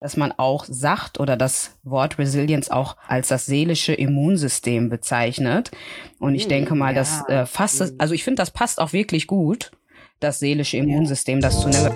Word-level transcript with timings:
dass 0.00 0.16
man 0.16 0.32
auch 0.32 0.64
sagt 0.64 1.20
oder 1.20 1.36
das 1.36 1.76
Wort 1.82 2.18
Resilience 2.18 2.70
auch 2.70 2.96
als 3.06 3.28
das 3.28 3.44
seelische 3.44 3.92
Immunsystem 3.92 4.88
bezeichnet. 4.88 5.70
Und 6.18 6.34
ich 6.34 6.48
denke 6.48 6.74
mal, 6.74 6.94
ja. 6.94 7.00
das 7.00 7.28
äh, 7.28 7.44
fasst 7.44 7.82
es, 7.82 8.00
also 8.00 8.14
ich 8.14 8.24
finde, 8.24 8.40
das 8.40 8.50
passt 8.50 8.80
auch 8.80 8.94
wirklich 8.94 9.26
gut, 9.26 9.70
das 10.18 10.38
seelische 10.38 10.78
Immunsystem, 10.78 11.42
das 11.42 11.60
zu 11.60 11.68
nennen. 11.68 11.92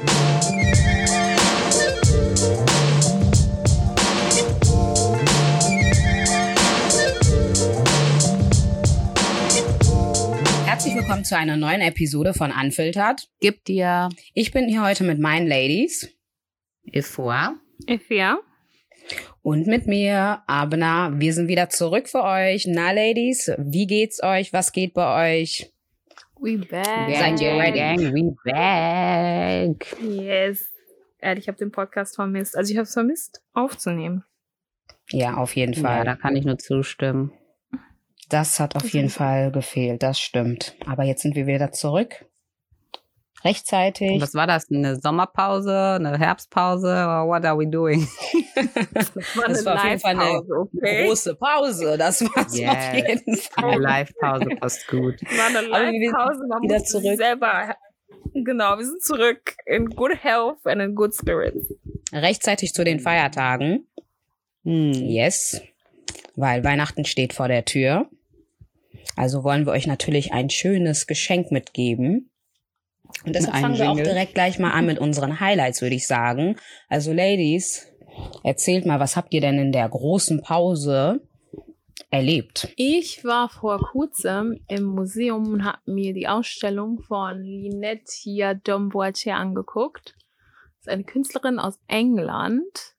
Herzlich 10.66 10.94
willkommen 10.94 11.24
zu 11.24 11.38
einer 11.38 11.56
neuen 11.56 11.80
Episode 11.80 12.34
von 12.34 12.52
Unfiltered. 12.52 13.30
Gib 13.40 13.64
dir 13.64 14.10
Ich 14.34 14.52
bin 14.52 14.68
hier 14.68 14.82
heute 14.82 15.04
mit 15.04 15.18
meinen 15.18 15.46
Ladies 15.46 16.10
vor. 17.00 17.54
Ja. 18.08 18.38
und 19.42 19.66
mit 19.66 19.86
mir, 19.86 20.42
Abna. 20.46 21.12
Wir 21.14 21.32
sind 21.34 21.48
wieder 21.48 21.68
zurück 21.68 22.08
für 22.08 22.22
euch. 22.24 22.66
Na, 22.66 22.92
Ladies, 22.92 23.52
wie 23.58 23.86
geht's 23.86 24.22
euch? 24.22 24.52
Was 24.52 24.72
geht 24.72 24.94
bei 24.94 25.40
euch? 25.42 25.70
We 26.40 26.58
back. 26.58 26.84
Seid 27.16 27.40
ihr 27.40 27.52
ready? 27.52 28.12
We 28.12 28.34
back. 28.44 29.96
Yes. 30.02 30.70
Ehrlich, 31.20 31.44
ich 31.44 31.48
habe 31.48 31.58
den 31.58 31.70
Podcast 31.72 32.16
vermisst. 32.16 32.56
Also 32.56 32.70
ich 32.70 32.76
habe 32.76 32.84
es 32.84 32.92
vermisst, 32.92 33.42
aufzunehmen. 33.54 34.24
Ja, 35.10 35.36
auf 35.36 35.54
jeden 35.56 35.72
Ja, 35.74 35.80
Fall. 35.82 36.04
da 36.04 36.16
kann 36.16 36.36
ich 36.36 36.44
nur 36.44 36.58
zustimmen. 36.58 37.32
Das 38.30 38.58
hat 38.58 38.74
auf 38.76 38.88
jeden 38.90 39.10
Fall 39.10 39.52
gefehlt, 39.52 40.02
das 40.02 40.18
stimmt. 40.18 40.74
Aber 40.86 41.04
jetzt 41.04 41.22
sind 41.22 41.34
wir 41.36 41.46
wieder 41.46 41.72
zurück. 41.72 42.24
Rechtzeitig. 43.44 44.20
Was 44.22 44.34
war 44.34 44.46
das? 44.46 44.70
Eine 44.70 44.96
Sommerpause, 45.00 45.96
eine 46.00 46.18
Herbstpause? 46.18 46.86
What 46.88 47.44
are 47.44 47.58
we 47.58 47.66
doing? 47.68 48.08
Das 48.94 49.14
war 49.36 49.48
Das 49.48 49.64
war 49.64 49.74
auf 49.76 49.84
jeden 49.84 50.00
Fall 50.00 50.12
eine 50.12 50.24
Live-Pause, 50.24 50.54
okay? 50.74 51.06
Große 51.06 51.34
Pause, 51.34 51.98
das 51.98 52.22
war's 52.22 52.56
Yes. 52.58 52.70
auf 52.70 52.94
jeden 52.94 53.36
Fall. 53.36 53.64
Eine 53.64 53.78
Live-Pause 53.82 54.48
passt 54.60 54.88
gut. 54.88 55.20
War 55.36 55.46
eine 55.48 55.60
Live-Pause. 55.66 56.46
Man 56.48 56.62
wieder 56.62 56.78
sich 56.78 56.88
zurück. 56.88 57.16
selber... 57.16 57.74
Genau, 58.32 58.78
wir 58.78 58.84
sind 58.84 59.02
zurück 59.02 59.54
in 59.66 59.86
good 59.90 60.16
health 60.22 60.56
and 60.64 60.80
in 60.80 60.94
good 60.94 61.14
spirits. 61.14 61.72
Rechtzeitig 62.12 62.72
zu 62.72 62.82
den 62.84 62.98
Feiertagen. 63.00 63.86
Hm. 64.64 64.92
Yes, 64.92 65.60
weil 66.34 66.64
Weihnachten 66.64 67.04
steht 67.04 67.32
vor 67.32 67.48
der 67.48 67.64
Tür. 67.64 68.08
Also 69.16 69.44
wollen 69.44 69.66
wir 69.66 69.72
euch 69.72 69.86
natürlich 69.86 70.32
ein 70.32 70.50
schönes 70.50 71.06
Geschenk 71.06 71.52
mitgeben. 71.52 72.30
Und 73.24 73.34
deshalb 73.34 73.56
fangen 73.56 73.78
wir 73.78 73.90
auch 73.90 73.96
direkt 73.96 74.34
gleich 74.34 74.58
mal 74.58 74.72
an 74.72 74.86
mit 74.86 74.98
unseren 74.98 75.40
Highlights, 75.40 75.80
würde 75.80 75.94
ich 75.94 76.06
sagen. 76.06 76.56
Also 76.88 77.12
Ladies, 77.12 77.86
erzählt 78.42 78.86
mal, 78.86 79.00
was 79.00 79.16
habt 79.16 79.32
ihr 79.32 79.40
denn 79.40 79.58
in 79.58 79.72
der 79.72 79.88
großen 79.88 80.42
Pause 80.42 81.20
erlebt? 82.10 82.68
Ich 82.76 83.24
war 83.24 83.48
vor 83.48 83.78
kurzem 83.78 84.60
im 84.68 84.84
Museum 84.84 85.52
und 85.52 85.64
habe 85.64 85.78
mir 85.86 86.12
die 86.12 86.28
Ausstellung 86.28 87.00
von 87.00 87.42
Linetia 87.42 88.54
Domboache 88.54 89.34
angeguckt. 89.34 90.14
Das 90.16 90.86
ist 90.86 90.88
eine 90.88 91.04
Künstlerin 91.04 91.58
aus 91.58 91.78
England. 91.88 92.94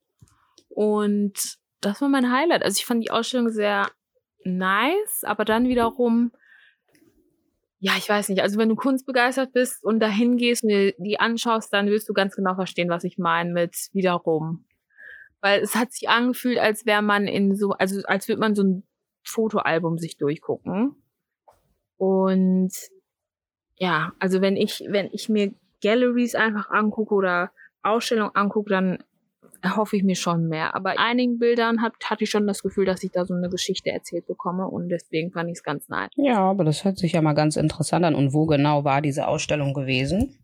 Und 0.69 1.57
das 1.81 2.01
war 2.01 2.09
mein 2.09 2.31
Highlight. 2.31 2.63
Also 2.63 2.77
ich 2.77 2.85
fand 2.85 3.03
die 3.03 3.11
Ausstellung 3.11 3.49
sehr 3.49 3.87
nice, 4.43 5.23
aber 5.23 5.45
dann 5.45 5.67
wiederum, 5.67 6.31
ja, 7.85 7.91
ich 7.99 8.09
weiß 8.09 8.29
nicht, 8.29 8.41
also 8.41 8.57
wenn 8.57 8.69
du 8.69 8.75
kunstbegeistert 8.75 9.53
bist 9.53 9.83
und 9.83 9.99
dahin 9.99 10.37
gehst 10.37 10.63
und 10.63 10.69
dir 10.69 10.95
die 10.97 11.19
anschaust, 11.19 11.71
dann 11.71 11.85
wirst 11.85 12.09
du 12.09 12.13
ganz 12.13 12.35
genau 12.35 12.55
verstehen, 12.55 12.89
was 12.89 13.03
ich 13.03 13.19
meine 13.19 13.53
mit 13.53 13.75
wiederum. 13.93 14.65
Weil 15.39 15.61
es 15.61 15.75
hat 15.75 15.91
sich 15.91 16.09
angefühlt, 16.09 16.57
als 16.57 16.87
wäre 16.87 17.03
man 17.03 17.27
in 17.27 17.55
so, 17.55 17.73
also 17.73 18.01
als 18.05 18.27
würde 18.27 18.39
man 18.39 18.55
so 18.55 18.63
ein 18.63 18.87
Fotoalbum 19.23 19.99
sich 19.99 20.17
durchgucken. 20.17 20.95
Und 21.97 22.73
ja, 23.77 24.13
also 24.17 24.41
wenn 24.41 24.57
ich, 24.57 24.83
wenn 24.87 25.09
ich 25.11 25.29
mir 25.29 25.53
Galleries 25.83 26.33
einfach 26.33 26.71
angucke 26.71 27.13
oder 27.13 27.51
Ausstellungen 27.83 28.33
angucke, 28.33 28.71
dann 28.71 29.03
erhoffe 29.65 29.97
ich 29.97 30.03
mir 30.03 30.15
schon 30.15 30.47
mehr. 30.47 30.75
Aber 30.75 30.91
bei 30.91 30.99
einigen 30.99 31.39
Bildern 31.39 31.81
hat, 31.81 31.93
hatte 32.05 32.23
ich 32.23 32.29
schon 32.29 32.47
das 32.47 32.63
Gefühl, 32.63 32.85
dass 32.85 33.03
ich 33.03 33.11
da 33.11 33.25
so 33.25 33.33
eine 33.33 33.49
Geschichte 33.49 33.91
erzählt 33.91 34.27
bekomme 34.27 34.67
und 34.67 34.89
deswegen 34.89 35.31
fand 35.31 35.49
ich 35.49 35.57
es 35.57 35.63
ganz 35.63 35.89
nice. 35.89 36.09
Ja, 36.15 36.39
aber 36.39 36.63
das 36.63 36.85
hört 36.85 36.97
sich 36.97 37.13
ja 37.13 37.21
mal 37.21 37.33
ganz 37.33 37.55
interessant 37.55 38.05
an. 38.05 38.15
Und 38.15 38.33
wo 38.33 38.45
genau 38.45 38.83
war 38.83 39.01
diese 39.01 39.27
Ausstellung 39.27 39.73
gewesen? 39.73 40.37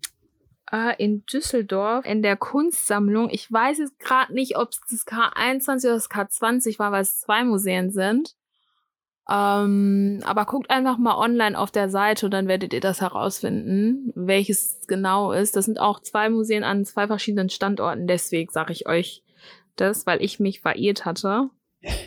Äh, 0.71 0.95
in 1.03 1.25
Düsseldorf 1.25 2.05
in 2.05 2.21
der 2.21 2.37
Kunstsammlung. 2.37 3.29
Ich 3.29 3.51
weiß 3.51 3.79
jetzt 3.79 3.99
gerade 3.99 4.33
nicht, 4.33 4.57
ob 4.57 4.69
es 4.69 4.79
das 4.89 5.05
K21 5.05 5.85
oder 5.85 5.93
das 5.95 6.09
K20 6.09 6.79
war, 6.79 6.91
weil 6.91 7.01
es 7.01 7.19
zwei 7.19 7.43
Museen 7.43 7.91
sind. 7.91 8.35
Ähm, 9.31 10.19
aber 10.25 10.45
guckt 10.45 10.69
einfach 10.69 10.97
mal 10.97 11.15
online 11.15 11.57
auf 11.57 11.71
der 11.71 11.89
Seite 11.89 12.25
und 12.25 12.31
dann 12.31 12.47
werdet 12.49 12.73
ihr 12.73 12.81
das 12.81 12.99
herausfinden, 12.99 14.11
welches 14.15 14.79
es 14.81 14.87
genau 14.87 15.31
ist. 15.31 15.55
Das 15.55 15.65
sind 15.65 15.79
auch 15.79 16.01
zwei 16.01 16.29
Museen 16.29 16.63
an 16.65 16.83
zwei 16.83 17.07
verschiedenen 17.07 17.49
Standorten. 17.49 18.07
Deswegen 18.07 18.51
sage 18.51 18.73
ich 18.73 18.87
euch 18.87 19.23
das, 19.77 20.05
weil 20.05 20.21
ich 20.21 20.39
mich 20.41 20.59
verirrt 20.59 21.05
hatte 21.05 21.49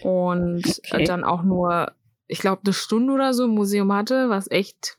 und 0.02 0.64
Okay. 0.66 1.02
äh, 1.02 1.04
dann 1.04 1.24
auch 1.24 1.42
nur, 1.42 1.92
ich 2.26 2.40
glaube, 2.40 2.62
eine 2.64 2.74
Stunde 2.74 3.14
oder 3.14 3.32
so 3.32 3.44
im 3.44 3.50
Museum 3.50 3.92
hatte, 3.92 4.28
was 4.28 4.50
echt 4.50 4.98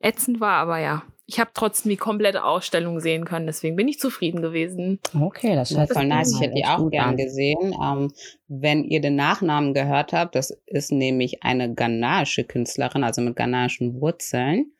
ätzend 0.00 0.40
war. 0.40 0.56
Aber 0.56 0.78
ja, 0.78 1.02
ich 1.30 1.38
habe 1.38 1.52
trotzdem 1.54 1.90
die 1.90 1.96
komplette 1.96 2.42
Ausstellung 2.42 2.98
sehen 2.98 3.24
können. 3.24 3.46
Deswegen 3.46 3.76
bin 3.76 3.86
ich 3.86 4.00
zufrieden 4.00 4.42
gewesen. 4.42 4.98
Okay, 5.14 5.54
das 5.54 5.70
ist 5.70 5.92
voll 5.92 6.06
nice. 6.06 6.34
Ich 6.34 6.40
hätte 6.40 6.54
die 6.54 6.64
auch 6.64 6.90
gern 6.90 7.10
an. 7.10 7.16
gesehen. 7.16 7.72
Ähm, 7.80 8.12
wenn 8.48 8.82
ihr 8.82 9.00
den 9.00 9.14
Nachnamen 9.14 9.72
gehört 9.72 10.12
habt, 10.12 10.34
das 10.34 10.50
ist 10.66 10.90
nämlich 10.90 11.44
eine 11.44 11.72
ghanaische 11.72 12.42
Künstlerin, 12.42 13.04
also 13.04 13.22
mit 13.22 13.36
ghanaischen 13.36 14.00
Wurzeln. 14.00 14.72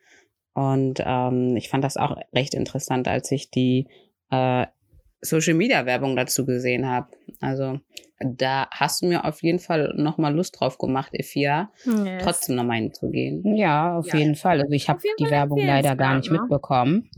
Und 0.53 1.01
ähm, 1.05 1.55
ich 1.55 1.69
fand 1.69 1.85
das 1.85 1.95
auch 1.95 2.17
recht 2.35 2.53
interessant, 2.53 3.07
als 3.07 3.31
ich 3.31 3.49
die 3.49 3.87
äh, 4.29 4.65
Social 5.21 5.53
Media 5.53 5.85
Werbung 5.85 6.17
dazu 6.17 6.45
gesehen 6.45 6.89
habe. 6.89 7.07
Also 7.39 7.79
da 8.23 8.67
hast 8.71 9.01
du 9.01 9.07
mir 9.07 9.25
auf 9.25 9.41
jeden 9.43 9.59
Fall 9.59 9.93
nochmal 9.97 10.33
Lust 10.33 10.59
drauf 10.59 10.77
gemacht, 10.77 11.11
Ifia, 11.13 11.71
Yes. 11.85 12.23
trotzdem 12.23 12.55
nochmal 12.55 12.77
hinzugehen. 12.77 13.55
Ja, 13.55 13.97
auf 13.97 14.07
Ja. 14.07 14.15
jeden 14.19 14.35
Fall. 14.35 14.61
Also 14.61 14.73
ich 14.73 14.89
habe 14.89 14.99
die 15.19 15.29
Werbung 15.29 15.59
leider 15.59 15.95
gar 15.95 16.15
nicht 16.17 16.31
ne? 16.31 16.39
mitbekommen. 16.39 17.09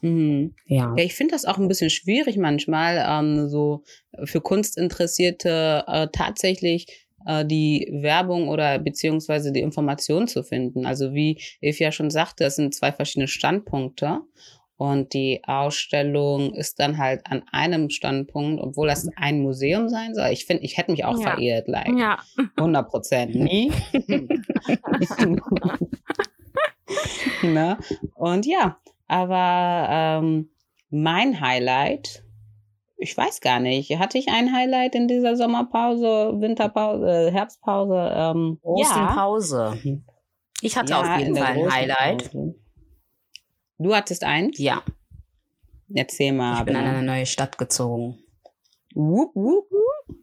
Mhm. 0.00 0.54
Ja. 0.66 0.94
Ja, 0.96 1.04
ich 1.04 1.14
finde 1.14 1.32
das 1.32 1.44
auch 1.44 1.58
ein 1.58 1.68
bisschen 1.68 1.90
schwierig 1.90 2.36
manchmal, 2.36 3.04
ähm, 3.06 3.48
so 3.48 3.82
für 4.24 4.40
Kunstinteressierte 4.40 5.84
äh, 5.86 6.08
tatsächlich 6.12 7.06
äh, 7.26 7.44
die 7.44 7.88
Werbung 7.92 8.48
oder 8.48 8.78
beziehungsweise 8.78 9.52
die 9.52 9.60
Information 9.60 10.26
zu 10.28 10.42
finden. 10.42 10.86
Also 10.86 11.12
wie 11.12 11.40
ja 11.80 11.92
schon 11.92 12.10
sagte, 12.10 12.44
es 12.44 12.56
sind 12.56 12.74
zwei 12.74 12.92
verschiedene 12.92 13.28
Standpunkte. 13.28 14.20
Und 14.80 15.12
die 15.12 15.42
Ausstellung 15.46 16.54
ist 16.54 16.80
dann 16.80 16.96
halt 16.96 17.20
an 17.26 17.42
einem 17.52 17.90
Standpunkt, 17.90 18.62
obwohl 18.62 18.88
das 18.88 19.06
ein 19.16 19.42
Museum 19.42 19.90
sein 19.90 20.14
soll. 20.14 20.28
Ich 20.30 20.46
finde, 20.46 20.62
ich 20.62 20.78
hätte 20.78 20.90
mich 20.92 21.04
auch 21.04 21.18
Ja. 21.20 21.32
verirrt, 21.32 21.68
like 21.68 21.92
Ja, 21.98 22.18
100 22.56 22.88
Prozent. 22.88 23.34
Nie. 23.34 23.70
ne? 27.42 27.76
Und 28.14 28.46
ja, 28.46 28.78
aber 29.06 29.86
ähm, 29.90 30.48
mein 30.88 31.42
Highlight, 31.42 32.24
ich 32.96 33.14
weiß 33.14 33.42
gar 33.42 33.60
nicht, 33.60 33.98
hatte 33.98 34.16
ich 34.16 34.28
ein 34.30 34.50
Highlight 34.54 34.94
in 34.94 35.08
dieser 35.08 35.36
Sommerpause, 35.36 36.40
Winterpause, 36.40 37.28
äh, 37.28 37.30
Herbstpause? 37.30 38.12
Ähm, 38.14 38.58
Großen 38.62 38.96
ja. 38.96 39.12
Pause. 39.14 39.78
Ich 40.62 40.74
hatte 40.78 40.92
Ja, 40.92 41.00
auf 41.02 41.18
jeden 41.20 41.36
Fall 41.36 41.58
ein 41.58 41.70
Highlight. 41.70 42.32
Pause. 42.32 42.54
Du 43.82 43.94
hattest 43.94 44.24
eins? 44.24 44.58
Ja, 44.58 44.82
Erzähl 45.94 46.32
mal. 46.32 46.58
ich 46.58 46.64
bin 46.64 46.76
in 46.76 46.82
eine 46.84 47.02
neue 47.02 47.24
Stadt 47.26 47.56
gezogen. 47.58 48.18
Wup, 48.94 49.34
wup, 49.34 49.64
wup. 49.70 50.16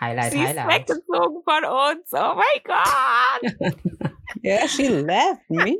Highlight, 0.00 0.32
sie 0.32 0.40
ist 0.40 0.48
Highlight. 0.48 0.88
weggezogen 0.88 1.42
von 1.42 1.64
uns. 1.64 2.12
Oh 2.12 2.34
mein 2.34 2.62
Gott. 2.64 4.12
Yeah, 4.44 4.68
she 4.68 4.86
left 4.88 5.48
me. 5.48 5.74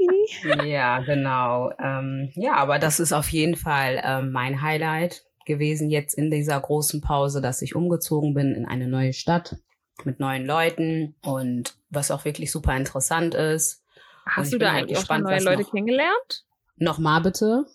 Ja, 0.66 1.00
genau. 1.00 1.70
Ähm, 1.78 2.32
ja, 2.34 2.54
aber 2.54 2.78
das 2.78 2.98
ist 2.98 3.12
auf 3.12 3.28
jeden 3.28 3.56
Fall 3.56 4.00
ähm, 4.02 4.32
mein 4.32 4.62
Highlight 4.62 5.24
gewesen 5.44 5.90
jetzt 5.90 6.14
in 6.14 6.30
dieser 6.30 6.58
großen 6.58 7.00
Pause, 7.02 7.42
dass 7.42 7.60
ich 7.62 7.76
umgezogen 7.76 8.32
bin 8.34 8.54
in 8.54 8.64
eine 8.64 8.88
neue 8.88 9.12
Stadt 9.12 9.56
mit 10.04 10.18
neuen 10.18 10.46
Leuten 10.46 11.14
und 11.22 11.74
was 11.90 12.10
auch 12.10 12.24
wirklich 12.24 12.50
super 12.50 12.74
interessant 12.74 13.34
ist. 13.34 13.84
Hast 14.26 14.52
du 14.52 14.58
da 14.58 14.72
halt 14.72 14.84
eigentlich 14.84 14.98
auch 14.98 15.06
schon 15.06 15.22
gespannt, 15.24 15.24
neue 15.24 15.40
Leute 15.56 15.62
noch- 15.62 15.70
kennengelernt? 15.70 16.44
Nochmal 16.78 17.20
bitte? 17.22 17.66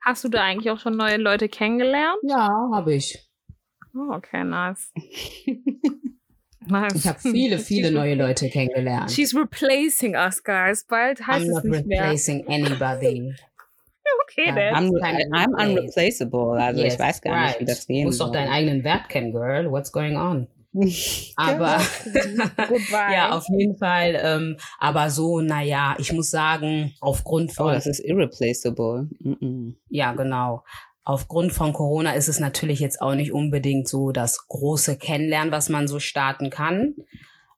Hast 0.00 0.22
du 0.24 0.28
da 0.28 0.42
eigentlich 0.42 0.70
auch 0.70 0.78
schon 0.78 0.96
neue 0.96 1.16
Leute 1.16 1.48
kennengelernt? 1.48 2.18
Ja, 2.22 2.68
habe 2.72 2.94
ich. 2.94 3.18
Oh, 3.94 4.12
okay, 4.14 4.44
nice. 4.44 4.92
nice. 6.66 6.94
Ich 6.94 7.06
habe 7.06 7.18
viele, 7.20 7.58
viele 7.58 7.90
neue 7.90 8.14
Leute 8.14 8.48
kennengelernt. 8.48 9.10
She's 9.10 9.34
replacing 9.34 10.14
us, 10.14 10.42
guys. 10.42 10.84
Bald 10.84 11.26
heißt 11.26 11.46
I'm 11.46 11.48
es 11.48 11.54
not 11.54 11.64
nicht 11.64 11.86
mehr. 11.86 12.02
replacing 12.02 12.46
anybody. 12.48 13.34
okay, 14.24 14.46
Ja, 14.48 14.54
dann. 14.54 14.90
I'm, 14.90 14.90
I'm 14.90 15.46
Replace. 15.46 15.68
unreplaceable. 16.20 16.60
Also 16.62 16.82
Yes, 16.82 16.94
ich 16.94 17.00
weiß 17.00 17.20
gar 17.22 17.46
nicht, 17.46 17.54
wie 17.54 17.64
right. 17.64 17.68
das 17.68 17.86
Du 17.86 17.92
gehen 17.92 18.06
musst 18.06 18.20
doch 18.20 18.32
deinen 18.32 18.52
eigenen 18.52 18.84
Wert 18.84 19.08
kennen, 19.08 19.32
Girl. 19.32 19.70
What's 19.70 19.92
going 19.92 20.16
on? 20.16 20.48
Aber 21.36 21.80
Goodbye. 22.04 23.12
ja, 23.12 23.30
auf 23.30 23.46
jeden 23.48 23.76
Fall. 23.76 24.18
Ähm, 24.20 24.56
aber 24.80 25.10
so, 25.10 25.40
naja, 25.40 25.94
ich 25.98 26.12
muss 26.12 26.30
sagen, 26.30 26.94
aufgrund 27.00 27.50
Oh, 27.52 27.54
von 27.54 27.72
das 27.74 27.86
ist 27.86 28.00
irreplaceable. 28.00 29.08
Mm-mm. 29.22 29.74
Ja, 29.88 30.12
genau. 30.12 30.64
Aufgrund 31.04 31.52
von 31.52 31.72
Corona 31.72 32.12
ist 32.12 32.28
es 32.28 32.40
natürlich 32.40 32.80
jetzt 32.80 33.00
auch 33.00 33.14
nicht 33.14 33.32
unbedingt 33.32 33.88
so 33.88 34.10
das 34.10 34.48
große 34.48 34.96
Kennenlernen, 34.96 35.52
was 35.52 35.68
man 35.68 35.86
so 35.86 36.00
starten 36.00 36.50
kann. 36.50 36.94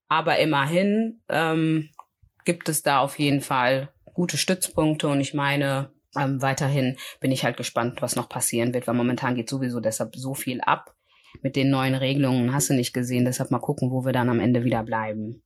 Aber 0.08 0.38
immerhin 0.38 1.20
ähm, 1.28 1.90
gibt 2.44 2.68
es 2.68 2.82
da 2.82 3.00
auf 3.00 3.18
jeden 3.18 3.40
Fall 3.40 3.90
gute 4.14 4.36
Stützpunkte 4.36 5.08
und 5.08 5.20
ich 5.20 5.32
meine, 5.32 5.90
ähm, 6.18 6.42
weiterhin 6.42 6.96
bin 7.20 7.30
ich 7.32 7.44
halt 7.44 7.56
gespannt, 7.56 8.02
was 8.02 8.16
noch 8.16 8.28
passieren 8.28 8.74
wird, 8.74 8.86
weil 8.86 8.94
momentan 8.94 9.34
geht 9.34 9.48
sowieso 9.48 9.80
deshalb 9.80 10.16
so 10.16 10.34
viel 10.34 10.60
ab 10.60 10.95
mit 11.42 11.56
den 11.56 11.70
neuen 11.70 11.94
Regelungen. 11.94 12.52
Hast 12.52 12.70
du 12.70 12.74
nicht 12.74 12.92
gesehen? 12.92 13.24
Deshalb 13.24 13.50
mal 13.50 13.58
gucken, 13.58 13.90
wo 13.90 14.04
wir 14.04 14.12
dann 14.12 14.28
am 14.28 14.40
Ende 14.40 14.64
wieder 14.64 14.82
bleiben. 14.82 15.42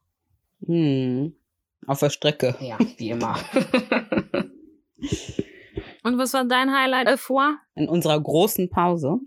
Hm. 0.67 1.35
Auf 1.87 2.01
der 2.01 2.11
Strecke. 2.11 2.57
Ja, 2.61 2.79
wie 2.99 3.11
immer. 3.11 3.37
Und 6.03 6.19
was 6.19 6.33
war 6.33 6.45
dein 6.45 6.73
Highlight 6.73 7.19
vor? 7.19 7.59
In 7.75 7.89
unserer 7.89 8.21
großen 8.21 8.71
Pause 8.71 9.19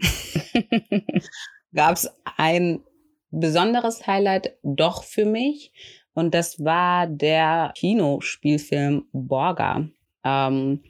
gab 1.73 1.93
es 1.93 2.09
ein 2.37 2.83
besonderes 3.31 4.05
Highlight 4.07 4.57
doch 4.63 5.03
für 5.03 5.25
mich. 5.25 5.71
Und 6.13 6.33
das 6.33 6.63
war 6.63 7.07
der 7.07 7.73
Kinospielfilm 7.75 9.07
Borga. 9.11 9.87
Ähm, 10.23 10.83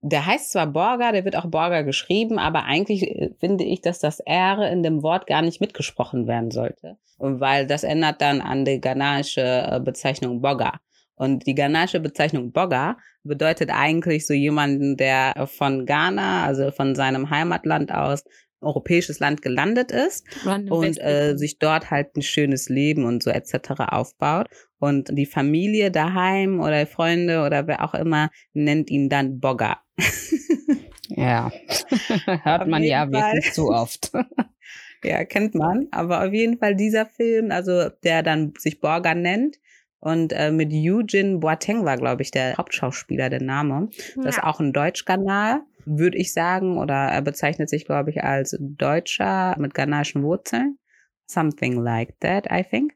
der 0.00 0.26
heißt 0.26 0.52
zwar 0.52 0.66
Borga, 0.68 1.12
der 1.12 1.24
wird 1.24 1.36
auch 1.36 1.46
Borga 1.46 1.82
geschrieben, 1.82 2.38
aber 2.38 2.64
eigentlich 2.64 3.02
äh, 3.02 3.30
finde 3.38 3.64
ich, 3.64 3.80
dass 3.80 3.98
das 3.98 4.20
R 4.20 4.70
in 4.70 4.82
dem 4.82 5.02
Wort 5.02 5.26
gar 5.26 5.42
nicht 5.42 5.60
mitgesprochen 5.60 6.26
werden 6.26 6.50
sollte. 6.50 6.96
Weil 7.18 7.66
das 7.66 7.82
ändert 7.82 8.20
dann 8.20 8.40
an 8.40 8.64
die 8.64 8.80
ghanaische 8.80 9.42
äh, 9.42 9.80
Bezeichnung 9.80 10.40
Boga. 10.40 10.80
Und 11.16 11.46
die 11.46 11.56
ghanaische 11.56 11.98
Bezeichnung 11.98 12.52
Boga 12.52 12.96
bedeutet 13.24 13.70
eigentlich 13.72 14.24
so 14.24 14.34
jemanden, 14.34 14.96
der 14.96 15.48
von 15.48 15.84
Ghana, 15.84 16.44
also 16.44 16.70
von 16.70 16.94
seinem 16.94 17.30
Heimatland 17.30 17.92
aus, 17.92 18.22
europäisches 18.60 19.20
Land 19.20 19.42
gelandet 19.42 19.92
ist 19.92 20.26
und 20.44 21.00
äh, 21.00 21.36
sich 21.36 21.58
dort 21.58 21.90
halt 21.90 22.16
ein 22.16 22.22
schönes 22.22 22.68
Leben 22.68 23.04
und 23.04 23.22
so 23.22 23.30
etc. 23.30 23.70
aufbaut. 23.88 24.48
Und 24.78 25.10
die 25.16 25.26
Familie 25.26 25.90
daheim 25.90 26.60
oder 26.60 26.86
Freunde 26.86 27.44
oder 27.44 27.66
wer 27.66 27.84
auch 27.84 27.94
immer 27.94 28.30
nennt 28.52 28.90
ihn 28.90 29.08
dann 29.08 29.38
Bogger. 29.38 29.78
ja, 31.08 31.50
hört 32.42 32.62
Auf 32.62 32.68
man 32.68 32.82
ja 32.82 33.00
Fall. 33.00 33.12
wirklich 33.12 33.52
zu 33.52 33.68
oft. 33.68 34.12
ja, 35.04 35.24
kennt 35.24 35.54
man. 35.54 35.88
Aber 35.90 36.24
auf 36.24 36.32
jeden 36.32 36.58
Fall 36.58 36.74
dieser 36.74 37.06
Film, 37.06 37.50
also 37.50 37.88
der 38.04 38.22
dann 38.22 38.54
sich 38.58 38.80
Borger 38.80 39.14
nennt. 39.14 39.58
Und 40.00 40.32
äh, 40.32 40.52
mit 40.52 40.72
Eugene 40.72 41.38
Boateng 41.38 41.84
war, 41.84 41.96
glaube 41.96 42.22
ich, 42.22 42.30
der 42.30 42.56
Hauptschauspieler, 42.56 43.30
der 43.30 43.42
Name. 43.42 43.88
Das 44.16 44.36
ist 44.36 44.44
auch 44.44 44.60
ein 44.60 44.72
Deutschkanal, 44.72 45.62
würde 45.86 46.16
ich 46.18 46.32
sagen. 46.32 46.78
Oder 46.78 46.94
er 46.94 47.20
bezeichnet 47.20 47.68
sich, 47.68 47.84
glaube 47.84 48.10
ich, 48.10 48.22
als 48.22 48.56
Deutscher 48.60 49.56
mit 49.58 49.74
ghanaischen 49.74 50.22
Wurzeln. 50.22 50.78
Something 51.26 51.82
like 51.82 52.14
that, 52.20 52.46
I 52.48 52.62
think. 52.62 52.92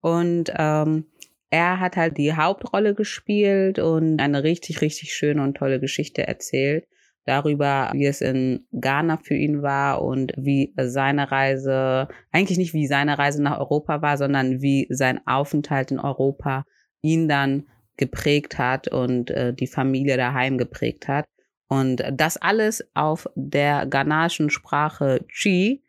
Und 0.00 0.50
ähm, 0.56 1.04
er 1.50 1.80
hat 1.80 1.96
halt 1.96 2.18
die 2.18 2.34
Hauptrolle 2.34 2.94
gespielt 2.94 3.78
und 3.78 4.20
eine 4.20 4.42
richtig, 4.42 4.80
richtig 4.80 5.14
schöne 5.14 5.42
und 5.42 5.56
tolle 5.56 5.80
Geschichte 5.80 6.26
erzählt 6.26 6.86
darüber, 7.26 7.90
wie 7.92 8.06
es 8.06 8.20
in 8.20 8.66
Ghana 8.72 9.18
für 9.18 9.34
ihn 9.34 9.60
war 9.62 10.02
und 10.02 10.32
wie 10.36 10.72
seine 10.76 11.30
Reise, 11.30 12.08
eigentlich 12.30 12.56
nicht 12.56 12.72
wie 12.72 12.86
seine 12.86 13.18
Reise 13.18 13.42
nach 13.42 13.58
Europa 13.58 14.00
war, 14.00 14.16
sondern 14.16 14.62
wie 14.62 14.86
sein 14.90 15.20
Aufenthalt 15.26 15.90
in 15.90 15.98
Europa 15.98 16.64
ihn 17.02 17.28
dann 17.28 17.66
geprägt 17.96 18.58
hat 18.58 18.88
und 18.88 19.30
äh, 19.30 19.52
die 19.52 19.66
Familie 19.66 20.16
daheim 20.16 20.56
geprägt 20.56 21.08
hat. 21.08 21.26
Und 21.68 22.02
das 22.12 22.36
alles 22.36 22.88
auf 22.94 23.26
der 23.34 23.86
ghanaischen 23.86 24.50
Sprache 24.50 25.24
Chi 25.28 25.82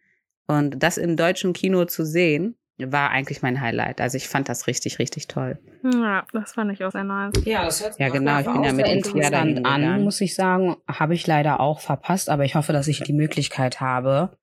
und 0.48 0.81
das 0.81 0.98
im 0.98 1.15
deutschen 1.18 1.53
Kino 1.53 1.86
zu 1.86 2.03
sehen, 2.03 2.57
war 2.79 3.09
eigentlich 3.09 3.41
mein 3.41 3.59
Highlight. 3.59 4.01
Also 4.01 4.18
ich 4.18 4.27
fand 4.27 4.50
das 4.50 4.68
richtig, 4.68 5.00
richtig 5.00 5.27
toll. 5.27 5.57
Ja, 5.83 6.25
das 6.33 6.53
fand 6.53 6.71
ich 6.71 6.83
auch 6.83 6.91
sehr 6.91 7.03
nice. 7.03 7.33
Ja, 7.45 7.65
das 7.65 7.81
hört 7.81 7.94
sich 7.95 8.00
Ja, 8.00 8.09
genau, 8.09 8.39
ich 8.39 8.45
bin 8.45 8.63
ja 8.63 8.74
mit 8.74 8.88
interessant 8.88 9.65
an, 9.65 10.03
muss 10.03 10.21
ich 10.21 10.35
sagen. 10.35 10.75
Habe 10.88 11.15
ich 11.15 11.25
leider 11.25 11.59
auch 11.59 11.79
verpasst, 11.79 12.29
aber 12.29 12.45
ich 12.45 12.56
hoffe, 12.56 12.74
dass 12.74 12.88
ich 12.88 13.01
die 13.01 13.13
Möglichkeit 13.13 13.81
habe, 13.81 14.38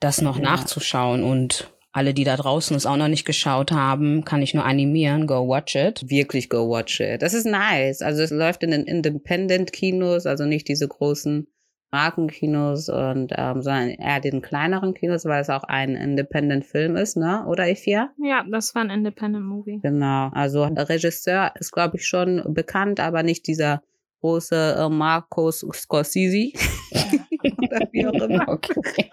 das 0.00 0.20
noch 0.20 0.38
Ja. 0.38 0.42
nachzuschauen. 0.42 1.22
Und 1.22 1.72
alle, 1.92 2.14
die 2.14 2.24
da 2.24 2.36
draußen 2.36 2.76
es 2.76 2.86
auch 2.86 2.96
noch 2.96 3.08
nicht 3.08 3.24
geschaut 3.24 3.72
haben, 3.72 4.24
kann 4.24 4.42
ich 4.42 4.54
nur 4.54 4.64
animieren. 4.64 5.26
Go 5.26 5.48
watch 5.48 5.74
it. 5.76 6.08
Wirklich 6.08 6.48
go 6.48 6.68
watch 6.70 7.00
it. 7.00 7.22
Das 7.22 7.34
ist 7.34 7.46
nice. 7.46 8.00
Also 8.02 8.22
es 8.22 8.30
läuft 8.30 8.62
in 8.62 8.70
den 8.70 8.84
Independent-Kinos, 8.84 10.26
also 10.26 10.44
nicht 10.44 10.68
diese 10.68 10.88
großen 10.88 11.46
Markenkinos 11.92 12.88
und 12.88 13.32
ähm, 13.36 13.62
sondern 13.62 13.90
eher 13.90 14.20
den 14.20 14.42
kleineren 14.42 14.94
Kinos, 14.94 15.24
weil 15.24 15.40
es 15.40 15.50
auch 15.50 15.64
ein 15.64 15.96
Independent-Film 15.96 16.96
ist, 16.96 17.16
ne? 17.16 17.44
Oder 17.46 17.68
Ifia? 17.68 18.10
Ja, 18.18 18.44
das 18.48 18.74
war 18.74 18.82
ein 18.82 18.90
Independent 18.90 19.44
Movie. 19.44 19.80
Genau. 19.82 20.30
Also 20.32 20.64
Regisseur 20.64 21.52
ist, 21.58 21.72
glaube 21.72 21.96
ich, 21.96 22.06
schon 22.06 22.42
bekannt, 22.54 23.00
aber 23.00 23.22
nicht 23.22 23.46
dieser 23.46 23.82
große 24.20 24.76
äh, 24.78 24.88
Marcos 24.88 25.66
Scorsese. 25.72 26.52
Oder 27.58 27.88
wie 27.92 28.06
auch 28.06 28.14
immer. 28.14 28.60
Okay. 28.76 29.10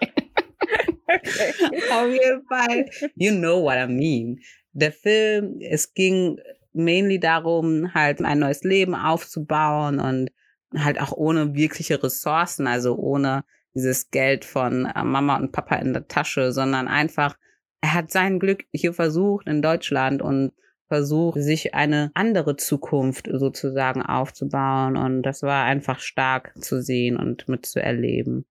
Auf 1.90 2.12
jeden 2.12 2.44
Fall. 2.46 2.84
You 3.14 3.32
know 3.32 3.62
what 3.62 3.76
I 3.76 3.86
mean. 3.86 4.38
Der 4.72 4.92
Film, 4.92 5.58
es 5.60 5.94
ging 5.94 6.38
mainly 6.74 7.18
darum, 7.18 7.92
halt 7.94 8.20
ein 8.22 8.40
neues 8.40 8.62
Leben 8.62 8.94
aufzubauen 8.94 9.98
und 10.00 10.30
halt 10.76 11.00
auch 11.00 11.12
ohne 11.12 11.54
wirkliche 11.54 12.02
Ressourcen, 12.02 12.66
also 12.66 12.96
ohne 12.96 13.44
dieses 13.74 14.10
Geld 14.10 14.44
von 14.44 14.86
äh, 14.86 15.04
Mama 15.04 15.36
und 15.36 15.52
Papa 15.52 15.76
in 15.76 15.92
der 15.92 16.08
Tasche, 16.08 16.52
sondern 16.52 16.88
einfach, 16.88 17.36
er 17.80 17.94
hat 17.94 18.10
sein 18.10 18.38
Glück 18.38 18.64
hier 18.72 18.92
versucht 18.92 19.46
in 19.46 19.62
Deutschland 19.62 20.22
und 20.22 20.52
versucht, 20.88 21.40
sich 21.40 21.74
eine 21.74 22.10
andere 22.14 22.56
Zukunft 22.56 23.28
sozusagen 23.30 24.02
aufzubauen. 24.02 24.96
Und 24.96 25.22
das 25.22 25.42
war 25.42 25.64
einfach 25.64 26.00
stark 26.00 26.52
zu 26.56 26.82
sehen 26.82 27.16
und 27.16 27.48
mitzuerleben. 27.48 28.46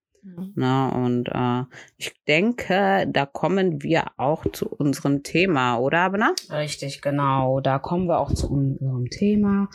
Ne? 0.55 0.91
Und 0.93 1.29
äh, 1.29 1.63
ich 1.97 2.13
denke, 2.27 3.07
da 3.09 3.25
kommen 3.25 3.81
wir 3.81 4.05
auch 4.17 4.45
zu 4.51 4.69
unserem 4.69 5.23
Thema, 5.23 5.77
oder 5.77 5.99
Abner? 5.99 6.33
Richtig, 6.51 7.01
genau. 7.01 7.61
Da 7.61 7.79
kommen 7.79 8.07
wir 8.07 8.19
auch 8.19 8.33
zu 8.33 8.51
unserem 8.51 9.05
Thema. 9.09 9.69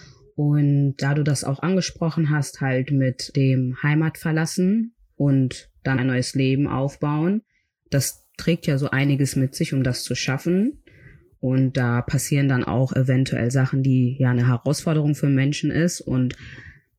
Und 0.44 0.96
da 0.96 1.14
du 1.14 1.22
das 1.22 1.44
auch 1.44 1.62
angesprochen 1.62 2.30
hast, 2.30 2.60
halt 2.60 2.90
mit 2.90 3.36
dem 3.36 3.80
Heimat 3.80 4.18
verlassen 4.18 4.92
und 5.14 5.70
dann 5.84 6.00
ein 6.00 6.08
neues 6.08 6.34
Leben 6.34 6.66
aufbauen, 6.66 7.42
das 7.90 8.26
trägt 8.36 8.66
ja 8.66 8.76
so 8.76 8.90
einiges 8.90 9.36
mit 9.36 9.54
sich, 9.54 9.72
um 9.72 9.84
das 9.84 10.02
zu 10.02 10.16
schaffen. 10.16 10.82
Und 11.38 11.76
da 11.76 12.02
passieren 12.02 12.48
dann 12.48 12.64
auch 12.64 12.92
eventuell 12.92 13.52
Sachen, 13.52 13.84
die 13.84 14.16
ja 14.18 14.30
eine 14.30 14.48
Herausforderung 14.48 15.14
für 15.14 15.28
Menschen 15.28 15.70
ist. 15.70 16.00
Und 16.00 16.34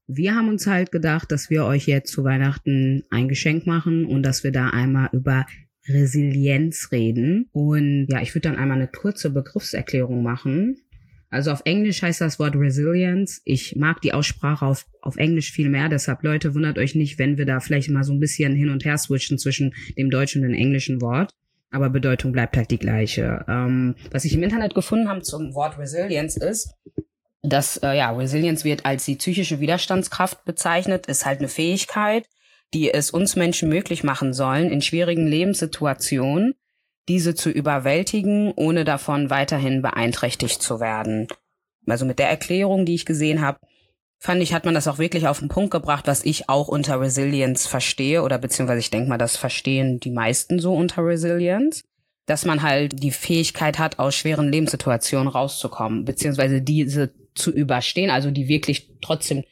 wir 0.07 0.35
haben 0.35 0.47
uns 0.47 0.65
halt 0.65 0.93
gedacht, 0.93 1.29
dass 1.29 1.49
wir 1.49 1.65
euch 1.65 1.85
jetzt 1.85 2.13
zu 2.13 2.23
Weihnachten 2.23 3.03
ein 3.09 3.27
Geschenk 3.27 3.67
machen 3.67 4.05
und 4.05 4.23
dass 4.23 4.45
wir 4.45 4.53
da 4.53 4.69
einmal 4.69 5.09
über 5.11 5.45
Resilienz 5.89 6.93
reden. 6.93 7.49
Und 7.51 8.07
ja, 8.09 8.21
ich 8.21 8.33
würde 8.35 8.47
dann 8.47 8.57
einmal 8.57 8.77
eine 8.77 8.87
kurze 8.87 9.31
Begriffserklärung 9.31 10.23
machen. 10.23 10.77
Also 11.33 11.49
auf 11.49 11.61
Englisch 11.65 12.03
heißt 12.03 12.21
das 12.21 12.37
Wort 12.37 12.55
Resilience. 12.55 13.41
Ich 13.43 13.75
mag 13.75 14.01
die 14.01 14.13
Aussprache 14.13 14.63
auf, 14.63 14.85
auf 15.01 15.17
Englisch 15.17 15.51
viel 15.51 15.67
mehr. 15.67 15.89
Deshalb, 15.89 16.21
Leute, 16.21 16.53
wundert 16.53 16.77
euch 16.77 16.93
nicht, 16.93 17.17
wenn 17.17 17.39
wir 17.39 17.47
da 17.47 17.59
vielleicht 17.59 17.89
mal 17.89 18.03
so 18.03 18.13
ein 18.13 18.19
bisschen 18.19 18.55
hin 18.55 18.69
und 18.69 18.85
her 18.85 18.99
switchen 18.99 19.39
zwischen 19.39 19.73
dem 19.97 20.11
deutschen 20.11 20.43
und 20.43 20.49
dem 20.49 20.59
englischen 20.59 21.01
Wort. 21.01 21.31
Aber 21.71 21.89
Bedeutung 21.89 22.33
bleibt 22.33 22.55
halt 22.55 22.69
die 22.69 22.77
gleiche. 22.77 23.43
Ähm, 23.47 23.95
was 24.11 24.25
ich 24.25 24.35
im 24.35 24.43
Internet 24.43 24.75
gefunden 24.75 25.09
habe 25.09 25.23
zum 25.23 25.55
Wort 25.55 25.79
Resilience 25.79 26.37
ist, 26.37 26.75
dass 27.41 27.77
äh, 27.77 27.97
ja, 27.97 28.11
Resilience 28.11 28.63
wird 28.63 28.85
als 28.85 29.05
die 29.05 29.15
psychische 29.15 29.59
Widerstandskraft 29.59 30.45
bezeichnet, 30.45 31.07
ist 31.07 31.25
halt 31.25 31.39
eine 31.39 31.49
Fähigkeit, 31.49 32.27
die 32.75 32.93
es 32.93 33.09
uns 33.09 33.35
Menschen 33.35 33.69
möglich 33.69 34.03
machen 34.03 34.33
sollen, 34.33 34.69
in 34.69 34.83
schwierigen 34.83 35.25
Lebenssituationen 35.25 36.53
diese 37.07 37.35
zu 37.35 37.49
überwältigen, 37.49 38.53
ohne 38.55 38.85
davon 38.85 39.29
weiterhin 39.29 39.81
beeinträchtigt 39.81 40.61
zu 40.61 40.79
werden. 40.79 41.27
Also 41.85 42.05
mit 42.05 42.19
der 42.19 42.29
Erklärung, 42.29 42.85
die 42.85 42.95
ich 42.95 43.05
gesehen 43.05 43.41
habe, 43.41 43.59
fand 44.19 44.41
ich, 44.41 44.53
hat 44.53 44.63
man 44.63 44.73
das 44.73 44.87
auch 44.87 44.99
wirklich 44.99 45.27
auf 45.27 45.39
den 45.39 45.49
Punkt 45.49 45.71
gebracht, 45.71 46.07
was 46.07 46.23
ich 46.23 46.47
auch 46.47 46.69
unter 46.69 47.01
Resilience 47.01 47.67
verstehe, 47.67 48.23
oder 48.23 48.37
beziehungsweise 48.37 48.79
ich 48.79 48.89
denke 48.89 49.09
mal, 49.09 49.17
das 49.17 49.35
verstehen 49.35 49.99
die 49.99 50.11
meisten 50.11 50.59
so 50.59 50.73
unter 50.73 51.05
Resilience, 51.05 51.83
dass 52.25 52.45
man 52.45 52.61
halt 52.61 53.03
die 53.03 53.11
Fähigkeit 53.11 53.79
hat, 53.79 53.99
aus 53.99 54.15
schweren 54.15 54.49
Lebenssituationen 54.49 55.27
rauszukommen, 55.27 56.05
beziehungsweise 56.05 56.61
diese 56.61 57.13
zu 57.35 57.51
überstehen, 57.51 58.09
also 58.09 58.31
die 58.31 58.47
wirklich 58.47 58.91
trotzdem 59.01 59.43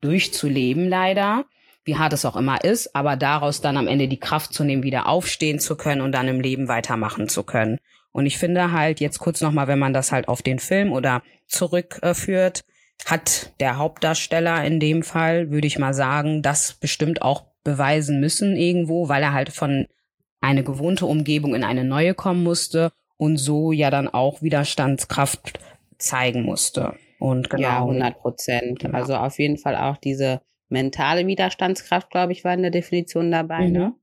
durchzuleben 0.00 0.88
leider. 0.88 1.44
Wie 1.90 1.96
hart 1.96 2.12
es 2.12 2.24
auch 2.24 2.36
immer 2.36 2.62
ist, 2.62 2.94
aber 2.94 3.16
daraus 3.16 3.60
dann 3.60 3.76
am 3.76 3.88
Ende 3.88 4.06
die 4.06 4.20
Kraft 4.20 4.54
zu 4.54 4.62
nehmen, 4.62 4.84
wieder 4.84 5.08
aufstehen 5.08 5.58
zu 5.58 5.76
können 5.76 6.02
und 6.02 6.12
dann 6.12 6.28
im 6.28 6.40
Leben 6.40 6.68
weitermachen 6.68 7.28
zu 7.28 7.42
können. 7.42 7.78
Und 8.12 8.26
ich 8.26 8.38
finde 8.38 8.70
halt 8.70 9.00
jetzt 9.00 9.18
kurz 9.18 9.40
nochmal, 9.40 9.66
wenn 9.66 9.80
man 9.80 9.92
das 9.92 10.12
halt 10.12 10.28
auf 10.28 10.40
den 10.40 10.60
Film 10.60 10.92
oder 10.92 11.22
zurückführt, 11.48 12.62
hat 13.06 13.52
der 13.58 13.76
Hauptdarsteller 13.76 14.64
in 14.64 14.78
dem 14.78 15.02
Fall, 15.02 15.50
würde 15.50 15.66
ich 15.66 15.80
mal 15.80 15.92
sagen, 15.92 16.42
das 16.42 16.74
bestimmt 16.74 17.22
auch 17.22 17.46
beweisen 17.64 18.20
müssen 18.20 18.54
irgendwo, 18.54 19.08
weil 19.08 19.24
er 19.24 19.32
halt 19.32 19.50
von 19.50 19.86
eine 20.40 20.62
gewohnte 20.62 21.06
Umgebung 21.06 21.56
in 21.56 21.64
eine 21.64 21.82
neue 21.82 22.14
kommen 22.14 22.44
musste 22.44 22.92
und 23.16 23.36
so 23.36 23.72
ja 23.72 23.90
dann 23.90 24.06
auch 24.06 24.42
Widerstandskraft 24.42 25.58
zeigen 25.98 26.44
musste. 26.44 26.94
Und 27.18 27.50
genau. 27.50 27.62
Ja, 27.62 27.78
100 27.80 28.16
Prozent. 28.20 28.78
Genau. 28.78 28.96
Also 28.96 29.16
auf 29.16 29.40
jeden 29.40 29.58
Fall 29.58 29.74
auch 29.74 29.96
diese 29.96 30.40
mentale 30.70 31.26
Widerstandskraft, 31.26 32.10
glaube 32.10 32.32
ich, 32.32 32.44
war 32.44 32.54
in 32.54 32.62
der 32.62 32.70
Definition 32.70 33.30
dabei. 33.30 33.66
Mhm. 33.66 33.72
Ne? 33.72 33.94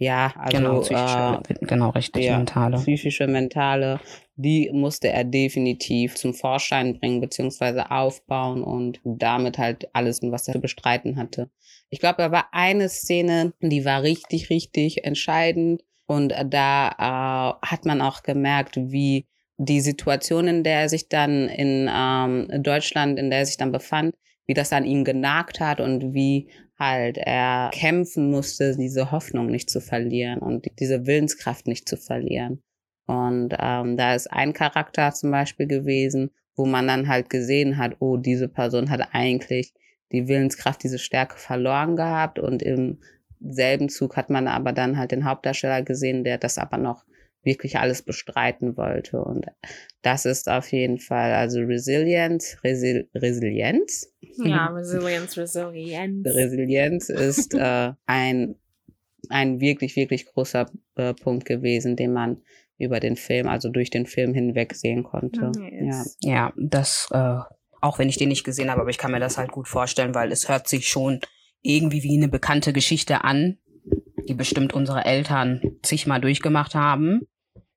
Ja, 0.00 0.32
also 0.36 0.56
genau, 0.56 0.80
psychische, 0.80 1.40
äh, 1.48 1.66
genau 1.66 1.90
richtig, 1.90 2.24
ja, 2.24 2.36
mentale. 2.36 2.76
Psychische, 2.76 3.26
mentale, 3.26 3.98
die 4.36 4.70
musste 4.72 5.08
er 5.08 5.24
definitiv 5.24 6.14
zum 6.14 6.34
Vorschein 6.34 7.00
bringen, 7.00 7.20
beziehungsweise 7.20 7.90
aufbauen 7.90 8.62
und 8.62 9.00
damit 9.02 9.58
halt 9.58 9.88
alles, 9.94 10.20
was 10.22 10.46
er 10.46 10.54
zu 10.54 10.60
bestreiten 10.60 11.16
hatte. 11.16 11.50
Ich 11.90 11.98
glaube, 11.98 12.18
da 12.18 12.30
war 12.30 12.46
eine 12.52 12.88
Szene, 12.88 13.54
die 13.60 13.84
war 13.84 14.04
richtig, 14.04 14.50
richtig 14.50 15.04
entscheidend. 15.04 15.82
Und 16.06 16.32
da 16.46 16.88
äh, 17.60 17.66
hat 17.66 17.84
man 17.84 18.00
auch 18.00 18.22
gemerkt, 18.22 18.76
wie 18.76 19.26
die 19.58 19.80
Situation, 19.80 20.46
in 20.46 20.62
der 20.62 20.82
er 20.82 20.88
sich 20.88 21.08
dann 21.08 21.48
in 21.48 21.90
ähm, 21.92 22.48
Deutschland, 22.62 23.18
in 23.18 23.30
der 23.30 23.40
er 23.40 23.46
sich 23.46 23.56
dann 23.56 23.72
befand, 23.72 24.14
wie 24.48 24.54
das 24.54 24.72
an 24.72 24.84
ihm 24.84 25.04
genagt 25.04 25.60
hat 25.60 25.80
und 25.80 26.14
wie 26.14 26.48
halt 26.78 27.18
er 27.18 27.70
kämpfen 27.72 28.30
musste, 28.30 28.76
diese 28.76 29.12
Hoffnung 29.12 29.46
nicht 29.46 29.68
zu 29.68 29.80
verlieren 29.80 30.38
und 30.38 30.66
diese 30.78 31.06
Willenskraft 31.06 31.66
nicht 31.66 31.88
zu 31.88 31.96
verlieren. 31.96 32.62
Und 33.06 33.54
ähm, 33.58 33.96
da 33.96 34.14
ist 34.14 34.32
ein 34.32 34.54
Charakter 34.54 35.12
zum 35.12 35.30
Beispiel 35.30 35.66
gewesen, 35.66 36.30
wo 36.56 36.64
man 36.64 36.88
dann 36.88 37.08
halt 37.08 37.30
gesehen 37.30 37.76
hat, 37.76 37.96
oh, 38.00 38.16
diese 38.16 38.48
Person 38.48 38.90
hat 38.90 39.08
eigentlich 39.12 39.74
die 40.12 40.28
Willenskraft, 40.28 40.82
diese 40.82 40.98
Stärke 40.98 41.36
verloren 41.36 41.94
gehabt 41.94 42.38
und 42.38 42.62
im 42.62 42.98
selben 43.40 43.88
Zug 43.88 44.16
hat 44.16 44.30
man 44.30 44.48
aber 44.48 44.72
dann 44.72 44.96
halt 44.96 45.12
den 45.12 45.24
Hauptdarsteller 45.24 45.82
gesehen, 45.82 46.24
der 46.24 46.38
das 46.38 46.58
aber 46.58 46.78
noch 46.78 47.04
wirklich 47.42 47.78
alles 47.78 48.02
bestreiten 48.02 48.76
wollte. 48.76 49.22
Und 49.22 49.46
das 50.02 50.24
ist 50.24 50.48
auf 50.48 50.70
jeden 50.72 50.98
Fall, 50.98 51.32
also 51.32 51.60
Resilienz, 51.60 52.58
Resil 52.64 53.08
Resilienz. 53.14 54.12
Ja, 54.20 54.66
Resilienz, 54.66 55.36
Resilienz. 55.36 56.26
Resilienz 56.26 57.08
ist 57.08 57.54
äh, 57.58 57.92
ein, 58.06 58.56
ein 59.28 59.60
wirklich, 59.60 59.96
wirklich 59.96 60.26
großer 60.26 60.70
äh, 60.96 61.14
Punkt 61.14 61.44
gewesen, 61.44 61.96
den 61.96 62.12
man 62.12 62.42
über 62.78 63.00
den 63.00 63.16
Film, 63.16 63.48
also 63.48 63.68
durch 63.68 63.90
den 63.90 64.06
Film 64.06 64.34
hinweg 64.34 64.74
sehen 64.74 65.02
konnte. 65.02 65.50
Yes. 65.58 66.16
Ja. 66.22 66.30
ja, 66.30 66.52
das, 66.56 67.08
äh, 67.10 67.38
auch 67.80 67.98
wenn 67.98 68.08
ich 68.08 68.16
den 68.16 68.28
nicht 68.28 68.44
gesehen 68.44 68.70
habe, 68.70 68.80
aber 68.80 68.90
ich 68.90 68.98
kann 68.98 69.10
mir 69.10 69.20
das 69.20 69.36
halt 69.36 69.50
gut 69.50 69.68
vorstellen, 69.68 70.14
weil 70.14 70.30
es 70.32 70.48
hört 70.48 70.68
sich 70.68 70.88
schon 70.88 71.20
irgendwie 71.62 72.02
wie 72.04 72.16
eine 72.16 72.28
bekannte 72.28 72.72
Geschichte 72.72 73.24
an, 73.24 73.58
die 74.28 74.34
bestimmt 74.34 74.72
unsere 74.72 75.04
Eltern 75.04 75.60
zigmal 75.82 76.20
durchgemacht 76.20 76.74
haben. 76.74 77.22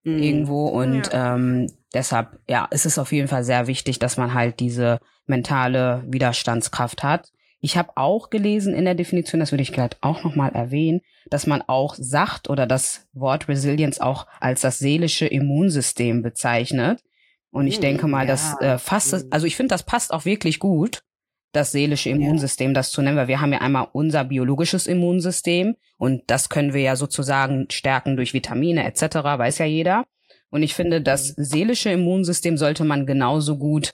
Mhm. 0.03 0.20
Irgendwo. 0.20 0.67
Und 0.67 1.12
ja. 1.12 1.36
ähm, 1.36 1.67
deshalb, 1.93 2.39
ja, 2.48 2.65
ist 2.65 2.86
es 2.86 2.98
auf 3.00 3.12
jeden 3.12 3.27
Fall 3.27 3.43
sehr 3.43 3.67
wichtig, 3.67 4.00
dass 4.00 4.17
man 4.17 4.34
halt 4.34 4.60
diese 4.60 5.00
mentale 5.25 6.03
Widerstandskraft 6.08 7.03
hat. 7.03 7.31
Ich 7.60 7.77
habe 7.77 7.91
auch 7.96 8.31
gelesen 8.31 8.74
in 8.74 8.86
der 8.86 8.96
Definition, 8.96 9.39
das 9.39 9.51
würde 9.51 9.62
ich 9.62 9.72
gerade 9.72 9.96
auch 10.01 10.24
nochmal 10.24 10.51
erwähnen, 10.53 11.01
dass 11.29 11.46
man 11.46 11.62
auch 11.62 11.93
sagt 11.96 12.50
oder 12.50 12.65
das 12.65 13.08
Wort 13.13 13.48
Resilience 13.48 14.01
auch 14.01 14.25
als 14.39 14.62
das 14.62 14.79
seelische 14.79 15.27
Immunsystem 15.27 16.24
bezeichnet. 16.24 17.03
Und 17.51 17.67
ich 17.67 17.75
hm, 17.75 17.81
denke 17.81 18.08
mal, 18.08 18.25
ja. 18.25 18.31
das 18.31 18.60
äh, 18.62 18.77
fasst, 18.79 19.13
hm. 19.13 19.27
also 19.29 19.46
ich 19.46 19.55
finde, 19.55 19.74
das 19.74 19.84
passt 19.84 20.12
auch 20.12 20.25
wirklich 20.25 20.60
gut 20.60 21.03
das 21.51 21.72
seelische 21.72 22.10
Immunsystem, 22.10 22.74
das 22.74 22.91
zu 22.91 23.01
nennen, 23.01 23.17
weil 23.17 23.27
wir 23.27 23.41
haben 23.41 23.53
ja 23.53 23.60
einmal 23.60 23.88
unser 23.91 24.24
biologisches 24.24 24.88
Immunsystem 24.88 25.75
und 25.98 26.24
das 26.27 26.50
können 26.50 26.74
wir 26.74 26.81
ja 26.81 26.96
sozusagen 26.96 27.67
stärken 27.70 28.15
durch 28.15 28.34
Vitamine 28.34 28.86
etc., 28.86 29.15
weiß 29.15 29.58
ja 29.60 29.65
jeder. 29.65 30.05
Und 30.50 30.63
ich 30.63 30.74
finde, 30.74 31.01
das 31.01 31.38
mhm. 31.38 31.43
seelische 31.43 31.91
Immunsystem 31.91 32.58
sollte 32.58 32.84
man 32.84 33.05
genauso 33.05 33.58
gut, 33.58 33.93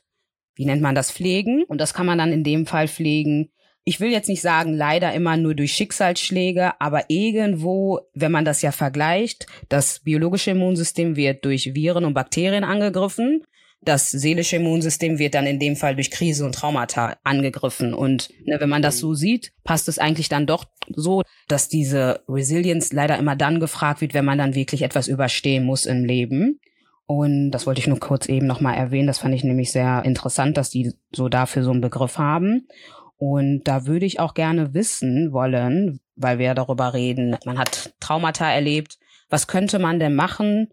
wie 0.55 0.65
nennt 0.65 0.81
man 0.81 0.95
das, 0.95 1.11
pflegen. 1.11 1.63
Und 1.63 1.79
das 1.79 1.93
kann 1.93 2.05
man 2.05 2.17
dann 2.17 2.33
in 2.33 2.43
dem 2.43 2.65
Fall 2.65 2.87
pflegen. 2.87 3.51
Ich 3.83 3.99
will 3.99 4.11
jetzt 4.11 4.27
nicht 4.27 4.41
sagen, 4.41 4.73
leider 4.73 5.13
immer 5.13 5.37
nur 5.37 5.53
durch 5.53 5.71
Schicksalsschläge, 5.73 6.81
aber 6.81 7.09
irgendwo, 7.09 8.01
wenn 8.13 8.31
man 8.31 8.43
das 8.43 8.61
ja 8.61 8.71
vergleicht, 8.71 9.45
das 9.69 9.99
biologische 9.99 10.51
Immunsystem 10.51 11.15
wird 11.15 11.45
durch 11.45 11.73
Viren 11.73 12.05
und 12.05 12.13
Bakterien 12.13 12.63
angegriffen 12.63 13.43
das 13.81 14.11
seelische 14.11 14.57
Immunsystem 14.57 15.19
wird 15.19 15.33
dann 15.33 15.45
in 15.45 15.59
dem 15.59 15.75
Fall 15.75 15.95
durch 15.95 16.11
Krise 16.11 16.45
und 16.45 16.55
Traumata 16.55 17.17
angegriffen. 17.23 17.93
Und 17.93 18.29
ne, 18.45 18.59
wenn 18.59 18.69
man 18.69 18.81
das 18.81 18.97
so 18.97 19.13
sieht, 19.13 19.53
passt 19.63 19.87
es 19.87 19.99
eigentlich 19.99 20.29
dann 20.29 20.45
doch 20.45 20.65
so, 20.93 21.21
dass 21.47 21.69
diese 21.69 22.21
Resilience 22.27 22.91
leider 22.91 23.17
immer 23.17 23.35
dann 23.35 23.59
gefragt 23.59 24.01
wird, 24.01 24.13
wenn 24.13 24.25
man 24.25 24.37
dann 24.37 24.55
wirklich 24.55 24.81
etwas 24.81 25.07
überstehen 25.07 25.63
muss 25.63 25.85
im 25.85 26.03
Leben. 26.03 26.59
Und 27.05 27.51
das 27.51 27.65
wollte 27.65 27.79
ich 27.79 27.87
nur 27.87 27.99
kurz 27.99 28.27
eben 28.27 28.47
nochmal 28.47 28.75
erwähnen. 28.75 29.07
Das 29.07 29.19
fand 29.19 29.33
ich 29.33 29.43
nämlich 29.43 29.71
sehr 29.71 30.03
interessant, 30.03 30.57
dass 30.57 30.69
die 30.69 30.93
so 31.15 31.29
dafür 31.29 31.63
so 31.63 31.71
einen 31.71 31.81
Begriff 31.81 32.17
haben. 32.17 32.67
Und 33.15 33.63
da 33.63 33.85
würde 33.85 34.05
ich 34.05 34.19
auch 34.19 34.33
gerne 34.33 34.73
wissen 34.73 35.31
wollen, 35.31 36.01
weil 36.15 36.39
wir 36.39 36.53
darüber 36.53 36.93
reden, 36.93 37.37
man 37.45 37.57
hat 37.57 37.93
Traumata 37.99 38.51
erlebt. 38.51 38.99
Was 39.29 39.47
könnte 39.47 39.79
man 39.79 39.99
denn 39.99 40.15
machen, 40.15 40.67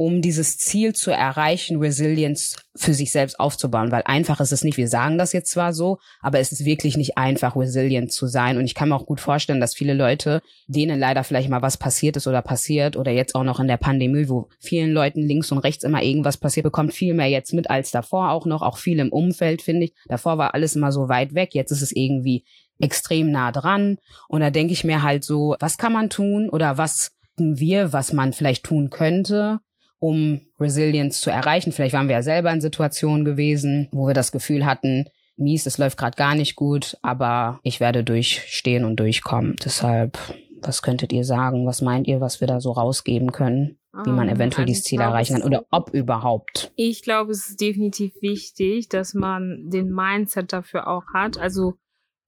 um 0.00 0.22
dieses 0.22 0.56
Ziel 0.56 0.94
zu 0.94 1.10
erreichen, 1.10 1.76
Resilience 1.76 2.56
für 2.74 2.94
sich 2.94 3.12
selbst 3.12 3.38
aufzubauen. 3.38 3.92
Weil 3.92 4.00
einfach 4.06 4.40
ist 4.40 4.50
es 4.50 4.64
nicht. 4.64 4.78
Wir 4.78 4.88
sagen 4.88 5.18
das 5.18 5.34
jetzt 5.34 5.50
zwar 5.50 5.74
so, 5.74 5.98
aber 6.22 6.38
es 6.38 6.52
ist 6.52 6.64
wirklich 6.64 6.96
nicht 6.96 7.18
einfach, 7.18 7.54
resilient 7.54 8.10
zu 8.10 8.26
sein. 8.26 8.56
Und 8.56 8.64
ich 8.64 8.74
kann 8.74 8.88
mir 8.88 8.94
auch 8.94 9.04
gut 9.04 9.20
vorstellen, 9.20 9.60
dass 9.60 9.74
viele 9.74 9.92
Leute, 9.92 10.40
denen 10.66 10.98
leider 10.98 11.22
vielleicht 11.22 11.50
mal 11.50 11.60
was 11.60 11.76
passiert 11.76 12.16
ist 12.16 12.26
oder 12.26 12.40
passiert 12.40 12.96
oder 12.96 13.12
jetzt 13.12 13.34
auch 13.34 13.44
noch 13.44 13.60
in 13.60 13.68
der 13.68 13.76
Pandemie, 13.76 14.30
wo 14.30 14.48
vielen 14.58 14.92
Leuten 14.92 15.20
links 15.20 15.52
und 15.52 15.58
rechts 15.58 15.84
immer 15.84 16.02
irgendwas 16.02 16.38
passiert, 16.38 16.64
bekommt 16.64 16.94
viel 16.94 17.12
mehr 17.12 17.28
jetzt 17.28 17.52
mit 17.52 17.68
als 17.68 17.90
davor 17.90 18.30
auch 18.30 18.46
noch. 18.46 18.62
Auch 18.62 18.78
viel 18.78 19.00
im 19.00 19.12
Umfeld, 19.12 19.60
finde 19.60 19.84
ich. 19.84 19.92
Davor 20.08 20.38
war 20.38 20.54
alles 20.54 20.76
immer 20.76 20.92
so 20.92 21.10
weit 21.10 21.34
weg. 21.34 21.54
Jetzt 21.54 21.72
ist 21.72 21.82
es 21.82 21.92
irgendwie 21.92 22.46
extrem 22.78 23.30
nah 23.30 23.52
dran. 23.52 23.98
Und 24.28 24.40
da 24.40 24.48
denke 24.48 24.72
ich 24.72 24.82
mir 24.82 25.02
halt 25.02 25.24
so, 25.24 25.56
was 25.60 25.76
kann 25.76 25.92
man 25.92 26.08
tun 26.08 26.48
oder 26.48 26.78
was 26.78 27.12
wir, 27.36 27.92
was 27.92 28.14
man 28.14 28.32
vielleicht 28.32 28.64
tun 28.64 28.88
könnte, 28.88 29.60
um 30.00 30.40
Resilience 30.58 31.20
zu 31.20 31.30
erreichen. 31.30 31.70
Vielleicht 31.70 31.94
waren 31.94 32.08
wir 32.08 32.16
ja 32.16 32.22
selber 32.22 32.50
in 32.52 32.60
Situationen 32.60 33.24
gewesen, 33.24 33.88
wo 33.92 34.08
wir 34.08 34.14
das 34.14 34.32
Gefühl 34.32 34.66
hatten, 34.66 35.04
mies, 35.36 35.66
es 35.66 35.78
läuft 35.78 35.98
gerade 35.98 36.16
gar 36.16 36.34
nicht 36.34 36.56
gut, 36.56 36.96
aber 37.02 37.60
ich 37.62 37.80
werde 37.80 38.02
durchstehen 38.02 38.84
und 38.84 38.96
durchkommen. 38.96 39.56
Deshalb, 39.64 40.18
was 40.60 40.82
könntet 40.82 41.12
ihr 41.12 41.24
sagen? 41.24 41.66
Was 41.66 41.82
meint 41.82 42.08
ihr, 42.08 42.20
was 42.20 42.40
wir 42.40 42.48
da 42.48 42.60
so 42.60 42.72
rausgeben 42.72 43.32
können? 43.32 43.78
Wie 44.04 44.10
man 44.10 44.28
ähm, 44.28 44.36
eventuell 44.36 44.66
dieses 44.66 44.84
Ziel 44.84 45.00
erreichen 45.00 45.34
kann 45.34 45.42
oder 45.42 45.64
ob 45.72 45.90
überhaupt. 45.92 46.70
Ich 46.76 47.02
glaube, 47.02 47.32
es 47.32 47.48
ist 47.48 47.60
definitiv 47.60 48.12
wichtig, 48.20 48.88
dass 48.88 49.14
man 49.14 49.68
den 49.68 49.90
Mindset 49.90 50.52
dafür 50.52 50.86
auch 50.86 51.06
hat. 51.12 51.38
Also 51.38 51.74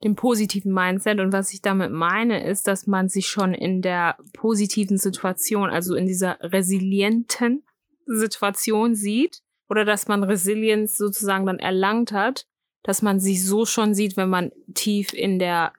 den 0.05 0.17
positiven 0.17 0.73
Mindset. 0.73 1.21
Und 1.21 1.33
was 1.33 1.53
ich 1.53 1.63
damit 1.63 1.93
meine, 1.93 2.45
ist, 2.45 2.67
dass 2.67 2.87
man 2.87 3.09
sich 3.09 3.27
schon 3.27 3.55
in 3.55 3.83
der 3.83 4.17
positiven 4.33 4.99
Situation, 4.99 5.71
also 5.71 5.95
in 5.95 6.07
dieser 6.07 6.39
resilienten 6.41 7.63
Situation 8.07 8.95
sieht 8.95 9.43
oder 9.69 9.85
dass 9.85 10.09
man 10.09 10.25
Resilienz 10.25 10.97
sozusagen 10.97 11.47
dann 11.47 11.59
erlangt 11.59 12.13
hat, 12.13 12.47
dass 12.83 13.01
man 13.01 13.21
sich 13.21 13.47
so 13.47 13.65
schon 13.65 13.95
sieht, 13.95 14.17
wenn 14.17 14.29
man 14.29 14.51
tief 14.75 15.13
in 15.13 15.39
der 15.39 15.73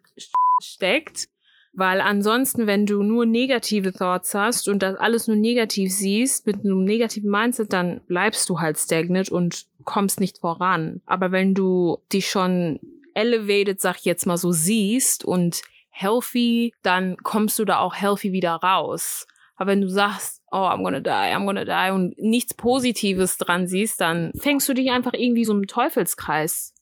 steckt. 0.61 1.27
Weil 1.75 2.01
ansonsten, 2.01 2.67
wenn 2.67 2.85
du 2.85 3.01
nur 3.01 3.25
negative 3.25 3.93
Thoughts 3.93 4.35
hast 4.35 4.69
und 4.69 4.83
das 4.83 4.95
alles 4.95 5.27
nur 5.27 5.37
negativ 5.37 5.91
siehst, 5.91 6.45
mit 6.45 6.57
einem 6.57 6.83
negativen 6.83 7.31
Mindset, 7.31 7.73
dann 7.73 8.01
bleibst 8.07 8.47
du 8.49 8.59
halt 8.59 8.77
stagnant 8.77 9.29
und 9.29 9.65
kommst 9.83 10.19
nicht 10.19 10.37
voran. 10.37 11.01
Aber 11.07 11.31
wenn 11.31 11.55
du 11.55 11.97
dich 12.11 12.29
schon 12.29 12.79
elevated, 13.15 13.79
sag 13.79 13.97
ich 13.97 14.05
jetzt 14.05 14.25
mal 14.25 14.37
so, 14.37 14.51
siehst 14.51 15.25
und 15.25 15.61
healthy, 15.89 16.73
dann 16.81 17.17
kommst 17.17 17.59
du 17.59 17.65
da 17.65 17.79
auch 17.79 17.95
healthy 17.95 18.31
wieder 18.31 18.53
raus. 18.55 19.27
Aber 19.55 19.71
wenn 19.71 19.81
du 19.81 19.89
sagst, 19.89 20.41
oh, 20.51 20.57
I'm 20.57 20.83
gonna 20.83 20.99
die, 20.99 21.09
I'm 21.09 21.45
gonna 21.45 21.65
die 21.65 21.93
und 21.93 22.17
nichts 22.17 22.53
Positives 22.53 23.37
dran 23.37 23.67
siehst, 23.67 24.01
dann 24.01 24.31
fängst 24.37 24.67
du 24.67 24.73
dich 24.73 24.89
einfach 24.91 25.13
irgendwie 25.13 25.45
so 25.45 25.53
im 25.53 25.67
Teufelskreis. 25.67 26.73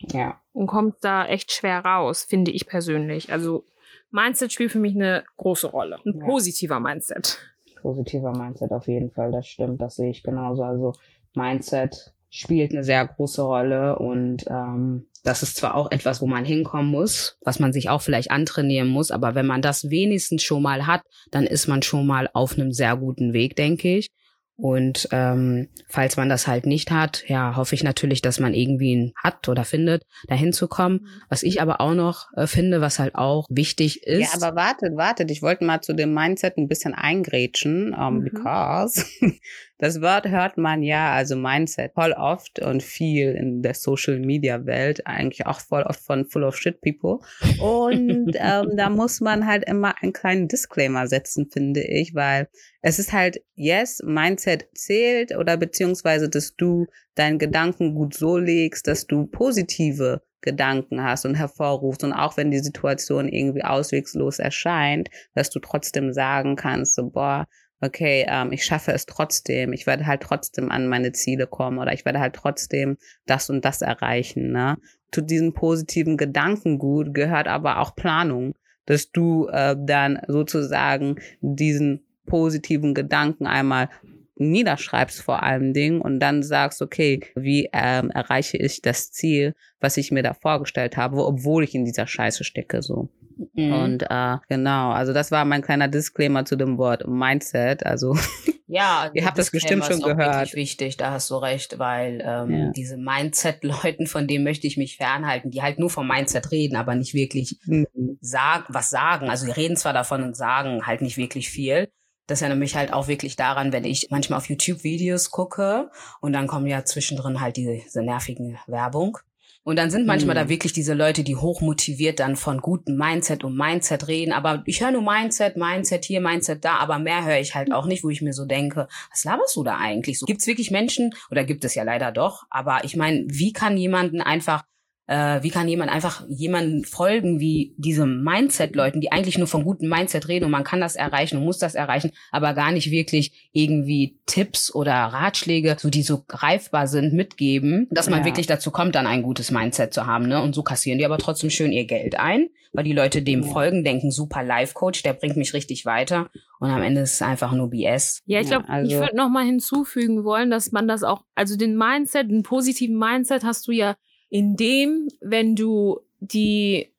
Ja. 0.00 0.40
Und 0.52 0.66
kommst 0.66 1.04
da 1.04 1.26
echt 1.26 1.52
schwer 1.52 1.80
raus, 1.84 2.24
finde 2.24 2.50
ich 2.50 2.66
persönlich. 2.66 3.32
Also 3.32 3.66
Mindset 4.10 4.52
spielt 4.52 4.72
für 4.72 4.78
mich 4.78 4.94
eine 4.94 5.24
große 5.36 5.66
Rolle. 5.66 5.98
Ein 6.04 6.18
ja. 6.20 6.26
positiver 6.26 6.80
Mindset. 6.80 7.38
Positiver 7.80 8.32
Mindset 8.32 8.72
auf 8.72 8.86
jeden 8.86 9.10
Fall, 9.10 9.30
das 9.30 9.46
stimmt, 9.46 9.82
das 9.82 9.96
sehe 9.96 10.10
ich 10.10 10.22
genauso. 10.22 10.62
Also 10.62 10.94
Mindset 11.34 12.14
spielt 12.36 12.72
eine 12.72 12.84
sehr 12.84 13.06
große 13.06 13.42
Rolle 13.42 13.98
und 13.98 14.44
ähm, 14.48 15.06
das 15.22 15.42
ist 15.42 15.56
zwar 15.56 15.74
auch 15.74 15.90
etwas, 15.90 16.20
wo 16.20 16.26
man 16.26 16.44
hinkommen 16.44 16.90
muss, 16.90 17.38
was 17.42 17.58
man 17.58 17.72
sich 17.72 17.88
auch 17.88 18.02
vielleicht 18.02 18.30
antrainieren 18.30 18.88
muss, 18.88 19.10
aber 19.10 19.34
wenn 19.34 19.46
man 19.46 19.62
das 19.62 19.88
wenigstens 19.88 20.42
schon 20.42 20.62
mal 20.62 20.86
hat, 20.86 21.02
dann 21.30 21.46
ist 21.46 21.68
man 21.68 21.82
schon 21.82 22.06
mal 22.06 22.28
auf 22.32 22.54
einem 22.54 22.72
sehr 22.72 22.96
guten 22.96 23.32
Weg, 23.32 23.56
denke 23.56 23.96
ich. 23.96 24.10
Und 24.56 25.08
ähm, 25.10 25.68
falls 25.88 26.16
man 26.16 26.28
das 26.28 26.46
halt 26.46 26.64
nicht 26.64 26.92
hat, 26.92 27.24
ja, 27.26 27.56
hoffe 27.56 27.74
ich 27.74 27.82
natürlich, 27.82 28.22
dass 28.22 28.38
man 28.38 28.54
irgendwie 28.54 28.92
ihn 28.92 29.12
hat 29.16 29.48
oder 29.48 29.64
findet, 29.64 30.04
dahin 30.28 30.52
zu 30.52 30.68
kommen. 30.68 31.00
Mhm. 31.02 31.08
Was 31.28 31.42
ich 31.42 31.60
aber 31.60 31.80
auch 31.80 31.94
noch 31.94 32.28
äh, 32.36 32.46
finde, 32.46 32.80
was 32.80 33.00
halt 33.00 33.16
auch 33.16 33.48
wichtig 33.50 34.04
ist. 34.04 34.32
Ja, 34.32 34.46
aber 34.46 34.56
wartet, 34.56 34.96
wartet. 34.96 35.32
Ich 35.32 35.42
wollte 35.42 35.64
mal 35.64 35.80
zu 35.80 35.92
dem 35.92 36.14
Mindset 36.14 36.56
ein 36.56 36.68
bisschen 36.68 36.94
eingrätschen, 36.94 37.94
um, 37.94 38.18
mhm. 38.18 38.24
because 38.24 39.04
Das 39.78 40.00
Wort 40.00 40.28
hört 40.28 40.56
man 40.56 40.82
ja, 40.82 41.12
also 41.12 41.34
Mindset, 41.34 41.94
voll 41.94 42.12
oft 42.12 42.60
und 42.60 42.82
viel 42.82 43.32
in 43.32 43.60
der 43.60 43.74
Social 43.74 44.20
Media 44.20 44.66
Welt, 44.66 45.04
eigentlich 45.06 45.46
auch 45.46 45.60
voll 45.60 45.82
oft 45.82 46.00
von 46.00 46.24
Full 46.26 46.44
of 46.44 46.56
Shit 46.56 46.80
People. 46.80 47.18
Und 47.60 48.34
ähm, 48.38 48.76
da 48.76 48.88
muss 48.88 49.20
man 49.20 49.46
halt 49.46 49.64
immer 49.64 49.94
einen 50.00 50.12
kleinen 50.12 50.46
Disclaimer 50.46 51.08
setzen, 51.08 51.48
finde 51.50 51.82
ich, 51.82 52.14
weil 52.14 52.48
es 52.82 53.00
ist 53.00 53.12
halt, 53.12 53.42
yes, 53.56 54.00
Mindset 54.04 54.68
zählt 54.74 55.36
oder 55.36 55.56
beziehungsweise, 55.56 56.28
dass 56.28 56.54
du 56.54 56.86
deinen 57.16 57.38
Gedanken 57.38 57.94
gut 57.94 58.14
so 58.14 58.38
legst, 58.38 58.86
dass 58.86 59.06
du 59.06 59.26
positive 59.26 60.22
Gedanken 60.40 61.02
hast 61.02 61.24
und 61.24 61.34
hervorrufst 61.34 62.04
und 62.04 62.12
auch 62.12 62.36
wenn 62.36 62.50
die 62.50 62.58
Situation 62.58 63.28
irgendwie 63.28 63.64
auswegslos 63.64 64.38
erscheint, 64.38 65.08
dass 65.34 65.50
du 65.50 65.58
trotzdem 65.58 66.12
sagen 66.12 66.54
kannst, 66.54 66.94
so, 66.94 67.08
boah, 67.08 67.48
okay, 67.80 68.24
ähm, 68.28 68.52
ich 68.52 68.64
schaffe 68.64 68.92
es 68.92 69.06
trotzdem, 69.06 69.72
ich 69.72 69.86
werde 69.86 70.06
halt 70.06 70.22
trotzdem 70.22 70.70
an 70.70 70.88
meine 70.88 71.12
Ziele 71.12 71.46
kommen 71.46 71.78
oder 71.78 71.92
ich 71.92 72.04
werde 72.04 72.20
halt 72.20 72.34
trotzdem 72.34 72.96
das 73.26 73.50
und 73.50 73.64
das 73.64 73.82
erreichen. 73.82 74.52
Ne? 74.52 74.78
Zu 75.12 75.20
diesem 75.20 75.52
positiven 75.52 76.16
Gedankengut 76.16 77.14
gehört 77.14 77.48
aber 77.48 77.80
auch 77.80 77.94
Planung, 77.94 78.54
dass 78.86 79.10
du 79.10 79.48
äh, 79.48 79.76
dann 79.78 80.20
sozusagen 80.26 81.16
diesen 81.40 82.04
positiven 82.26 82.94
Gedanken 82.94 83.46
einmal 83.46 83.88
niederschreibst 84.36 85.22
vor 85.22 85.42
allem 85.42 85.72
Dingen 85.72 86.00
und 86.00 86.18
dann 86.18 86.42
sagst, 86.42 86.82
okay, 86.82 87.20
wie 87.36 87.68
ähm, 87.72 88.10
erreiche 88.10 88.56
ich 88.56 88.82
das 88.82 89.12
Ziel, 89.12 89.54
was 89.80 89.96
ich 89.96 90.10
mir 90.10 90.22
da 90.22 90.34
vorgestellt 90.34 90.96
habe, 90.96 91.24
obwohl 91.24 91.62
ich 91.64 91.74
in 91.74 91.84
dieser 91.84 92.06
Scheiße 92.06 92.44
stecke, 92.44 92.82
so. 92.82 93.10
Mhm. 93.54 93.72
Und 93.72 94.02
äh, 94.08 94.36
genau, 94.48 94.90
also 94.90 95.12
das 95.12 95.30
war 95.30 95.44
mein 95.44 95.62
kleiner 95.62 95.88
Disclaimer 95.88 96.44
zu 96.44 96.56
dem 96.56 96.78
Wort 96.78 97.06
Mindset. 97.06 97.84
Also 97.86 98.16
ja, 98.66 99.10
ihr 99.14 99.24
habt 99.24 99.38
das 99.38 99.50
bestimmt 99.50 99.84
schon 99.84 100.00
gehört. 100.00 100.48
Ist 100.48 100.56
wichtig, 100.56 100.96
da 100.96 101.12
hast 101.12 101.30
du 101.30 101.36
recht, 101.36 101.78
weil 101.78 102.22
ähm, 102.24 102.50
ja. 102.50 102.70
diese 102.72 102.96
Mindset-Leuten, 102.96 104.06
von 104.06 104.26
denen 104.26 104.44
möchte 104.44 104.66
ich 104.66 104.76
mich 104.76 104.96
fernhalten, 104.96 105.50
die 105.50 105.62
halt 105.62 105.78
nur 105.78 105.90
vom 105.90 106.08
Mindset 106.08 106.50
reden, 106.50 106.76
aber 106.76 106.94
nicht 106.94 107.14
wirklich 107.14 107.58
mhm. 107.66 107.86
sag, 108.20 108.66
was 108.68 108.90
sagen. 108.90 109.30
Also 109.30 109.46
die 109.46 109.52
reden 109.52 109.76
zwar 109.76 109.92
davon 109.92 110.22
und 110.22 110.36
sagen 110.36 110.86
halt 110.86 111.02
nicht 111.02 111.16
wirklich 111.16 111.50
viel. 111.50 111.88
Das 112.26 112.40
erinnert 112.40 112.58
mich 112.58 112.74
halt 112.74 112.92
auch 112.92 113.06
wirklich 113.06 113.36
daran, 113.36 113.72
wenn 113.72 113.84
ich 113.84 114.08
manchmal 114.10 114.38
auf 114.38 114.48
YouTube 114.48 114.82
Videos 114.82 115.30
gucke 115.30 115.90
und 116.20 116.32
dann 116.32 116.46
kommen 116.46 116.66
ja 116.66 116.84
zwischendrin 116.84 117.40
halt 117.40 117.56
diese, 117.56 117.74
diese 117.74 118.02
nervigen 118.02 118.58
Werbung. 118.66 119.18
Und 119.64 119.76
dann 119.76 119.90
sind 119.90 120.06
manchmal 120.06 120.36
mhm. 120.36 120.40
da 120.40 120.48
wirklich 120.48 120.74
diese 120.74 120.92
Leute, 120.94 121.24
die 121.24 121.36
hochmotiviert 121.36 122.20
dann 122.20 122.36
von 122.36 122.60
gutem 122.60 122.96
Mindset 122.96 123.44
und 123.44 123.56
Mindset 123.56 124.08
reden. 124.08 124.32
Aber 124.32 124.62
ich 124.66 124.82
höre 124.82 124.90
nur 124.90 125.02
Mindset, 125.02 125.56
Mindset 125.56 126.04
hier, 126.04 126.20
Mindset 126.20 126.64
da, 126.64 126.76
aber 126.76 126.98
mehr 126.98 127.24
höre 127.24 127.40
ich 127.40 127.54
halt 127.54 127.72
auch 127.72 127.86
nicht, 127.86 128.04
wo 128.04 128.10
ich 128.10 128.20
mir 128.20 128.34
so 128.34 128.44
denke, 128.44 128.88
was 129.10 129.24
laberst 129.24 129.56
du 129.56 129.64
da 129.64 129.78
eigentlich 129.78 130.18
so? 130.18 130.26
Gibt 130.26 130.42
es 130.42 130.46
wirklich 130.46 130.70
Menschen, 130.70 131.14
oder 131.30 131.44
gibt 131.44 131.64
es 131.64 131.74
ja 131.74 131.82
leider 131.82 132.12
doch, 132.12 132.44
aber 132.50 132.84
ich 132.84 132.94
meine, 132.94 133.24
wie 133.28 133.52
kann 133.52 133.76
jemanden 133.76 134.20
einfach 134.20 134.64
äh, 135.06 135.42
wie 135.42 135.50
kann 135.50 135.68
jemand 135.68 135.90
einfach 135.90 136.24
jemanden 136.28 136.84
folgen 136.84 137.38
wie 137.38 137.74
diesem 137.76 138.24
Mindset-Leuten, 138.24 139.00
die 139.00 139.12
eigentlich 139.12 139.36
nur 139.36 139.46
von 139.46 139.64
gutem 139.64 139.88
Mindset 139.88 140.28
reden 140.28 140.46
und 140.46 140.50
man 140.50 140.64
kann 140.64 140.80
das 140.80 140.96
erreichen 140.96 141.36
und 141.36 141.44
muss 141.44 141.58
das 141.58 141.74
erreichen, 141.74 142.12
aber 142.32 142.54
gar 142.54 142.72
nicht 142.72 142.90
wirklich 142.90 143.50
irgendwie 143.52 144.18
Tipps 144.26 144.74
oder 144.74 144.94
Ratschläge, 144.94 145.76
so 145.78 145.90
die 145.90 146.02
so 146.02 146.24
greifbar 146.26 146.86
sind, 146.86 147.12
mitgeben, 147.12 147.86
dass 147.90 148.08
man 148.08 148.20
ja. 148.20 148.24
wirklich 148.24 148.46
dazu 148.46 148.70
kommt, 148.70 148.94
dann 148.94 149.06
ein 149.06 149.22
gutes 149.22 149.50
Mindset 149.50 149.92
zu 149.92 150.06
haben. 150.06 150.26
Ne? 150.26 150.42
Und 150.42 150.54
so 150.54 150.62
kassieren 150.62 150.98
die 150.98 151.04
aber 151.04 151.18
trotzdem 151.18 151.50
schön 151.50 151.72
ihr 151.72 151.84
Geld 151.84 152.18
ein, 152.18 152.48
weil 152.72 152.84
die 152.84 152.94
Leute 152.94 153.20
dem 153.20 153.42
ja. 153.42 153.48
folgen, 153.48 153.84
denken, 153.84 154.10
super 154.10 154.42
Life-Coach, 154.42 155.02
der 155.02 155.12
bringt 155.12 155.36
mich 155.36 155.52
richtig 155.52 155.84
weiter. 155.84 156.30
Und 156.60 156.70
am 156.70 156.82
Ende 156.82 157.02
ist 157.02 157.14
es 157.14 157.22
einfach 157.22 157.52
nur 157.52 157.68
BS. 157.68 158.22
Ja, 158.24 158.40
ich 158.40 158.46
glaube, 158.46 158.64
ja, 158.68 158.74
also 158.74 158.90
ich 158.90 158.98
würde 158.98 159.16
noch 159.16 159.28
mal 159.28 159.44
hinzufügen 159.44 160.24
wollen, 160.24 160.50
dass 160.50 160.72
man 160.72 160.88
das 160.88 161.02
auch, 161.02 161.24
also 161.34 161.56
den 161.56 161.76
Mindset, 161.76 162.30
den 162.30 162.42
positiven 162.42 162.98
Mindset 162.98 163.44
hast 163.44 163.68
du 163.68 163.72
ja 163.72 163.96
indem, 164.34 165.06
wenn 165.20 165.54
du 165.54 166.00
die 166.18 166.92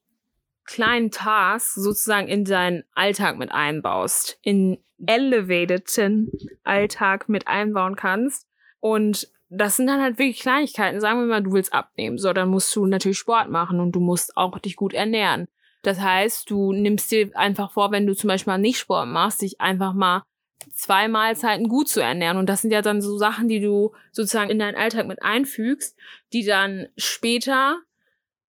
kleinen 0.63 1.12
Tasks 1.12 1.76
sozusagen 1.76 2.30
in 2.30 2.45
deinen 2.45 2.86
Alltag 2.93 3.38
mit 3.38 3.52
einbaust, 3.52 4.39
in 4.41 4.78
elevateden 5.06 6.32
Alltag 6.63 7.28
mit 7.28 7.50
einbauen 7.50 7.98
kannst. 7.98 8.48
Und 8.80 9.28
das 9.50 9.76
sind 9.76 9.88
dann 9.88 10.02
halt 10.02 10.17
wirklich 10.17 10.39
Kleinigkeiten. 10.39 11.02
Sagen 11.02 11.19
wir 11.19 11.26
mal, 11.26 11.43
du 11.43 11.52
willst 11.52 11.74
abnehmen. 11.74 12.17
So, 12.17 12.32
dann 12.32 12.48
musst 12.48 12.74
du 12.74 12.86
natürlich 12.86 13.17
Sport 13.17 13.50
machen 13.50 13.82
und 13.82 13.91
du 13.91 14.00
musst 14.00 14.38
auch 14.38 14.58
dich 14.60 14.78
gut 14.78 14.93
ernähren. 14.93 15.50
Das 15.82 16.00
heißt, 16.00 16.50
du 16.50 16.71
nimmst 16.71 17.12
dir 17.12 17.32
einfach 17.36 17.74
vor, 17.74 17.91
wenn 17.91 18.08
du 18.08 18.15
zum 18.15 18.30
Beispiel 18.30 18.54
mal 18.54 18.60
nicht 18.60 18.80
Sport 18.80 19.10
machst, 19.10 19.41
dich 19.41 19.60
einfach 19.60 19.93
mal 19.93 20.24
zwei 20.73 21.08
Mahlzeiten 21.08 21.67
gut 21.67 21.88
zu 21.88 22.01
ernähren. 22.01 22.38
Und 22.38 22.47
das 22.47 22.62
sind 22.62 22.71
ja 22.71 22.82
dann 22.82 23.01
so 23.01 23.17
Sachen, 23.17 23.47
die 23.47 23.60
du 23.60 23.93
sozusagen 24.12 24.49
in 24.49 24.60
deinen 24.60 24.75
Alltag 24.75 25.08
mit 25.08 25.21
einfügst, 25.21 25.97
die 26.34 26.45
dann 26.45 26.88
später 26.97 27.78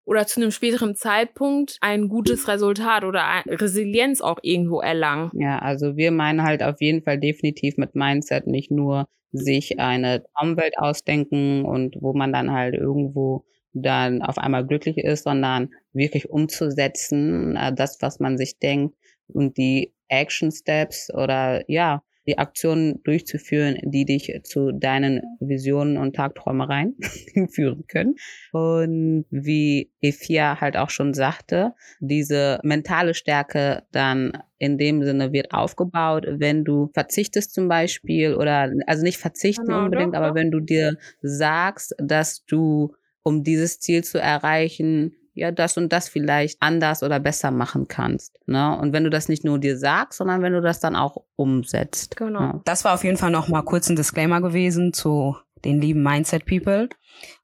oder 0.04 0.26
zu 0.26 0.40
einem 0.40 0.50
späteren 0.50 0.94
Zeitpunkt 0.94 1.78
ein 1.80 2.08
gutes 2.08 2.46
Resultat 2.48 3.04
oder 3.04 3.24
Resilienz 3.46 4.20
auch 4.20 4.38
irgendwo 4.42 4.80
erlangen. 4.80 5.30
Ja, 5.34 5.58
also 5.58 5.96
wir 5.96 6.10
meinen 6.10 6.42
halt 6.42 6.62
auf 6.62 6.80
jeden 6.80 7.02
Fall 7.02 7.18
definitiv 7.18 7.78
mit 7.78 7.94
Mindset 7.94 8.46
nicht 8.46 8.70
nur 8.70 9.06
sich 9.32 9.80
eine 9.80 10.22
Traumwelt 10.22 10.78
ausdenken 10.78 11.64
und 11.64 11.96
wo 12.00 12.12
man 12.12 12.32
dann 12.32 12.52
halt 12.52 12.74
irgendwo 12.74 13.44
dann 13.72 14.22
auf 14.22 14.38
einmal 14.38 14.64
glücklich 14.64 14.98
ist, 14.98 15.24
sondern 15.24 15.70
wirklich 15.92 16.30
umzusetzen, 16.30 17.56
äh, 17.56 17.72
das, 17.74 17.98
was 18.00 18.20
man 18.20 18.38
sich 18.38 18.58
denkt 18.58 18.94
und 19.26 19.56
die 19.56 19.93
Action 20.20 20.50
Steps 20.50 21.12
oder 21.12 21.62
ja, 21.68 22.02
die 22.26 22.38
Aktionen 22.38 23.02
durchzuführen, 23.04 23.78
die 23.82 24.04
dich 24.04 24.32
zu 24.44 24.72
deinen 24.72 25.22
Visionen 25.40 25.96
und 25.96 26.16
Tagträumereien 26.16 26.96
führen 27.50 27.86
können. 27.86 28.14
Und 28.52 29.26
wie 29.30 29.90
Efia 30.00 30.60
halt 30.60 30.76
auch 30.76 30.90
schon 30.90 31.12
sagte, 31.12 31.74
diese 32.00 32.60
mentale 32.62 33.14
Stärke 33.14 33.82
dann 33.92 34.32
in 34.58 34.78
dem 34.78 35.02
Sinne 35.02 35.32
wird 35.32 35.52
aufgebaut, 35.52 36.26
wenn 36.28 36.64
du 36.64 36.90
verzichtest 36.94 37.52
zum 37.52 37.68
Beispiel 37.68 38.34
oder 38.34 38.72
also 38.86 39.02
nicht 39.02 39.18
verzichten 39.18 39.66
genau, 39.66 39.84
unbedingt, 39.84 40.14
doch, 40.14 40.20
aber 40.20 40.34
wenn 40.34 40.50
du 40.50 40.60
dir 40.60 40.96
sagst, 41.20 41.94
dass 41.98 42.44
du 42.46 42.94
um 43.22 43.42
dieses 43.42 43.80
Ziel 43.80 44.04
zu 44.04 44.18
erreichen, 44.18 45.16
ja 45.34 45.50
das 45.50 45.76
und 45.76 45.92
das 45.92 46.08
vielleicht 46.08 46.60
anders 46.60 47.02
oder 47.02 47.20
besser 47.20 47.50
machen 47.50 47.88
kannst. 47.88 48.38
Ne? 48.46 48.76
Und 48.78 48.92
wenn 48.92 49.04
du 49.04 49.10
das 49.10 49.28
nicht 49.28 49.44
nur 49.44 49.58
dir 49.58 49.76
sagst, 49.76 50.18
sondern 50.18 50.42
wenn 50.42 50.52
du 50.52 50.62
das 50.62 50.80
dann 50.80 50.96
auch 50.96 51.16
umsetzt. 51.36 52.16
Genau. 52.16 52.40
Ja. 52.40 52.60
Das 52.64 52.84
war 52.84 52.94
auf 52.94 53.04
jeden 53.04 53.16
Fall 53.16 53.30
noch 53.30 53.48
mal 53.48 53.62
kurz 53.62 53.88
ein 53.88 53.96
Disclaimer 53.96 54.40
gewesen 54.40 54.92
zu 54.92 55.36
den 55.64 55.80
lieben 55.80 56.02
Mindset 56.02 56.46
People. 56.46 56.88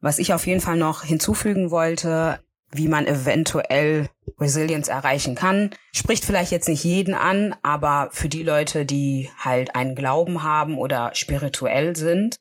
Was 0.01 0.19
ich 0.19 0.33
auf 0.33 0.47
jeden 0.47 0.61
Fall 0.61 0.77
noch 0.77 1.03
hinzufügen 1.05 1.71
wollte, 1.71 2.41
wie 2.73 2.89
man 2.89 3.07
eventuell 3.07 4.09
Resilience 4.39 4.89
erreichen 4.89 5.35
kann. 5.35 5.71
Spricht 5.93 6.25
vielleicht 6.25 6.53
jetzt 6.53 6.69
nicht 6.69 6.85
jeden 6.85 7.15
an, 7.15 7.55
aber 7.63 8.09
für 8.13 8.29
die 8.29 8.43
Leute, 8.43 8.87
die 8.87 9.29
halt 9.39 9.75
einen 9.75 9.95
Glauben 9.95 10.43
haben 10.43 10.79
oder 10.79 11.11
spirituell 11.15 11.97
sind, 11.97 12.37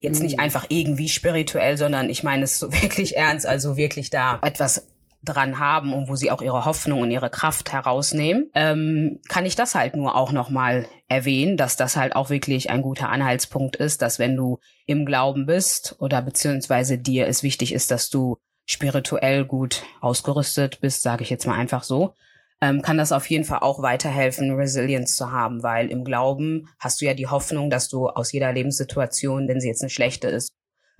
Jetzt 0.00 0.22
nicht 0.22 0.36
mhm. 0.36 0.44
einfach 0.44 0.66
irgendwie 0.68 1.08
spirituell, 1.08 1.76
sondern 1.76 2.08
ich 2.08 2.22
meine 2.22 2.44
es 2.44 2.58
so 2.58 2.72
wirklich 2.82 3.16
ernst, 3.16 3.46
also 3.46 3.76
wirklich 3.76 4.10
da 4.10 4.38
etwas 4.42 4.86
dran 5.24 5.58
haben 5.58 5.92
und 5.92 6.08
wo 6.08 6.14
sie 6.14 6.30
auch 6.30 6.42
ihre 6.42 6.64
Hoffnung 6.64 7.00
und 7.00 7.10
ihre 7.10 7.28
Kraft 7.28 7.72
herausnehmen, 7.72 8.50
ähm, 8.54 9.20
kann 9.28 9.46
ich 9.46 9.56
das 9.56 9.74
halt 9.74 9.96
nur 9.96 10.14
auch 10.14 10.30
nochmal 10.30 10.86
erwähnen, 11.08 11.56
dass 11.56 11.76
das 11.76 11.96
halt 11.96 12.14
auch 12.14 12.30
wirklich 12.30 12.70
ein 12.70 12.82
guter 12.82 13.08
Anhaltspunkt 13.08 13.76
ist, 13.76 14.00
dass 14.00 14.20
wenn 14.20 14.36
du 14.36 14.60
im 14.86 15.04
Glauben 15.04 15.46
bist 15.46 15.96
oder 15.98 16.22
beziehungsweise 16.22 16.98
dir 16.98 17.26
es 17.26 17.42
wichtig 17.42 17.74
ist, 17.74 17.90
dass 17.90 18.10
du 18.10 18.38
spirituell 18.64 19.44
gut 19.44 19.82
ausgerüstet 20.00 20.80
bist, 20.80 21.02
sage 21.02 21.24
ich 21.24 21.30
jetzt 21.30 21.46
mal 21.46 21.56
einfach 21.56 21.82
so, 21.82 22.14
ähm, 22.60 22.82
kann 22.82 22.98
das 22.98 23.12
auf 23.12 23.28
jeden 23.30 23.44
Fall 23.44 23.60
auch 23.60 23.82
weiterhelfen, 23.82 24.54
Resilience 24.54 25.16
zu 25.16 25.30
haben, 25.30 25.62
weil 25.62 25.90
im 25.90 26.04
Glauben 26.04 26.68
hast 26.78 27.00
du 27.00 27.04
ja 27.04 27.14
die 27.14 27.28
Hoffnung, 27.28 27.70
dass 27.70 27.88
du 27.88 28.08
aus 28.08 28.32
jeder 28.32 28.52
Lebenssituation, 28.52 29.48
wenn 29.48 29.60
sie 29.60 29.68
jetzt 29.68 29.82
eine 29.82 29.90
schlechte 29.90 30.28
ist, 30.28 30.52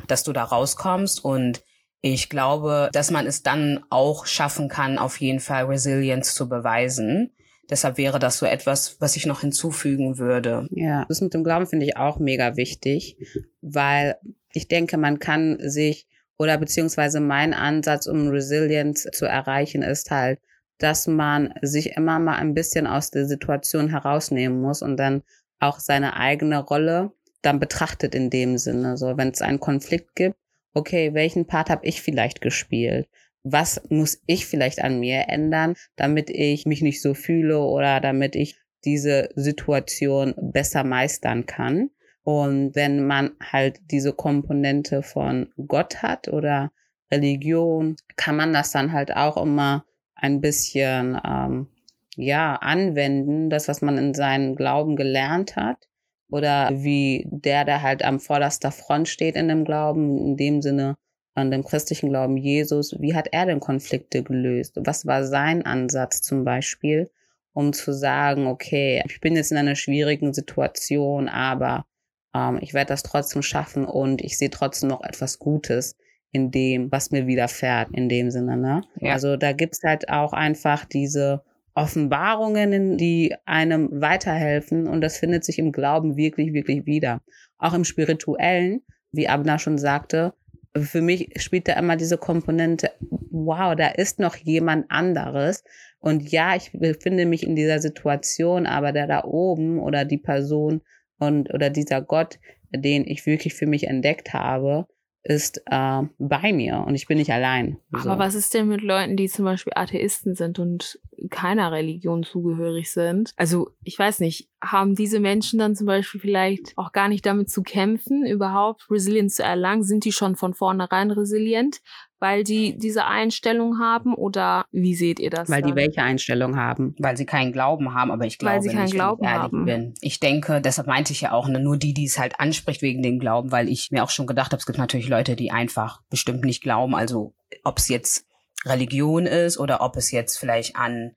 dass 0.07 0.23
du 0.23 0.33
da 0.33 0.44
rauskommst 0.44 1.25
und 1.25 1.62
ich 2.01 2.29
glaube, 2.29 2.90
dass 2.92 3.11
man 3.11 3.27
es 3.27 3.42
dann 3.42 3.85
auch 3.90 4.27
schaffen 4.27 4.68
kann, 4.68 4.99
auf 4.99 5.21
jeden 5.21 5.40
Fall 5.40 5.64
Resilience 5.64 6.35
zu 6.35 6.49
beweisen. 6.49 7.33
Deshalb 7.68 7.99
wäre 7.99 8.21
das 8.21 8.38
so 8.38 8.47
etwas, 8.47 9.01
was 9.01 9.16
ich 9.16 9.27
noch 9.27 9.40
hinzufügen 9.40 10.16
würde. 10.16 10.68
Ja, 10.71 11.05
das 11.09 11.21
mit 11.21 11.35
dem 11.35 11.42
Glauben 11.42 11.66
finde 11.66 11.87
ich 11.87 11.97
auch 11.97 12.21
mega 12.21 12.57
wichtig, 12.57 13.16
weil 13.61 14.16
ich 14.53 14.68
denke, 14.68 14.97
man 14.97 15.18
kann 15.18 15.59
sich 15.61 16.07
oder 16.38 16.57
beziehungsweise 16.57 17.18
mein 17.18 17.53
Ansatz, 17.53 18.07
um 18.07 18.29
Resilience 18.29 19.09
zu 19.12 19.27
erreichen, 19.27 19.83
ist 19.83 20.12
halt, 20.12 20.38
dass 20.79 21.07
man 21.07 21.55
sich 21.62 21.97
immer 21.97 22.19
mal 22.19 22.37
ein 22.37 22.55
bisschen 22.55 22.87
aus 22.87 23.11
der 23.11 23.27
Situation 23.27 23.88
herausnehmen 23.88 24.61
muss 24.61 24.83
und 24.83 24.97
dann 24.97 25.23
auch 25.61 25.81
seine 25.81 26.17
eigene 26.17 26.59
Rolle 26.59 27.12
dann 27.43 27.61
betrachtet 27.61 28.14
in 28.14 28.31
dem 28.31 28.59
Sinne. 28.59 28.97
So, 28.97 29.17
wenn 29.17 29.29
es 29.29 29.43
einen 29.43 29.61
Konflikt 29.61 30.14
gibt, 30.14 30.37
okay, 30.75 31.14
welchen 31.14 31.47
Part 31.47 31.71
habe 31.71 31.87
ich 31.87 32.03
vielleicht 32.03 32.41
gespielt? 32.41 33.09
Was 33.43 33.81
muss 33.88 34.21
ich 34.27 34.47
vielleicht 34.47 34.83
an 34.83 35.01
mir 35.01 35.29
ändern, 35.29 35.75
damit 35.97 36.31
ich 36.31 36.67
mich 36.67 36.83
nicht 36.83 37.03
so 37.03 37.14
fühle 37.14 37.61
oder 37.61 38.01
damit 38.01 38.37
ich 38.37 38.59
diese 38.85 39.31
Situation 39.35 40.35
besser 40.37 40.85
meistern 40.85 41.47
kann? 41.47 41.91
Und 42.23 42.75
wenn 42.75 43.07
man 43.07 43.33
halt 43.41 43.81
diese 43.91 44.12
Komponente 44.12 45.03
von 45.03 45.51
Gott 45.67 46.03
hat 46.03 46.29
oder 46.29 46.73
Religion, 47.11 47.97
kann 48.17 48.37
man 48.37 48.53
das 48.53 48.71
dann 48.71 48.93
halt 48.93 49.17
auch 49.17 49.43
immer 49.43 49.85
ein 50.18 50.40
bisschen 50.40 51.18
ähm, 51.24 51.68
ja 52.16 52.57
anwenden, 52.57 53.48
das 53.48 53.68
was 53.68 53.81
man 53.81 53.96
in 53.96 54.14
seinem 54.14 54.57
Glauben 54.57 54.96
gelernt 54.96 55.57
hat 55.57 55.88
oder 56.31 56.70
wie 56.72 57.26
der, 57.31 57.64
der 57.64 57.83
halt 57.83 58.04
am 58.04 58.20
vorderster 58.20 58.70
Front 58.70 59.09
steht 59.09 59.37
in 59.37 59.48
dem 59.48 59.64
Glauben, 59.64 60.18
in 60.18 60.37
dem 60.37 60.61
Sinne 60.61 60.96
an 61.35 61.50
dem 61.50 61.64
christlichen 61.64 62.11
Glauben 62.11 62.37
Jesus, 62.37 62.96
wie 62.98 63.14
hat 63.14 63.28
er 63.31 63.46
denn 63.46 63.61
Konflikte 63.61 64.22
gelöst? 64.22 64.76
Was 64.76 65.07
war 65.07 65.24
sein 65.24 65.64
Ansatz 65.64 66.20
zum 66.20 66.44
Beispiel, 66.44 67.11
um 67.52 67.72
zu 67.72 67.92
sagen, 67.92 68.48
okay, 68.48 69.02
ich 69.07 69.20
bin 69.20 69.37
jetzt 69.37 69.52
in 69.52 69.57
einer 69.57 69.76
schwierigen 69.76 70.35
Situation, 70.35 71.28
aber 71.28 71.87
ähm, 72.35 72.59
ich 72.61 72.74
werde 72.74 72.88
das 72.88 73.04
trotzdem 73.04 73.42
schaffen 73.42 73.85
und 73.85 74.20
ich 74.20 74.37
sehe 74.37 74.50
trotzdem 74.50 74.88
noch 74.88 75.04
etwas 75.04 75.38
Gutes 75.38 75.96
in 76.33 76.51
dem, 76.51 76.93
was 76.93 77.11
mir 77.11 77.27
widerfährt, 77.27 77.91
in 77.93 78.09
dem 78.09 78.31
Sinne. 78.31 78.57
Ne? 78.57 78.83
Ja. 79.01 79.12
Also 79.12 79.37
da 79.37 79.53
gibt's 79.53 79.83
halt 79.83 80.09
auch 80.09 80.33
einfach 80.33 80.85
diese 80.85 81.43
Offenbarungen, 81.75 82.97
die 82.97 83.35
einem 83.45 83.88
weiterhelfen 83.93 84.87
und 84.87 85.01
das 85.01 85.19
findet 85.19 85.45
sich 85.45 85.59
im 85.59 85.73
Glauben 85.73 86.17
wirklich, 86.17 86.53
wirklich 86.53 86.87
wieder. 86.87 87.23
Auch 87.57 87.73
im 87.73 87.85
spirituellen, 87.85 88.81
wie 89.12 89.29
Abna 89.29 89.59
schon 89.59 89.79
sagte, 89.79 90.35
für 90.77 91.01
mich 91.01 91.31
spielt 91.37 91.69
da 91.69 91.75
immer 91.75 91.97
diese 91.97 92.19
Komponente, 92.19 92.91
wow, 93.31 93.75
da 93.75 93.88
ist 93.88 94.19
noch 94.19 94.37
jemand 94.37 94.91
anderes. 94.91 95.64
Und 96.01 96.31
ja, 96.31 96.55
ich 96.57 96.73
befinde 96.73 97.27
mich 97.27 97.45
in 97.45 97.57
dieser 97.57 97.81
Situation, 97.81 98.67
aber 98.67 98.93
der 98.93 99.07
da 99.07 99.25
oben 99.25 99.81
oder 99.81 100.05
die 100.05 100.19
Person 100.19 100.83
und 101.19 101.53
oder 101.53 101.71
dieser 101.71 102.03
Gott, 102.03 102.38
den 102.71 103.07
ich 103.07 103.27
wirklich 103.27 103.55
für 103.55 103.67
mich 103.67 103.87
entdeckt 103.87 104.33
habe, 104.33 104.87
ist 105.22 105.62
äh, 105.66 106.02
bei 106.18 106.52
mir 106.52 106.85
und 106.87 106.94
ich 106.94 107.07
bin 107.07 107.18
nicht 107.18 107.33
allein. 107.33 107.78
So. 107.92 108.11
Aber 108.11 108.24
was 108.24 108.35
ist 108.35 108.54
denn 108.54 108.68
mit 108.68 108.83
Leuten, 108.83 109.16
die 109.16 109.28
zum 109.28 109.44
Beispiel 109.44 109.72
Atheisten 109.76 110.35
sind 110.35 110.59
und 110.59 110.98
keiner 111.31 111.72
Religion 111.72 112.22
zugehörig 112.22 112.90
sind? 112.90 113.33
Also 113.37 113.70
ich 113.83 113.98
weiß 113.98 114.20
nicht, 114.20 114.48
haben 114.62 114.94
diese 114.94 115.20
Menschen 115.20 115.59
dann 115.59 115.76
zum 115.76 115.87
Beispiel 115.87 116.20
vielleicht 116.20 116.76
auch 116.76 116.92
gar 116.92 117.09
nicht 117.09 117.24
damit 117.24 117.50
zu 117.50 117.62
kämpfen, 117.62 118.26
überhaupt 118.26 118.90
Resilienz 118.90 119.37
zu 119.37 119.42
erlangen? 119.42 119.83
Sind 119.83 120.04
die 120.04 120.12
schon 120.12 120.37
von 120.37 120.54
vornherein 120.54 121.11
resilient? 121.11 121.81
weil 122.20 122.44
die 122.44 122.76
diese 122.76 123.07
Einstellung 123.07 123.78
haben 123.78 124.14
oder 124.14 124.64
wie 124.72 124.94
seht 124.94 125.20
ihr 125.20 125.31
das? 125.31 125.48
Weil 125.48 125.62
dann? 125.62 125.70
die 125.70 125.76
welche 125.76 126.02
Einstellung 126.02 126.57
haben? 126.57 126.94
Weil 126.98 127.16
sie 127.16 127.26
keinen 127.26 127.52
Glauben 127.52 127.94
haben, 127.94 128.11
aber 128.11 128.26
ich 128.26 128.38
glaube 128.38 128.57
weil 128.57 128.62
sie 128.62 128.70
keinen 128.70 128.85
nicht, 128.85 128.94
Glauben 128.94 129.22
wenn 129.22 129.28
ich 129.28 129.37
haben. 129.37 129.64
bin. 129.64 129.94
Ich 130.00 130.20
denke, 130.20 130.61
deshalb 130.61 130.88
meinte 130.88 131.12
ich 131.12 131.20
ja 131.20 131.33
auch, 131.33 131.48
ne, 131.48 131.61
nur 131.61 131.76
die, 131.76 131.94
die 131.94 132.04
es 132.04 132.18
halt 132.18 132.40
anspricht 132.40 132.83
wegen 132.83 133.02
dem 133.02 133.18
Glauben, 133.18 133.52
weil 133.52 133.68
ich 133.68 133.90
mir 133.90 134.02
auch 134.02 134.11
schon 134.11 134.26
gedacht 134.26 134.52
habe, 134.52 134.59
es 134.59 134.66
gibt 134.66 134.78
natürlich 134.78 135.09
Leute, 135.09 135.37
die 135.37 135.50
einfach 135.50 136.00
bestimmt 136.11 136.44
nicht 136.44 136.62
glauben, 136.62 136.94
also 136.94 137.35
ob 137.64 137.78
es 137.78 137.88
jetzt 137.88 138.26
Religion 138.64 139.27
ist 139.27 139.59
oder 139.59 139.81
ob 139.81 139.97
es 139.97 140.11
jetzt 140.11 140.38
vielleicht 140.38 140.77
an 140.77 141.12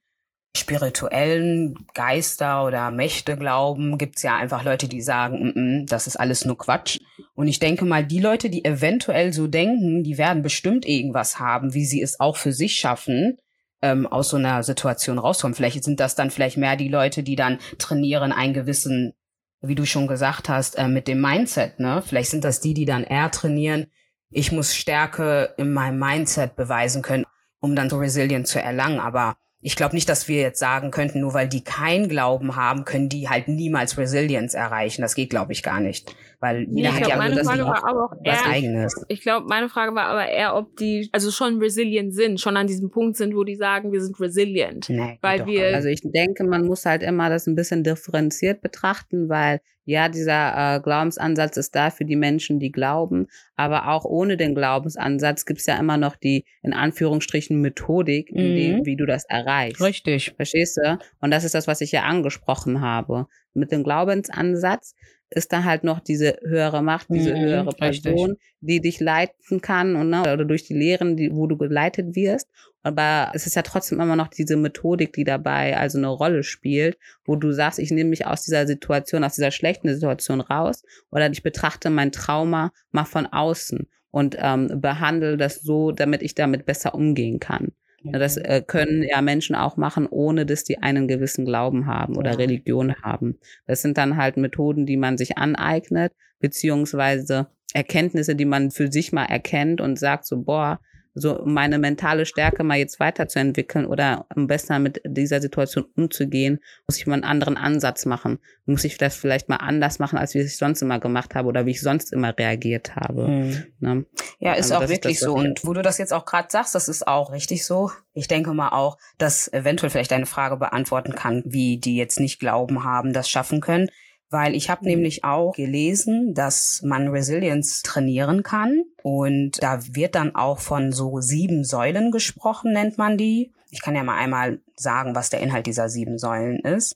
spirituellen 0.56 1.76
Geister 1.94 2.66
oder 2.66 2.92
Mächte 2.92 3.38
glauben, 3.38 3.98
gibt's 3.98 4.22
ja 4.22 4.36
einfach 4.36 4.64
Leute, 4.64 4.88
die 4.88 5.02
sagen, 5.02 5.46
mm 5.46 5.58
-mm, 5.58 5.90
das 5.90 6.08
ist 6.08 6.18
alles 6.18 6.44
nur 6.46 6.58
Quatsch. 6.58 7.00
Und 7.34 7.48
ich 7.48 7.60
denke 7.60 7.86
mal, 7.86 8.06
die 8.06 8.20
Leute, 8.20 8.50
die 8.50 8.66
eventuell 8.66 9.32
so 9.32 9.48
denken, 9.48 10.04
die 10.04 10.18
werden 10.18 10.42
bestimmt 10.44 10.86
irgendwas 10.86 11.40
haben, 11.40 11.74
wie 11.74 11.86
sie 11.86 12.02
es 12.02 12.20
auch 12.20 12.36
für 12.36 12.52
sich 12.52 12.76
schaffen, 12.76 13.38
ähm, 13.82 14.06
aus 14.08 14.30
so 14.30 14.38
einer 14.38 14.64
Situation 14.64 15.18
rauskommen. 15.20 15.56
Vielleicht 15.56 15.84
sind 15.84 16.00
das 16.00 16.16
dann 16.16 16.32
vielleicht 16.32 16.58
mehr 16.58 16.76
die 16.76 16.90
Leute, 16.90 17.24
die 17.24 17.36
dann 17.36 17.60
trainieren, 17.78 18.34
einen 18.34 18.54
gewissen, 18.54 19.14
wie 19.62 19.76
du 19.76 19.86
schon 19.86 20.08
gesagt 20.08 20.50
hast, 20.50 20.78
äh, 20.78 20.88
mit 20.88 21.08
dem 21.08 21.22
Mindset, 21.22 21.80
ne? 21.80 22.04
Vielleicht 22.06 22.30
sind 22.30 22.44
das 22.44 22.60
die, 22.60 22.74
die 22.74 22.86
dann 22.86 23.04
eher 23.04 23.32
trainieren, 23.32 23.88
ich 24.32 24.52
muss 24.52 24.76
Stärke 24.76 25.54
in 25.58 25.74
meinem 25.74 26.00
Mindset 26.00 26.56
beweisen 26.56 27.02
können, 27.02 27.26
um 27.60 27.76
dann 27.76 27.90
so 27.90 27.98
resilient 27.98 28.48
zu 28.48 28.62
erlangen. 28.62 29.00
Aber 29.00 29.36
ich 29.60 29.76
glaube 29.76 29.94
nicht, 29.94 30.10
dass 30.10 30.28
wir 30.28 30.42
jetzt 30.42 30.60
sagen 30.60 30.90
könnten, 30.90 31.20
nur 31.20 31.34
weil 31.34 31.48
die 31.48 31.64
keinen 31.64 32.10
Glauben 32.10 32.56
haben, 32.56 32.86
können 32.86 33.10
die 33.10 33.30
halt 33.30 33.48
niemals 33.48 33.98
Resilience 33.98 34.56
erreichen. 34.56 35.02
Das 35.02 35.16
geht, 35.16 35.30
glaube 35.30 35.52
ich, 35.52 35.62
gar 35.62 35.80
nicht. 35.80 36.16
Weil 36.42 36.68
jeder 36.72 36.90
ja, 36.90 36.92
hat 36.96 36.98
glaub, 36.98 37.10
ja 37.12 37.18
meine 37.18 37.36
das 37.36 37.48
Frage 37.48 37.66
war 37.66 37.88
aber 37.88 38.06
auch 38.06 38.12
was 38.26 38.42
eher, 38.42 38.52
eigenes. 38.52 39.06
Ich 39.10 39.22
glaube, 39.22 39.46
meine 39.48 39.70
Frage 39.70 39.94
war 39.94 40.06
aber 40.06 40.28
eher, 40.28 40.56
ob 40.56 40.76
die 40.76 41.08
also 41.12 41.30
schon 41.30 41.60
resilient 41.60 42.16
sind, 42.16 42.42
schon 42.42 42.58
an 42.58 42.66
diesem 42.66 42.90
Punkt 42.90 43.16
sind, 43.16 43.36
wo 43.36 43.44
die 43.44 43.56
sagen, 43.56 43.92
wir 43.92 44.02
sind 44.02 44.20
resilient. 44.20 44.90
Nee, 44.90 45.20
weil 45.22 45.46
wir. 45.46 45.76
Also 45.76 45.90
ich 45.90 46.02
denke, 46.04 46.44
man 46.44 46.66
muss 46.66 46.86
halt 46.86 47.04
immer 47.04 47.30
das 47.30 47.46
ein 47.46 47.56
bisschen 47.56 47.84
differenziert 47.84 48.62
betrachten, 48.62 49.30
weil 49.30 49.62
ja, 49.86 50.10
dieser 50.10 50.78
äh, 50.78 50.80
Glaubensansatz 50.80 51.58
ist 51.58 51.76
da 51.76 51.90
für 51.90 52.06
die 52.06 52.16
Menschen, 52.16 52.60
die 52.60 52.72
glauben, 52.72 53.28
aber 53.56 53.90
auch 53.90 54.06
ohne 54.06 54.38
den 54.38 54.54
Glaubensansatz 54.56 55.46
gibt's 55.46 55.66
ja 55.66 55.78
immer 55.78 55.98
noch 55.98 56.16
die, 56.16 56.46
in 56.62 56.74
Anführungsstrichen, 56.74 57.60
Methodik, 57.62 58.30
in 58.30 58.56
dem, 58.56 58.78
Mhm. 58.78 58.86
wie 58.86 58.96
du 58.96 59.06
das 59.06 59.26
erreichst. 59.26 59.82
Richtig. 59.82 60.34
Verstehst 60.36 60.78
du? 60.78 60.98
Und 61.20 61.32
das 61.32 61.44
ist 61.44 61.56
das, 61.56 61.68
was 61.68 61.82
ich 61.82 61.92
ja 61.92 62.04
angesprochen 62.04 62.82
habe. 62.82 63.28
Mit 63.54 63.72
dem 63.72 63.84
Glaubensansatz 63.84 64.96
ist 65.32 65.54
da 65.54 65.64
halt 65.64 65.84
noch 65.84 66.00
diese 66.00 66.38
höhere 66.44 66.82
Macht, 66.84 67.08
diese 67.14 67.32
Mhm, 67.32 67.38
höhere 67.40 67.74
richtig. 67.82 68.12
Person, 68.12 68.36
die 68.60 68.82
dich 68.82 69.00
leiten 69.00 69.62
kann 69.62 69.96
und 69.96 70.10
ne, 70.10 70.22
oder 70.34 70.46
durch 70.46 70.64
die 70.64 70.74
Lehren, 70.74 71.18
die, 71.18 71.34
wo 71.34 71.48
du 71.48 71.58
geleitet 71.58 72.16
wirst. 72.16 72.50
Aber 72.84 73.32
es 73.34 73.46
ist 73.48 73.56
ja 73.56 73.62
trotzdem 73.62 74.00
immer 74.02 74.16
noch 74.16 74.28
diese 74.28 74.58
Methodik, 74.58 75.14
die 75.14 75.24
dabei 75.24 75.78
also 75.78 75.98
eine 75.98 76.08
Rolle 76.08 76.44
spielt, 76.44 76.98
wo 77.26 77.36
du 77.36 77.52
sagst, 77.52 77.80
ich 77.80 77.92
nehme 77.92 78.10
mich 78.10 78.26
aus 78.26 78.42
dieser 78.44 78.68
Situation, 78.68 79.24
aus 79.24 79.36
dieser 79.36 79.52
schlechten 79.52 79.94
Situation 79.94 80.42
raus 80.42 80.84
oder 81.12 81.30
ich 81.32 81.44
betrachte 81.44 81.90
mein 81.90 82.12
Trauma 82.12 82.72
mal 82.92 83.06
von 83.06 83.28
außen 83.28 83.88
und 84.10 84.36
ähm, 84.40 84.82
behandle 84.82 85.38
das 85.38 85.62
so, 85.62 85.92
damit 85.92 86.22
ich 86.24 86.36
damit 86.36 86.66
besser 86.66 86.94
umgehen 86.96 87.40
kann. 87.40 87.72
Das 88.04 88.38
äh, 88.38 88.64
können 88.66 89.04
ja 89.04 89.22
Menschen 89.22 89.56
auch 89.56 89.78
machen, 89.78 90.08
ohne 90.08 90.46
dass 90.46 90.64
die 90.64 90.80
einen 90.80 91.08
gewissen 91.08 91.46
Glauben 91.46 91.86
haben 91.86 92.18
oder 92.18 92.32
Ja. 92.32 92.38
Religion 92.38 92.96
haben. 93.04 93.38
Das 93.68 93.82
sind 93.82 93.98
dann 93.98 94.18
halt 94.18 94.38
Methoden, 94.38 94.86
die 94.86 94.98
man 94.98 95.18
sich 95.18 95.38
aneignet, 95.38 96.14
beziehungsweise 96.40 97.48
Erkenntnisse, 97.74 98.36
die 98.36 98.46
man 98.46 98.72
für 98.72 98.92
sich 98.92 99.12
mal 99.14 99.26
erkennt 99.26 99.82
und 99.82 100.00
sagt 100.00 100.26
so, 100.26 100.42
boah, 100.42 100.80
so 101.14 101.40
um 101.42 101.54
meine 101.54 101.78
mentale 101.78 102.26
Stärke 102.26 102.64
mal 102.64 102.78
jetzt 102.78 103.00
weiterzuentwickeln 103.00 103.86
oder 103.86 104.26
am 104.30 104.48
besten 104.48 104.82
mit 104.82 105.02
dieser 105.06 105.42
Situation 105.42 105.86
umzugehen, 105.96 106.60
muss 106.88 106.98
ich 106.98 107.08
mal 107.08 107.16
einen 107.16 107.24
anderen 107.24 107.58
Ansatz 107.58 108.06
machen. 108.06 108.40
Muss 108.66 108.84
ich 108.84 108.98
das 108.98 109.16
vielleicht 109.16 109.50
mal 109.50 109.58
anders 109.58 110.00
machen, 110.00 110.18
als 110.18 110.34
wie 110.34 110.40
ich 110.40 110.46
es 110.46 110.58
sonst 110.58 110.82
immer 110.82 111.00
gemacht 111.00 111.36
habe 111.36 111.48
oder 111.48 111.66
wie 111.66 111.72
ich 111.72 111.82
sonst 111.82 112.14
immer 112.14 112.38
reagiert 112.38 112.96
habe. 112.96 113.28
Mhm. 113.28 113.64
Ne? 113.80 114.06
Ja, 114.40 114.54
ist 114.54 114.72
Also 114.72 114.76
auch 114.76 114.82
ist 114.84 114.90
wirklich 114.90 115.20
das, 115.20 115.28
was 115.28 115.34
so. 115.34 115.36
Und 115.36 115.66
wo 115.66 115.74
du 115.74 115.82
das 115.82 115.98
jetzt 115.98 116.14
auch 116.14 116.26
gerade 116.26 116.48
sagst, 116.50 116.76
das 116.76 116.88
ist 116.88 117.08
auch 117.08 117.32
richtig 117.32 117.66
so. 117.66 117.92
Ich 118.14 118.28
denke 118.28 118.54
mal 118.54 118.70
auch, 118.70 118.98
dass 119.18 119.52
eventuell 119.52 119.90
vielleicht 119.90 120.12
deine 120.12 120.26
Frage 120.26 120.58
beantworten 120.58 121.14
kann, 121.14 121.44
wie 121.46 121.78
die 121.78 121.98
jetzt 121.98 122.20
nicht 122.20 122.40
Glauben 122.40 122.84
haben, 122.84 123.12
das 123.14 123.30
schaffen 123.30 123.60
können. 123.60 123.90
Weil 124.32 124.56
ich 124.56 124.70
habe 124.70 124.86
nämlich 124.86 125.24
auch 125.24 125.54
gelesen, 125.54 126.34
dass 126.34 126.82
man 126.84 127.10
Resilience 127.10 127.82
trainieren 127.84 128.44
kann. 128.44 128.84
Und 129.04 129.62
da 129.62 129.80
wird 129.92 130.16
dann 130.16 130.36
auch 130.36 130.60
von 130.60 130.92
so 130.94 131.20
sieben 131.20 131.64
Säulen 131.66 132.12
gesprochen, 132.12 132.72
nennt 132.74 132.98
man 132.98 133.18
die. 133.18 133.52
Ich 133.70 133.82
kann 133.82 133.94
ja 133.96 134.04
mal 134.04 134.18
einmal 134.18 134.60
sagen, 134.76 135.16
was 135.16 135.30
der 135.30 135.42
Inhalt 135.42 135.68
dieser 135.68 135.90
sieben 135.90 136.18
Säulen 136.18 136.60
ist. 136.60 136.96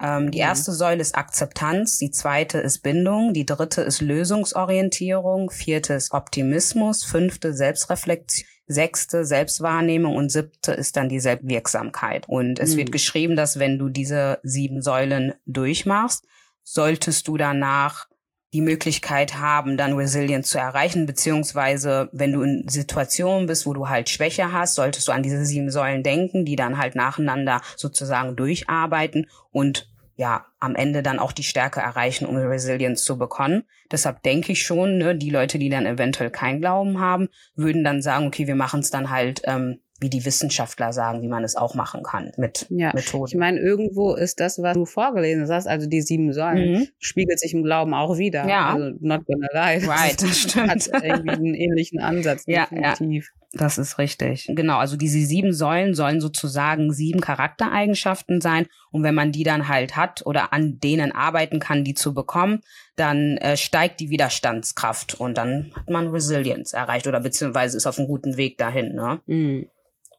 Ähm, 0.00 0.30
die 0.30 0.38
Mhm. 0.38 0.42
erste 0.44 0.72
Säule 0.72 1.00
ist 1.00 1.16
Akzeptanz, 1.16 1.98
die 1.98 2.10
zweite 2.12 2.58
ist 2.58 2.82
Bindung, 2.84 3.32
die 3.32 3.46
dritte 3.46 3.80
ist 3.80 4.00
Lösungsorientierung, 4.00 5.50
vierte 5.50 5.94
ist 5.94 6.12
Optimismus, 6.12 7.04
fünfte 7.04 7.52
Selbstreflexion, 7.54 8.46
sechste 8.70 9.24
Selbstwahrnehmung 9.24 10.14
und 10.14 10.30
siebte 10.30 10.72
ist 10.72 10.96
dann 10.96 11.08
die 11.08 11.20
Selbstwirksamkeit. 11.20 12.28
Und 12.28 12.58
es 12.58 12.74
Mhm. 12.74 12.78
wird 12.78 12.92
geschrieben, 12.92 13.34
dass 13.34 13.58
wenn 13.58 13.78
du 13.78 13.88
diese 13.88 14.38
sieben 14.42 14.82
Säulen 14.82 15.32
durchmachst, 15.46 16.26
solltest 16.72 17.28
du 17.28 17.36
danach 17.36 18.08
die 18.52 18.60
Möglichkeit 18.60 19.38
haben, 19.38 19.76
dann 19.76 19.94
Resilience 19.94 20.48
zu 20.48 20.58
erreichen, 20.58 21.06
beziehungsweise 21.06 22.08
wenn 22.12 22.32
du 22.32 22.42
in 22.42 22.66
Situationen 22.68 23.46
bist, 23.46 23.66
wo 23.66 23.74
du 23.74 23.88
halt 23.88 24.08
Schwäche 24.08 24.52
hast, 24.52 24.74
solltest 24.74 25.08
du 25.08 25.12
an 25.12 25.22
diese 25.22 25.44
sieben 25.44 25.70
Säulen 25.70 26.02
denken, 26.02 26.44
die 26.44 26.56
dann 26.56 26.78
halt 26.78 26.94
nacheinander 26.94 27.60
sozusagen 27.76 28.36
durcharbeiten 28.36 29.26
und 29.50 29.90
ja 30.16 30.46
am 30.60 30.74
Ende 30.74 31.02
dann 31.02 31.18
auch 31.18 31.32
die 31.32 31.42
Stärke 31.42 31.80
erreichen, 31.80 32.26
um 32.26 32.36
Resilience 32.36 33.04
zu 33.04 33.18
bekommen. 33.18 33.64
Deshalb 33.92 34.22
denke 34.22 34.52
ich 34.52 34.62
schon, 34.62 34.98
ne, 34.98 35.14
die 35.14 35.30
Leute, 35.30 35.58
die 35.58 35.68
dann 35.68 35.86
eventuell 35.86 36.30
keinen 36.30 36.60
Glauben 36.60 37.00
haben, 37.00 37.28
würden 37.54 37.84
dann 37.84 38.02
sagen, 38.02 38.26
okay, 38.26 38.46
wir 38.46 38.56
machen 38.56 38.80
es 38.80 38.90
dann 38.90 39.10
halt 39.10 39.42
ähm, 39.44 39.80
wie 40.00 40.10
die 40.10 40.24
Wissenschaftler 40.24 40.92
sagen, 40.92 41.22
wie 41.22 41.28
man 41.28 41.44
es 41.44 41.56
auch 41.56 41.74
machen 41.74 42.02
kann 42.02 42.30
mit 42.36 42.66
ja. 42.70 42.92
Methoden. 42.94 43.28
Ich 43.32 43.38
meine, 43.38 43.58
irgendwo 43.58 44.14
ist 44.14 44.38
das, 44.38 44.62
was 44.62 44.74
du 44.74 44.86
vorgelesen 44.86 45.48
hast, 45.48 45.66
also 45.66 45.88
die 45.88 46.02
sieben 46.02 46.32
Säulen, 46.32 46.72
mhm. 46.72 46.88
spiegelt 46.98 47.40
sich 47.40 47.52
im 47.52 47.64
Glauben 47.64 47.94
auch 47.94 48.16
wieder. 48.16 48.48
Ja. 48.48 48.74
Also 48.74 48.96
not 49.00 49.26
gonna 49.26 49.48
lie. 49.52 49.86
Right, 49.88 50.22
das 50.22 50.38
stimmt. 50.50 50.70
Hat 50.70 50.88
irgendwie 51.02 51.30
einen 51.30 51.54
ähnlichen 51.54 52.00
Ansatz, 52.00 52.44
ja, 52.46 52.66
definitiv. 52.66 53.32
Ja. 53.34 53.38
Das 53.52 53.78
ist 53.78 53.98
richtig. 53.98 54.46
Genau, 54.48 54.76
also 54.76 54.96
diese 54.96 55.18
sieben 55.20 55.54
Säulen 55.54 55.94
sollen 55.94 56.20
sozusagen 56.20 56.92
sieben 56.92 57.20
Charaktereigenschaften 57.20 58.42
sein. 58.42 58.66
Und 58.90 59.02
wenn 59.04 59.14
man 59.14 59.32
die 59.32 59.42
dann 59.42 59.68
halt 59.68 59.96
hat 59.96 60.24
oder 60.26 60.52
an 60.52 60.78
denen 60.80 61.12
arbeiten 61.12 61.58
kann, 61.58 61.82
die 61.82 61.94
zu 61.94 62.12
bekommen, 62.12 62.60
dann 62.96 63.38
äh, 63.38 63.56
steigt 63.56 64.00
die 64.00 64.10
Widerstandskraft 64.10 65.18
und 65.18 65.38
dann 65.38 65.72
hat 65.74 65.88
man 65.88 66.08
Resilience 66.08 66.74
erreicht 66.74 67.06
oder 67.06 67.20
beziehungsweise 67.20 67.76
ist 67.76 67.86
auf 67.86 67.98
einem 67.98 68.08
guten 68.08 68.36
Weg 68.36 68.58
dahin. 68.58 68.94
Ne? 68.94 69.20
Mhm. 69.26 69.66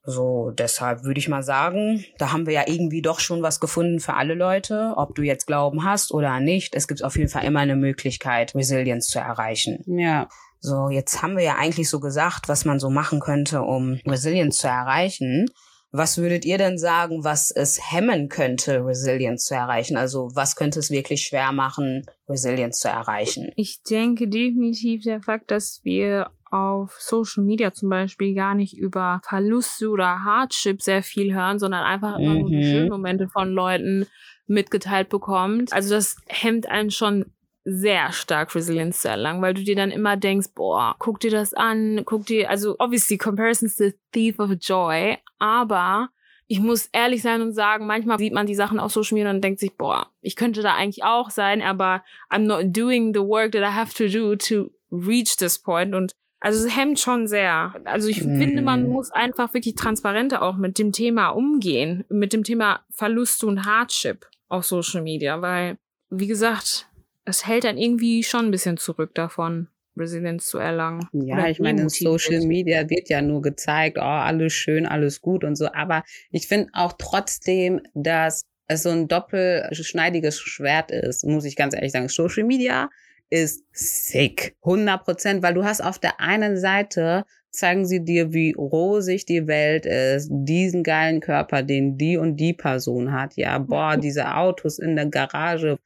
So, 0.10 0.52
deshalb 0.52 1.04
würde 1.04 1.19
ich 1.19 1.30
mal 1.30 1.43
sagen, 1.43 2.04
da 2.17 2.32
haben 2.32 2.48
wir 2.48 2.54
ja 2.54 2.63
irgendwie 2.65 3.02
doch 3.02 3.19
schon 3.19 3.43
was 3.43 3.60
gefunden 3.60 4.00
für 4.00 4.15
alle 4.15 4.34
Leute, 4.34 4.93
ob 4.95 5.13
du 5.13 5.22
jetzt 5.22 5.45
Glauben 5.45 5.84
hast 5.84 6.12
oder 6.12 6.39
nicht. 6.39 6.76
Es 6.76 6.88
gibt 6.88 7.04
auf 7.04 7.15
jeden 7.15 7.30
Fall 7.30 7.43
immer 7.43 7.60
eine 7.60 7.76
Möglichkeit, 7.76 8.56
Resilienz 8.56 9.08
zu 9.08 9.19
erreichen. 9.19 9.84
Ja. 9.86 10.28
So, 10.60 10.89
jetzt 10.89 11.22
haben 11.22 11.38
wir 11.38 11.43
ja 11.43 11.56
eigentlich 11.58 11.89
so 11.89 12.00
gesagt, 12.00 12.50
was 12.50 12.65
man 12.65 12.80
so 12.80 12.89
machen 12.89 13.19
könnte, 13.19 13.62
um 13.62 14.00
Resilienz 14.06 14.58
zu 14.58 14.67
erreichen. 14.67 15.45
Was 15.91 16.17
würdet 16.17 16.45
ihr 16.45 16.58
denn 16.58 16.78
sagen, 16.78 17.24
was 17.24 17.52
es 17.52 17.91
hemmen 17.91 18.30
könnte, 18.30 18.86
Resilienz 18.86 19.45
zu 19.45 19.56
erreichen? 19.56 19.98
Also 19.98 20.30
was 20.34 20.56
könnte 20.56 20.80
es 20.80 20.91
wirklich 20.91 21.22
schwer 21.22 21.52
machen, 21.52 22.06
Resilienz 22.28 22.80
zu 22.80 22.89
erreichen? 22.89 23.52
Ich 23.56 23.82
denke 23.89 24.28
definitiv 24.28 25.04
der 25.04 25.22
Fakt, 25.22 25.50
dass 25.50 25.82
wir 25.84 26.30
auf 26.52 26.94
Social 27.00 27.44
Media 27.44 27.74
zum 27.74 27.90
Beispiel 27.90 28.34
gar 28.34 28.56
nicht 28.56 28.78
über 28.78 29.22
Verluste 29.24 29.90
oder 29.90 30.24
Hardship 30.24 30.82
sehr 30.82 31.04
viel 31.04 31.34
hören, 31.34 31.60
sondern 31.60 31.84
einfach 31.84 32.18
immer 32.18 32.34
nur 32.36 32.50
die 32.50 32.58
Mhm. 32.58 32.64
schönen 32.64 32.90
Momente 32.90 33.28
von 33.28 33.52
Leuten 33.54 34.08
mitgeteilt 34.48 35.10
bekommt. 35.10 35.74
Also 35.74 35.94
das 35.94 36.18
hemmt 36.28 36.68
einen 36.68 36.92
schon 36.92 37.26
sehr 37.66 38.12
stark 38.12 38.56
Resilienz 38.56 39.02
zu 39.02 39.10
erlangen, 39.10 39.42
weil 39.42 39.54
du 39.54 39.64
dir 39.64 39.76
dann 39.76 39.92
immer 39.92 40.18
denkst, 40.18 40.48
boah, 40.56 40.96
guck 40.98 41.20
dir 41.20 41.32
das 41.32 41.54
an, 41.54 42.02
guck 42.06 42.26
dir, 42.26 42.50
also 42.50 42.76
obviously 42.80 43.18
comparison's 43.18 43.76
the 43.76 43.94
thief 44.12 44.40
of 44.40 44.50
joy, 44.60 45.18
aber 45.38 46.10
ich 46.48 46.60
muss 46.60 46.90
ehrlich 46.94 47.22
sein 47.22 47.44
und 47.44 47.54
sagen, 47.54 47.86
manchmal 47.86 48.18
sieht 48.18 48.34
man 48.34 48.48
die 48.48 48.56
Sachen 48.56 48.80
auf 48.80 48.92
Social 48.92 49.16
Media 49.16 49.30
und 49.30 49.44
denkt 49.44 49.60
sich, 49.60 49.78
boah, 49.78 50.08
ich 50.22 50.36
könnte 50.36 50.64
da 50.64 50.74
eigentlich 50.74 51.04
auch 51.04 51.30
sein, 51.30 51.62
aber 51.62 52.04
I'm 52.32 52.48
not 52.48 52.76
doing 52.76 53.14
the 53.14 53.20
work 53.20 53.52
that 53.52 53.62
I 53.62 53.76
have 53.76 53.94
to 53.94 54.08
do 54.08 54.36
to 54.36 54.72
reach 54.92 55.38
this 55.38 55.60
point 55.60 55.94
und 55.94 56.16
also 56.39 56.65
es 56.65 56.75
hemmt 56.75 56.99
schon 56.99 57.28
sehr. 57.28 57.75
Also 57.86 58.08
ich 58.08 58.23
Mhm. 58.23 58.38
finde, 58.38 58.62
man 58.62 58.88
muss 58.88 59.12
einfach 59.12 59.54
wirklich 59.54 59.75
transparenter 59.75 60.41
auch 60.41 60.56
mit 60.58 60.80
dem 60.80 60.91
Thema 60.91 61.30
umgehen, 61.30 62.06
mit 62.10 62.34
dem 62.34 62.43
Thema 62.43 62.86
Verluste 62.91 63.45
und 63.45 63.65
Hardship 63.65 64.25
auf 64.47 64.65
Social 64.65 65.02
Media, 65.02 65.41
weil, 65.41 65.78
wie 66.10 66.28
gesagt, 66.28 66.88
es 67.25 67.45
hält 67.45 67.63
dann 67.65 67.78
irgendwie 67.78 68.23
schon 68.23 68.45
ein 68.45 68.52
bisschen 68.52 68.78
zurück 68.78 69.13
davon, 69.13 69.67
Resilienz 69.97 70.47
zu 70.47 70.58
erlangen. 70.58 71.08
Ja, 71.12 71.36
Oder 71.36 71.49
ich 71.49 71.60
meine, 71.60 71.82
in. 71.82 71.89
Social 71.89 72.41
Media 72.45 72.89
wird 72.89 73.10
ja 73.10 73.21
nur 73.21 73.41
gezeigt, 73.41 73.97
oh, 73.97 74.02
alles 74.02 74.54
schön, 74.54 74.86
alles 74.86 75.21
gut 75.21 75.43
und 75.43 75.56
so. 75.56 75.71
Aber 75.73 76.04
ich 76.32 76.47
finde 76.47 76.69
auch 76.73 76.93
trotzdem, 76.97 77.82
dass 77.93 78.45
es 78.67 78.84
so 78.84 78.89
ein 78.89 79.08
doppelschneidiges 79.08 80.39
Schwert 80.39 80.91
ist, 80.91 81.25
muss 81.25 81.43
ich 81.45 81.56
ganz 81.56 81.73
ehrlich 81.73 81.91
sagen. 81.91 82.08
Social 82.08 82.43
Media 82.43 82.89
ist 83.30 83.63
sick. 83.72 84.56
100 84.63 85.04
Prozent, 85.04 85.44
weil 85.44 85.54
du 85.54 85.63
hast 85.63 85.82
auf 85.82 86.00
der 86.00 86.20
einen 86.20 86.58
Seite 86.58 87.26
zeigen 87.52 87.86
sie 87.86 88.04
dir, 88.04 88.34
wie 88.34 88.54
rosig 88.54 89.26
die 89.26 89.48
Welt 89.48 89.86
ist, 89.86 90.30
diesen 90.32 90.84
geilen 90.84 91.20
Körper, 91.20 91.63
den 91.63 91.98
die 91.98 92.18
und 92.18 92.38
die 92.38 92.54
Person 92.54 93.12
hat. 93.12 93.36
Ja, 93.38 93.58
boah, 93.58 93.98
diese 93.98 94.36
Autos 94.36 94.80
in 94.80 94.96
der 94.96 95.08
Garage, 95.08 95.80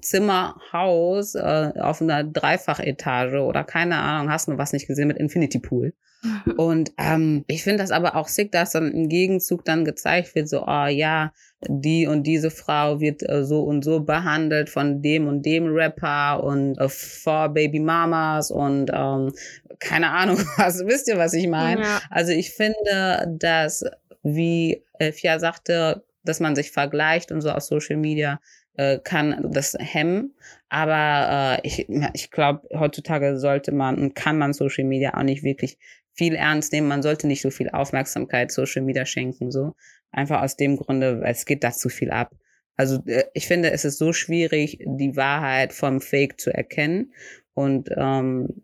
Zimmer, 0.00 0.60
Haus 0.72 1.34
äh, 1.34 1.72
auf 1.78 2.00
einer 2.00 2.24
Dreifachetage 2.24 3.40
oder 3.40 3.64
keine 3.64 3.96
Ahnung, 3.96 4.30
hast 4.30 4.48
du 4.48 4.58
was 4.58 4.72
nicht 4.72 4.86
gesehen 4.86 5.08
mit 5.08 5.18
Infinity 5.18 5.58
Pool. 5.58 5.92
Und 6.56 6.92
ähm, 6.98 7.44
ich 7.46 7.62
finde 7.62 7.78
das 7.78 7.90
aber 7.90 8.16
auch 8.16 8.28
sick, 8.28 8.50
dass 8.52 8.72
dann 8.72 8.90
im 8.90 9.08
Gegenzug 9.08 9.64
dann 9.64 9.84
gezeigt 9.84 10.34
wird, 10.34 10.48
so, 10.48 10.66
oh 10.66 10.86
ja, 10.86 11.32
die 11.66 12.06
und 12.06 12.24
diese 12.24 12.50
Frau 12.50 13.00
wird 13.00 13.28
äh, 13.28 13.44
so 13.44 13.62
und 13.62 13.84
so 13.84 14.00
behandelt 14.00 14.70
von 14.70 15.02
dem 15.02 15.26
und 15.26 15.44
dem 15.44 15.66
Rapper 15.66 16.42
und 16.42 16.78
äh, 16.78 16.88
vor 16.88 17.48
Baby 17.48 17.80
Mamas 17.80 18.50
und 18.50 18.90
ähm, 18.92 19.32
keine 19.80 20.10
Ahnung 20.10 20.38
was. 20.56 20.84
Wisst 20.86 21.08
ihr, 21.08 21.18
was 21.18 21.34
ich 21.34 21.48
meine? 21.48 21.82
Ja. 21.82 22.00
Also 22.10 22.32
ich 22.32 22.52
finde, 22.52 23.26
dass, 23.38 23.84
wie 24.22 24.84
Elfia 24.98 25.38
sagte, 25.38 26.04
dass 26.24 26.40
man 26.40 26.54
sich 26.54 26.70
vergleicht 26.70 27.32
und 27.32 27.40
so 27.40 27.50
auf 27.50 27.62
Social 27.62 27.96
Media, 27.96 28.40
äh, 28.78 29.00
kann 29.02 29.50
das 29.50 29.76
hemmen. 29.78 30.34
Aber 30.68 31.58
äh, 31.62 31.66
ich, 31.66 31.88
ich 32.14 32.30
glaube, 32.30 32.66
heutzutage 32.78 33.38
sollte 33.38 33.72
man 33.72 33.98
und 33.98 34.14
kann 34.14 34.38
man 34.38 34.52
Social 34.52 34.84
Media 34.84 35.14
auch 35.14 35.24
nicht 35.24 35.42
wirklich 35.42 35.78
viel 36.14 36.34
ernst 36.34 36.72
nehmen. 36.72 36.88
Man 36.88 37.02
sollte 37.02 37.26
nicht 37.26 37.42
so 37.42 37.50
viel 37.50 37.70
Aufmerksamkeit 37.70 38.52
Social 38.52 38.82
Media 38.82 39.04
schenken. 39.04 39.50
So 39.50 39.74
einfach 40.12 40.42
aus 40.42 40.56
dem 40.56 40.76
Grunde, 40.76 41.20
weil 41.20 41.32
es 41.32 41.44
geht 41.44 41.64
da 41.64 41.72
zu 41.72 41.88
viel 41.88 42.10
ab. 42.10 42.34
Also 42.76 43.02
äh, 43.06 43.24
ich 43.34 43.48
finde, 43.48 43.72
es 43.72 43.84
ist 43.84 43.98
so 43.98 44.12
schwierig, 44.12 44.78
die 44.86 45.16
Wahrheit 45.16 45.72
vom 45.72 46.00
Fake 46.00 46.40
zu 46.40 46.54
erkennen. 46.54 47.12
Und 47.54 47.90
ähm, 47.96 48.62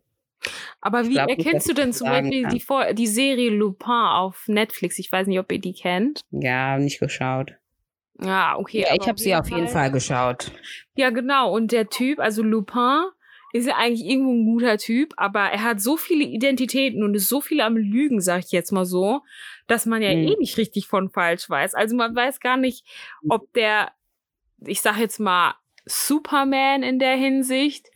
Aber 0.80 1.08
wie 1.08 1.14
glaub 1.14 1.26
nicht, 1.26 1.44
erkennst 1.44 1.68
dass 1.68 1.74
du 1.74 1.82
denn 1.82 1.92
zum 1.92 2.06
Beispiel 2.06 2.46
die, 2.46 2.94
die 2.94 3.06
Serie 3.08 3.50
Lupin 3.50 3.90
auf 3.90 4.44
Netflix? 4.46 5.00
Ich 5.00 5.10
weiß 5.10 5.26
nicht, 5.26 5.40
ob 5.40 5.50
ihr 5.50 5.60
die 5.60 5.74
kennt. 5.74 6.20
ja, 6.30 6.78
nicht 6.78 7.00
geschaut. 7.00 7.56
Ja, 8.20 8.56
okay. 8.58 8.80
Ja, 8.80 8.94
ich 8.98 9.08
habe 9.08 9.18
sie 9.18 9.34
auf 9.34 9.50
jeden 9.50 9.68
Fall 9.68 9.90
geschaut. 9.90 10.52
Ja, 10.96 11.10
genau. 11.10 11.52
Und 11.54 11.72
der 11.72 11.88
Typ, 11.88 12.20
also 12.20 12.42
Lupin, 12.42 13.04
ist 13.52 13.66
ja 13.66 13.76
eigentlich 13.76 14.04
irgendwo 14.08 14.32
ein 14.32 14.44
guter 14.44 14.78
Typ, 14.78 15.14
aber 15.16 15.40
er 15.40 15.62
hat 15.62 15.80
so 15.80 15.96
viele 15.96 16.24
Identitäten 16.24 17.04
und 17.04 17.14
ist 17.14 17.28
so 17.28 17.40
viel 17.40 17.60
am 17.60 17.76
Lügen, 17.76 18.20
sag 18.20 18.44
ich 18.44 18.50
jetzt 18.52 18.72
mal 18.72 18.84
so, 18.84 19.20
dass 19.68 19.86
man 19.86 20.02
ja 20.02 20.10
Mhm. 20.10 20.28
eh 20.28 20.36
nicht 20.38 20.56
richtig 20.58 20.88
von 20.88 21.08
falsch 21.10 21.48
weiß. 21.48 21.74
Also 21.74 21.94
man 21.96 22.14
weiß 22.16 22.40
gar 22.40 22.56
nicht, 22.56 22.84
ob 23.28 23.52
der, 23.52 23.92
ich 24.66 24.80
sag 24.80 24.98
jetzt 24.98 25.20
mal, 25.20 25.54
Superman 25.86 26.82
in 26.82 26.98
der 26.98 27.16
Hinsicht 27.16 27.88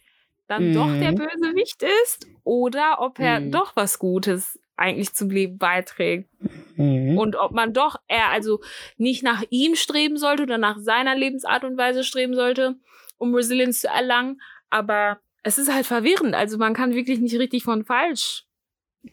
dann 0.47 0.69
Mhm. 0.69 0.73
doch 0.75 0.97
der 1.01 1.13
Bösewicht 1.13 1.83
ist 2.05 2.27
oder 2.45 2.99
ob 3.01 3.19
er 3.19 3.41
Mhm. 3.41 3.51
doch 3.51 3.75
was 3.77 3.99
Gutes 3.99 4.59
eigentlich 4.79 5.13
zum 5.13 5.31
Leben 5.31 5.59
beiträgt. 5.59 6.29
Mhm. 6.77 7.19
Und 7.19 7.37
ob 7.37 7.53
man 7.53 7.73
doch 7.73 7.97
eher 8.09 8.31
also 8.31 8.61
nicht 8.97 9.23
nach 9.23 9.43
ihm 9.51 9.75
streben 9.75 10.17
sollte 10.17 10.45
oder 10.45 10.59
nach 10.59 10.79
seiner 10.79 11.17
Lebensart 11.17 11.65
und 11.65 11.77
Weise 11.77 12.05
streben 12.05 12.35
sollte, 12.35 12.77
um 13.19 13.35
Resilienz 13.35 13.81
zu 13.81 13.89
erlangen. 13.89 14.41
Aber 14.71 15.19
es 15.43 15.59
ist 15.59 15.73
halt 15.73 15.87
verwirrend. 15.87 16.35
Also 16.35 16.59
man 16.59 16.75
kann 16.75 16.95
wirklich 16.95 17.19
nicht 17.19 17.39
richtig 17.39 17.65
von 17.65 17.85
falsch 17.85 18.45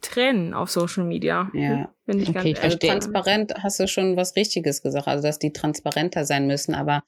trennen 0.01 0.54
auf 0.54 0.69
Social 0.69 1.04
Media. 1.04 1.49
Ja. 1.54 1.93
Finde 2.06 2.23
ich 2.23 2.30
Okay, 2.30 2.34
ganz 2.34 2.45
ich 2.45 2.56
Also 2.58 2.69
verstehe. 2.78 2.89
transparent 2.91 3.54
hast 3.62 3.80
du 3.80 3.88
schon 3.88 4.15
was 4.17 4.36
Richtiges 4.36 4.82
gesagt, 4.82 5.08
also 5.08 5.23
dass 5.23 5.39
die 5.39 5.54
transparenter 5.54 6.25
sein 6.25 6.47
müssen. 6.47 6.75
Aber 6.75 7.04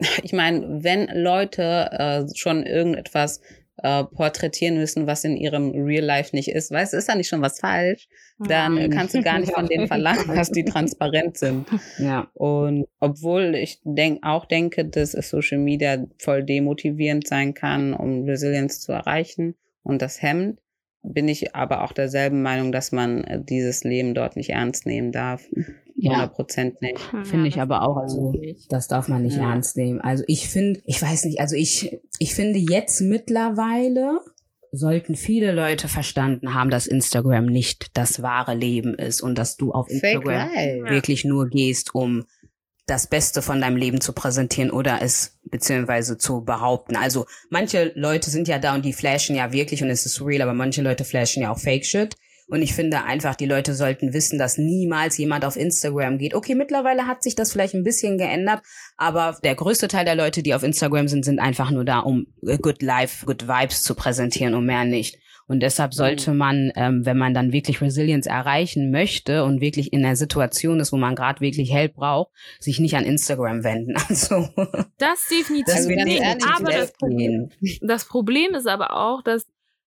ich 0.22 0.32
meine, 0.32 0.84
wenn 0.84 1.08
Leute 1.12 1.90
äh, 1.92 2.36
schon 2.36 2.64
irgendetwas 2.64 3.40
äh, 3.82 4.04
porträtieren 4.04 4.78
müssen, 4.78 5.06
was 5.06 5.24
in 5.24 5.36
ihrem 5.36 5.70
Real 5.72 6.04
Life 6.04 6.34
nicht 6.34 6.48
ist, 6.48 6.70
weißt 6.70 6.92
du, 6.92 6.96
ist 6.96 7.08
da 7.08 7.14
nicht 7.14 7.28
schon 7.28 7.42
was 7.42 7.60
falsch? 7.60 8.08
Dann 8.38 8.74
Mhm. 8.74 8.90
kannst 8.90 9.14
du 9.14 9.22
gar 9.22 9.38
nicht 9.38 9.52
von 9.52 9.66
denen 9.66 9.86
verlangen, 9.86 10.26
dass 10.34 10.50
die 10.50 10.64
transparent 10.64 11.36
sind. 11.38 11.68
Ja. 11.98 12.28
Und 12.34 12.86
obwohl 13.00 13.54
ich 13.54 13.80
denk, 13.84 14.20
auch 14.22 14.46
denke, 14.46 14.84
dass 14.84 15.12
Social 15.12 15.58
Media 15.58 16.06
voll 16.18 16.42
demotivierend 16.44 17.26
sein 17.26 17.54
kann, 17.54 17.92
um 17.94 18.24
Resilienz 18.24 18.80
zu 18.80 18.92
erreichen 18.92 19.54
und 19.82 20.00
das 20.02 20.22
hemmt, 20.22 20.60
bin 21.02 21.28
ich 21.28 21.54
aber 21.54 21.84
auch 21.84 21.92
derselben 21.92 22.42
Meinung, 22.42 22.72
dass 22.72 22.92
man 22.92 23.24
äh, 23.24 23.40
dieses 23.42 23.84
Leben 23.84 24.14
dort 24.14 24.36
nicht 24.36 24.50
ernst 24.50 24.86
nehmen 24.86 25.12
darf. 25.12 25.48
Ja. 26.06 26.12
100 26.12 26.34
Prozent 26.34 26.82
nicht. 26.82 26.98
Finde 27.24 27.48
ich 27.48 27.60
aber 27.60 27.82
auch, 27.82 27.96
also 27.96 28.32
das 28.68 28.88
darf 28.88 29.08
man 29.08 29.22
nicht 29.22 29.36
Ja. 29.36 29.50
ernst 29.50 29.76
nehmen. 29.76 30.00
Also 30.00 30.24
ich 30.26 30.48
finde, 30.48 30.80
ich 30.84 31.00
weiß 31.00 31.24
nicht, 31.26 31.40
also 31.40 31.56
ich, 31.56 31.98
ich 32.18 32.34
finde 32.34 32.58
jetzt 32.58 33.00
mittlerweile 33.00 34.20
sollten 34.72 35.14
viele 35.14 35.52
Leute 35.52 35.88
verstanden 35.88 36.54
haben, 36.54 36.70
dass 36.70 36.86
Instagram 36.86 37.46
nicht 37.46 37.96
das 37.96 38.20
wahre 38.22 38.54
Leben 38.54 38.94
ist 38.94 39.22
und 39.22 39.36
dass 39.38 39.56
du 39.56 39.72
auf 39.72 39.88
Instagram 39.88 40.50
life. 40.54 40.90
wirklich 40.90 41.24
nur 41.24 41.48
gehst, 41.48 41.94
um 41.94 42.24
das 42.86 43.08
Beste 43.08 43.42
von 43.42 43.60
deinem 43.60 43.76
Leben 43.76 44.00
zu 44.00 44.12
präsentieren 44.12 44.70
oder 44.70 45.00
es 45.02 45.38
beziehungsweise 45.44 46.18
zu 46.18 46.44
behaupten. 46.44 46.94
Also 46.96 47.26
manche 47.50 47.90
Leute 47.96 48.30
sind 48.30 48.46
ja 48.48 48.58
da 48.58 48.74
und 48.74 48.84
die 48.84 48.92
flashen 48.92 49.34
ja 49.34 49.50
wirklich 49.52 49.82
und 49.82 49.90
es 49.90 50.06
ist 50.06 50.20
real, 50.20 50.42
aber 50.42 50.54
manche 50.54 50.82
Leute 50.82 51.04
flashen 51.04 51.42
ja 51.42 51.50
auch 51.50 51.58
Fake 51.58 51.84
Shit. 51.84 52.14
Und 52.48 52.62
ich 52.62 52.74
finde 52.74 53.02
einfach, 53.04 53.34
die 53.34 53.46
Leute 53.46 53.74
sollten 53.74 54.12
wissen, 54.12 54.38
dass 54.38 54.56
niemals 54.56 55.18
jemand 55.18 55.44
auf 55.44 55.56
Instagram 55.56 56.18
geht. 56.18 56.34
Okay, 56.34 56.54
mittlerweile 56.54 57.06
hat 57.06 57.22
sich 57.22 57.34
das 57.34 57.50
vielleicht 57.50 57.74
ein 57.74 57.82
bisschen 57.82 58.18
geändert, 58.18 58.62
aber 58.96 59.36
der 59.42 59.56
größte 59.56 59.88
Teil 59.88 60.04
der 60.04 60.14
Leute, 60.14 60.42
die 60.42 60.54
auf 60.54 60.62
Instagram 60.62 61.08
sind, 61.08 61.24
sind 61.24 61.40
einfach 61.40 61.70
nur 61.70 61.84
da, 61.84 62.00
um 62.00 62.26
Good 62.42 62.82
Life, 62.82 63.26
Good 63.26 63.48
Vibes 63.48 63.82
zu 63.82 63.94
präsentieren 63.94 64.54
und 64.54 64.64
mehr 64.64 64.84
nicht. 64.84 65.18
Und 65.48 65.60
deshalb 65.60 65.94
sollte 65.94 66.32
mhm. 66.32 66.36
man, 66.36 66.72
ähm, 66.74 67.06
wenn 67.06 67.16
man 67.16 67.32
dann 67.32 67.52
wirklich 67.52 67.80
Resilience 67.80 68.26
erreichen 68.26 68.90
möchte 68.90 69.44
und 69.44 69.60
wirklich 69.60 69.92
in 69.92 70.02
der 70.02 70.16
Situation 70.16 70.80
ist, 70.80 70.92
wo 70.92 70.96
man 70.96 71.14
gerade 71.14 71.40
wirklich 71.40 71.72
Help 71.72 71.94
braucht, 71.94 72.32
sich 72.58 72.80
nicht 72.80 72.96
an 72.96 73.04
Instagram 73.04 73.64
wenden. 73.64 73.94
Also 74.08 74.48
das 74.98 75.28
definitiv. 75.28 75.74
Das 75.74 75.86
nicht. 75.86 76.22
Aber 76.22 76.70
das 76.70 76.92
Problem, 76.92 77.50
das 77.82 78.04
Problem 78.06 78.54
ist 78.54 78.66
aber 78.66 78.92
auch, 78.92 79.22
dass 79.22 79.46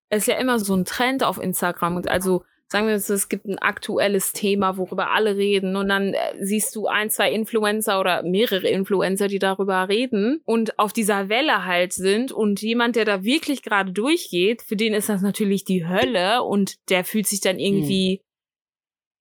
es 0.10 0.26
ja 0.26 0.36
immer 0.38 0.60
so 0.60 0.76
ein 0.76 0.86
Trend 0.86 1.24
auf 1.24 1.42
Instagram 1.42 1.98
gibt. 1.98 2.10
Also 2.10 2.44
sagen 2.68 2.86
wir 2.86 2.94
jetzt, 2.94 3.10
es 3.10 3.30
gibt 3.30 3.46
ein 3.46 3.58
aktuelles 3.58 4.32
Thema, 4.32 4.78
worüber 4.78 5.12
alle 5.12 5.36
reden 5.36 5.76
und 5.76 5.90
dann 5.90 6.14
äh, 6.14 6.18
siehst 6.40 6.76
du 6.76 6.88
ein, 6.88 7.10
zwei 7.10 7.32
Influencer 7.32 8.00
oder 8.00 8.24
mehrere 8.24 8.68
Influencer, 8.68 9.28
die 9.28 9.40
darüber 9.40 9.90
reden 9.90 10.42
und 10.46 10.78
auf 10.78 10.94
dieser 10.94 11.30
Welle 11.30 11.66
halt 11.66 11.94
sind 11.94 12.32
und 12.32 12.62
jemand, 12.62 12.96
der 12.96 13.06
da 13.06 13.24
wirklich 13.24 13.64
gerade 13.64 13.92
durchgeht, 13.92 14.62
für 14.62 14.76
den 14.76 14.94
ist 14.94 15.10
das 15.10 15.22
natürlich 15.22 15.64
die 15.64 15.88
Hölle 15.88 16.44
und 16.44 16.76
der 16.90 17.04
fühlt 17.04 17.26
sich 17.26 17.42
dann 17.42 17.58
irgendwie, 17.58 18.22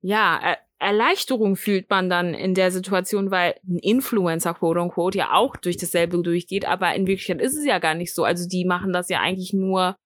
mhm. 0.02 0.08
ja, 0.10 0.38
er 0.42 0.58
Erleichterung 0.80 1.56
fühlt 1.56 1.90
man 1.90 2.08
dann 2.08 2.34
in 2.34 2.54
der 2.54 2.70
Situation, 2.70 3.32
weil 3.32 3.56
ein 3.68 3.78
Influencer, 3.78 4.54
quote 4.54 4.80
unquote, 4.80 5.18
ja 5.18 5.32
auch 5.32 5.56
durch 5.56 5.76
dasselbe 5.76 6.22
durchgeht, 6.22 6.66
aber 6.66 6.94
in 6.94 7.08
Wirklichkeit 7.08 7.42
ist 7.42 7.56
es 7.56 7.64
ja 7.64 7.80
gar 7.80 7.94
nicht 7.94 8.14
so. 8.14 8.22
Also 8.22 8.48
die 8.48 8.64
machen 8.64 8.92
das 8.92 9.08
ja 9.08 9.18
eigentlich 9.20 9.52
nur 9.52 9.96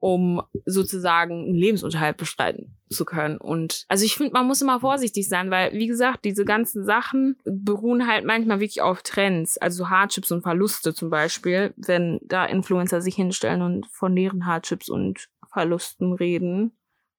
um 0.00 0.42
sozusagen 0.64 1.44
einen 1.44 1.54
Lebensunterhalt 1.54 2.16
bestreiten 2.16 2.76
zu 2.88 3.04
können. 3.04 3.36
Und 3.36 3.84
also 3.88 4.04
ich 4.04 4.14
finde, 4.14 4.32
man 4.32 4.46
muss 4.46 4.62
immer 4.62 4.80
vorsichtig 4.80 5.28
sein, 5.28 5.50
weil, 5.50 5.72
wie 5.72 5.86
gesagt, 5.86 6.24
diese 6.24 6.44
ganzen 6.44 6.84
Sachen 6.84 7.36
beruhen 7.44 8.06
halt 8.06 8.24
manchmal 8.24 8.60
wirklich 8.60 8.80
auf 8.80 9.02
Trends, 9.02 9.58
also 9.58 9.90
Hardships 9.90 10.30
und 10.30 10.42
Verluste 10.42 10.94
zum 10.94 11.10
Beispiel, 11.10 11.74
wenn 11.76 12.20
da 12.22 12.46
Influencer 12.46 13.00
sich 13.00 13.16
hinstellen 13.16 13.62
und 13.62 13.86
von 13.86 14.14
deren 14.14 14.46
Hardships 14.46 14.88
und 14.88 15.28
Verlusten 15.52 16.12
reden. 16.12 16.72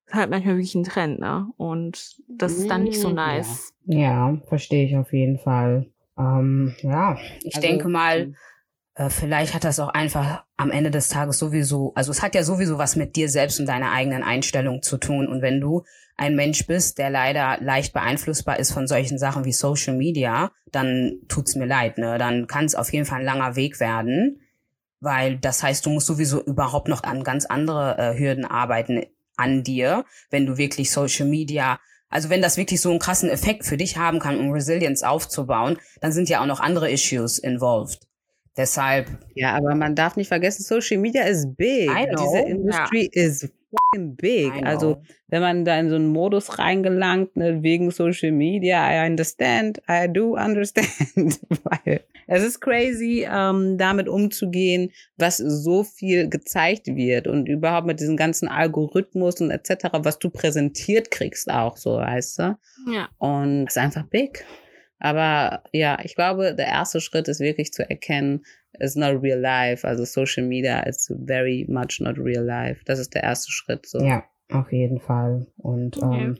Ist 0.06 0.16
halt 0.16 0.30
manchmal 0.32 0.56
wirklich 0.56 0.76
ein 0.76 0.84
Trend, 0.84 1.20
ne? 1.20 1.48
Und 1.58 2.16
das 2.28 2.54
ist 2.54 2.70
dann 2.70 2.84
nicht 2.84 3.00
so 3.00 3.10
mm, 3.10 3.16
nice. 3.16 3.74
Ja, 3.86 4.00
ja 4.00 4.42
verstehe 4.48 4.86
ich 4.86 4.98
auf 4.98 5.14
jeden 5.14 5.38
Fall. 5.38 5.86
Ähm, 6.18 6.74
ja, 6.82 7.18
ich 7.44 7.56
also, 7.56 7.68
denke 7.68 7.90
mal, 7.90 8.34
äh, 9.00 9.10
vielleicht 9.10 9.54
hat 9.54 9.64
das 9.64 9.80
auch 9.80 9.88
einfach 9.88 10.44
am 10.58 10.72
Ende 10.72 10.92
des 10.92 11.08
Tages 11.08 11.40
sowieso, 11.40 11.94
also 11.96 12.12
es 12.12 12.22
hat 12.22 12.36
ja 12.36 12.44
sowieso 12.44 12.78
was 12.78 12.98
mit 12.98 13.16
dir 13.16 13.30
selbst 13.30 13.60
und 13.60 13.66
deiner 13.66 13.94
eigenen 13.94 14.24
Einstellung 14.24 14.82
zu 14.82 14.98
tun. 14.98 15.28
Und 15.28 15.42
wenn 15.42 15.62
du 15.62 15.86
ein 16.18 16.36
Mensch 16.36 16.68
bist, 16.68 16.98
der 16.98 17.10
leider 17.10 17.58
leicht 17.62 17.94
beeinflussbar 17.94 18.60
ist 18.60 18.74
von 18.74 18.88
solchen 18.88 19.18
Sachen 19.18 19.46
wie 19.46 19.54
Social 19.54 19.96
Media, 19.96 20.52
dann 20.74 21.14
tut's 21.30 21.56
mir 21.56 21.66
leid, 21.66 21.98
ne? 21.98 22.18
Dann 22.18 22.48
kann 22.48 22.66
es 22.66 22.76
auf 22.76 22.92
jeden 22.92 23.06
Fall 23.06 23.20
ein 23.20 23.26
langer 23.26 23.56
Weg 23.56 23.80
werden, 23.80 24.42
weil 25.00 25.38
das 25.38 25.64
heißt, 25.64 25.86
du 25.86 25.92
musst 25.92 26.08
sowieso 26.08 26.44
überhaupt 26.44 26.90
noch 26.90 27.04
an 27.04 27.24
ganz 27.24 27.46
andere 27.46 27.98
äh, 27.98 28.20
Hürden 28.20 28.44
arbeiten 28.44 29.06
an 29.38 29.64
dir, 29.64 30.04
wenn 30.30 30.46
du 30.46 30.58
wirklich 30.58 30.92
Social 30.92 31.26
Media 31.26 31.80
also 32.12 32.32
wenn 32.32 32.42
das 32.42 32.58
wirklich 32.58 32.82
so 32.82 32.90
einen 32.90 32.98
krassen 32.98 33.30
Effekt 33.30 33.66
für 33.66 33.78
dich 33.78 33.98
haben 33.98 34.18
kann, 34.18 34.40
um 34.40 34.52
Resilience 34.52 35.04
aufzubauen, 35.04 35.78
dann 36.02 36.12
sind 36.12 36.28
ja 36.28 36.42
auch 36.42 36.48
noch 36.48 36.60
andere 36.60 36.90
Issues 36.90 37.38
involved. 37.38 38.09
Deshalb. 38.60 39.08
Ja, 39.36 39.56
aber 39.56 39.74
man 39.74 39.96
darf 39.96 40.18
nicht 40.18 40.28
vergessen, 40.28 40.64
Social 40.64 40.98
Media 40.98 41.24
ist 41.24 41.56
big. 41.56 41.90
I 41.90 42.08
know. 42.08 42.26
Diese 42.26 42.40
Industrie 42.40 43.10
ja. 43.14 43.24
ist 43.24 43.50
fucking 43.72 44.18
big. 44.18 44.52
Also, 44.66 45.02
wenn 45.30 45.42
man 45.42 45.64
da 45.64 45.80
in 45.80 45.90
so 45.90 45.96
einen 45.96 46.08
Modus 46.08 46.60
reingelangt, 46.60 47.38
ne, 47.38 47.64
wegen 47.64 47.90
Social 47.90 48.34
Media, 48.34 48.86
I 48.92 49.10
understand, 49.10 49.82
I 49.90 50.12
do 50.12 50.36
understand. 50.36 50.90
Weil 51.64 52.02
es 52.28 52.44
ist 52.44 52.60
crazy, 52.60 53.26
ähm, 53.32 53.78
damit 53.78 54.10
umzugehen, 54.10 54.92
was 55.16 55.38
so 55.38 55.86
viel 55.86 56.28
gezeigt 56.28 56.88
wird 56.88 57.28
und 57.28 57.48
überhaupt 57.48 57.88
mit 57.88 58.02
diesem 58.02 58.18
ganzen 58.18 58.50
Algorithmus 58.50 59.40
und 59.40 59.52
etc., 59.52 59.86
was 60.00 60.20
du 60.20 60.30
präsentiert 60.30 61.12
kriegst 61.12 61.50
auch, 61.50 61.78
so, 61.78 61.96
weißt 61.96 62.40
du? 62.40 62.58
Ja. 62.92 63.08
Und 63.20 63.68
es 63.68 63.78
ist 63.78 63.82
einfach 63.82 64.04
big. 64.04 64.44
Aber 65.00 65.64
ja, 65.72 66.00
ich 66.04 66.16
glaube, 66.16 66.54
der 66.54 66.68
erste 66.68 67.00
Schritt 67.02 67.28
ist 67.28 67.40
wirklich 67.40 67.72
zu 67.72 67.90
erkennen, 67.90 68.44
it's 68.78 68.96
not 68.96 69.22
real 69.22 69.40
life. 69.40 69.88
Also 69.88 70.06
Social 70.06 70.46
Media 70.46 70.82
is 70.82 71.12
very 71.26 71.66
much 71.70 72.00
not 72.00 72.18
real 72.18 72.44
life. 72.44 72.82
Das 72.86 73.00
ist 73.00 73.14
der 73.14 73.24
erste 73.24 73.52
Schritt. 73.52 73.86
So. 73.86 74.00
Ja, 74.00 74.24
auf 74.52 74.72
jeden 74.72 75.00
Fall. 75.00 75.48
Und 75.58 75.98
okay. 75.98 76.24
ähm, 76.24 76.38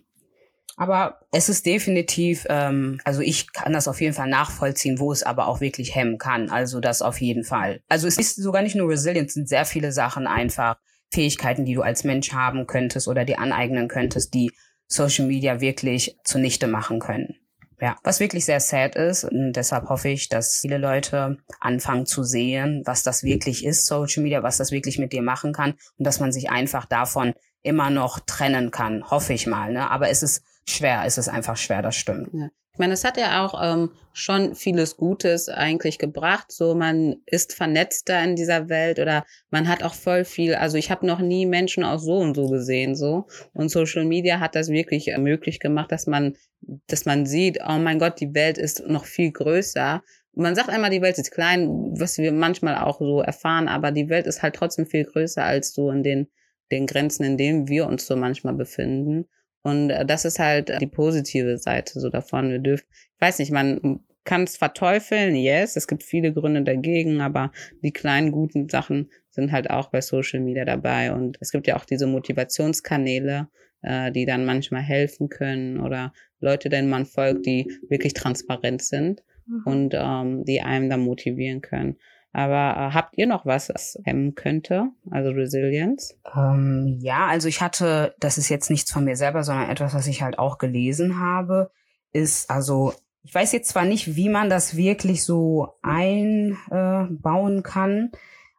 aber 0.80 1.20
es 1.34 1.50
ist 1.50 1.66
definitiv, 1.66 2.46
ähm, 2.50 3.02
also 3.04 3.20
ich 3.20 3.52
kann 3.52 3.74
das 3.74 3.90
auf 3.90 4.00
jeden 4.00 4.14
Fall 4.14 4.30
nachvollziehen, 4.30 4.98
wo 4.98 5.12
es 5.12 5.24
aber 5.24 5.48
auch 5.48 5.60
wirklich 5.60 5.94
hemmen 5.94 6.18
kann. 6.18 6.50
Also 6.50 6.80
das 6.80 7.02
auf 7.02 7.20
jeden 7.20 7.44
Fall. 7.44 7.82
Also 7.90 8.08
es 8.08 8.18
ist 8.18 8.38
sogar 8.38 8.62
nicht 8.62 8.78
nur 8.78 8.88
Resilience, 8.88 9.32
es 9.32 9.34
sind 9.34 9.50
sehr 9.50 9.66
viele 9.66 9.92
Sachen 9.92 10.26
einfach, 10.26 10.78
Fähigkeiten, 11.12 11.66
die 11.66 11.74
du 11.74 11.82
als 11.82 12.06
Mensch 12.06 12.32
haben 12.32 12.66
könntest 12.66 13.10
oder 13.10 13.26
dir 13.26 13.40
aneignen 13.40 13.90
könntest, 13.90 14.34
die 14.34 14.54
Social 14.88 15.28
Media 15.28 15.60
wirklich 15.60 16.16
zunichte 16.24 16.68
machen 16.68 17.00
können. 17.00 17.36
Ja, 17.82 17.96
was 18.04 18.20
wirklich 18.20 18.46
sehr 18.46 18.60
sad 18.60 18.96
ist. 18.96 19.24
Und 19.24 19.54
deshalb 19.54 19.90
hoffe 19.90 20.10
ich, 20.10 20.30
dass 20.30 20.60
viele 20.60 20.78
Leute 20.78 21.38
anfangen 21.60 22.06
zu 22.06 22.24
sehen, 22.24 22.84
was 22.86 23.04
das 23.04 23.24
wirklich 23.24 23.66
ist, 23.66 23.86
Social 23.86 24.24
Media, 24.24 24.44
was 24.44 24.58
das 24.58 24.72
wirklich 24.72 25.00
mit 25.00 25.14
dir 25.14 25.22
machen 25.22 25.54
kann 25.54 25.76
und 25.98 26.06
dass 26.06 26.20
man 26.20 26.32
sich 26.32 26.50
einfach 26.50 26.86
davon 26.86 27.34
immer 27.62 27.90
noch 27.90 28.20
trennen 28.20 28.72
kann. 28.72 29.10
Hoffe 29.10 29.34
ich 29.34 29.48
mal. 29.48 29.74
Ne? 29.74 29.90
Aber 29.90 30.10
es 30.10 30.24
ist 30.24 30.44
schwer, 30.68 31.04
es 31.06 31.18
ist 31.18 31.30
einfach 31.30 31.58
schwer, 31.58 31.82
das 31.82 31.96
stimmt. 31.96 32.30
Ja. 32.34 32.50
Ich 32.80 32.82
meine, 32.82 32.94
es 32.94 33.04
hat 33.04 33.18
ja 33.18 33.46
auch 33.46 33.60
ähm, 33.62 33.92
schon 34.14 34.56
vieles 34.56 34.96
Gutes 34.96 35.50
eigentlich 35.50 35.98
gebracht. 35.98 36.50
So, 36.50 36.76
man 36.76 37.18
ist 37.26 37.54
vernetzter 37.54 38.24
in 38.24 38.38
dieser 38.38 38.70
Welt 38.70 39.00
oder 39.00 39.26
man 39.50 39.68
hat 39.68 39.84
auch 39.84 39.94
voll 39.94 40.24
viel. 40.24 40.56
Also 40.56 40.78
ich 40.78 40.90
habe 40.90 41.06
noch 41.06 41.20
nie 41.20 41.46
Menschen 41.46 41.84
auch 41.84 42.00
so 42.00 42.16
und 42.18 42.36
so 42.36 42.48
gesehen. 42.48 42.96
So 42.96 43.28
und 43.52 43.70
Social 43.70 44.06
Media 44.06 44.40
hat 44.40 44.56
das 44.56 44.70
wirklich 44.70 45.14
möglich 45.18 45.60
gemacht, 45.60 45.92
dass 45.92 46.08
man, 46.08 46.38
dass 46.62 47.06
man 47.06 47.26
sieht, 47.26 47.60
oh 47.68 47.78
mein 47.78 48.00
Gott, 48.00 48.20
die 48.20 48.34
Welt 48.34 48.58
ist 48.58 48.88
noch 48.88 49.06
viel 49.06 49.32
größer. 49.32 50.04
Man 50.34 50.56
sagt 50.56 50.70
einmal, 50.70 50.90
die 50.90 51.02
Welt 51.02 51.18
ist 51.18 51.32
klein, 51.32 51.70
was 51.98 52.18
wir 52.18 52.32
manchmal 52.32 52.78
auch 52.78 53.00
so 53.00 53.22
erfahren, 53.22 53.68
aber 53.68 53.92
die 53.92 54.10
Welt 54.10 54.28
ist 54.28 54.42
halt 54.42 54.56
trotzdem 54.56 54.86
viel 54.86 55.06
größer 55.06 55.44
als 55.44 55.74
so 55.74 55.90
in 55.92 56.04
den 56.04 56.28
den 56.72 56.86
Grenzen, 56.86 57.24
in 57.24 57.38
denen 57.38 57.68
wir 57.68 57.88
uns 57.88 58.06
so 58.06 58.16
manchmal 58.16 58.54
befinden. 58.54 59.26
Und 59.62 59.90
äh, 59.90 60.06
das 60.06 60.26
ist 60.26 60.40
halt 60.40 60.72
die 60.82 60.88
positive 60.88 61.58
Seite 61.58 62.00
so 62.00 62.10
davon. 62.10 62.50
Wir 62.50 62.60
dürfen, 62.60 62.86
ich 62.92 63.22
weiß 63.22 63.40
nicht, 63.40 63.52
man 63.52 64.02
kann 64.24 64.44
es 64.44 64.58
verteufeln, 64.58 65.36
yes, 65.36 65.76
es 65.76 65.88
gibt 65.88 66.04
viele 66.04 66.34
Gründe 66.34 66.62
dagegen, 66.62 67.22
aber 67.22 67.52
die 67.82 67.92
kleinen 67.92 68.32
guten 68.32 68.70
Sachen 68.70 69.10
sind 69.32 69.52
halt 69.52 69.70
auch 69.70 69.90
bei 69.90 70.02
Social 70.02 70.40
Media 70.40 70.66
dabei. 70.66 71.12
Und 71.12 71.38
es 71.40 71.52
gibt 71.52 71.68
ja 71.68 71.76
auch 71.76 71.86
diese 71.86 72.08
Motivationskanäle, 72.08 73.48
äh, 73.82 74.12
die 74.12 74.26
dann 74.26 74.46
manchmal 74.46 74.82
helfen 74.82 75.30
können 75.30 75.80
oder 75.80 76.14
Leute, 76.40 76.70
denen 76.70 76.90
man 76.90 77.06
folgt, 77.06 77.46
die 77.46 77.72
wirklich 77.90 78.14
transparent 78.14 78.82
sind 78.82 79.24
mhm. 79.46 79.62
und 79.66 79.94
ähm, 79.96 80.46
die 80.46 80.62
einem 80.62 80.90
dann 80.90 81.02
motivieren 81.02 81.62
können. 81.62 81.98
Aber 82.32 82.76
äh, 82.78 82.94
habt 82.94 83.18
ihr 83.18 83.28
noch 83.28 83.46
was, 83.46 83.70
was 83.70 83.98
hemmen 84.04 84.36
könnte? 84.36 84.90
Also 85.10 85.32
Resilience? 85.32 86.16
Ähm, 86.36 87.00
ja, 87.02 87.28
also 87.28 87.48
ich 87.48 87.62
hatte, 87.62 88.16
das 88.20 88.38
ist 88.38 88.50
jetzt 88.50 88.70
nichts 88.70 88.92
von 88.92 89.04
mir 89.04 89.16
selber, 89.16 89.44
sondern 89.44 89.70
etwas, 89.70 89.94
was 89.94 90.08
ich 90.08 90.22
halt 90.22 90.38
auch 90.38 90.58
gelesen 90.60 91.20
habe, 91.20 91.72
ist 92.12 92.50
also, 92.50 92.94
ich 93.24 93.34
weiß 93.34 93.52
jetzt 93.52 93.70
zwar 93.70 93.86
nicht, 93.86 94.16
wie 94.16 94.30
man 94.30 94.50
das 94.50 94.78
wirklich 94.78 95.24
so 95.24 95.74
einbauen 95.82 97.60
äh, 97.60 97.62
kann, 97.64 98.12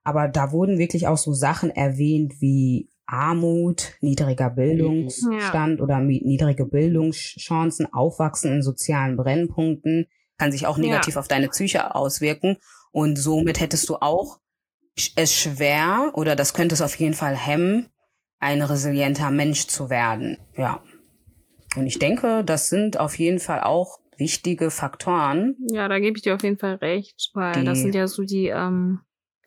aber 0.02 0.28
da 0.28 0.50
wurden 0.50 0.78
wirklich 0.78 1.06
auch 1.06 1.18
so 1.18 1.32
Sachen 1.32 1.70
erwähnt 1.70 2.40
wie 2.40 2.88
Armut, 3.10 3.94
niedriger 4.00 4.50
Bildungsstand 4.50 5.78
ja. 5.78 5.84
oder 5.84 6.00
niedrige 6.00 6.64
Bildungschancen, 6.64 7.92
Aufwachsen 7.92 8.52
in 8.52 8.62
sozialen 8.62 9.16
Brennpunkten, 9.16 10.06
kann 10.38 10.52
sich 10.52 10.66
auch 10.66 10.78
negativ 10.78 11.14
ja. 11.14 11.20
auf 11.20 11.28
deine 11.28 11.48
Psyche 11.48 11.94
auswirken. 11.94 12.56
Und 12.92 13.16
somit 13.16 13.60
hättest 13.60 13.88
du 13.88 13.96
auch 13.96 14.38
es 15.16 15.34
schwer 15.34 16.12
oder 16.14 16.36
das 16.36 16.54
könnte 16.54 16.74
es 16.74 16.82
auf 16.82 16.94
jeden 16.96 17.14
Fall 17.14 17.36
hemmen, 17.36 17.88
ein 18.38 18.62
resilienter 18.62 19.30
Mensch 19.30 19.66
zu 19.66 19.90
werden. 19.90 20.38
Ja. 20.56 20.82
Und 21.76 21.86
ich 21.86 21.98
denke, 21.98 22.42
das 22.44 22.68
sind 22.68 22.98
auf 22.98 23.18
jeden 23.18 23.38
Fall 23.38 23.60
auch 23.60 23.98
wichtige 24.16 24.70
Faktoren. 24.70 25.56
Ja, 25.70 25.88
da 25.88 25.98
gebe 25.98 26.16
ich 26.16 26.22
dir 26.22 26.34
auf 26.34 26.42
jeden 26.42 26.58
Fall 26.58 26.74
recht, 26.76 27.30
weil 27.34 27.64
das 27.64 27.78
sind 27.80 27.94
ja 27.94 28.06
so 28.06 28.22
die 28.22 28.46
ähm, 28.46 29.00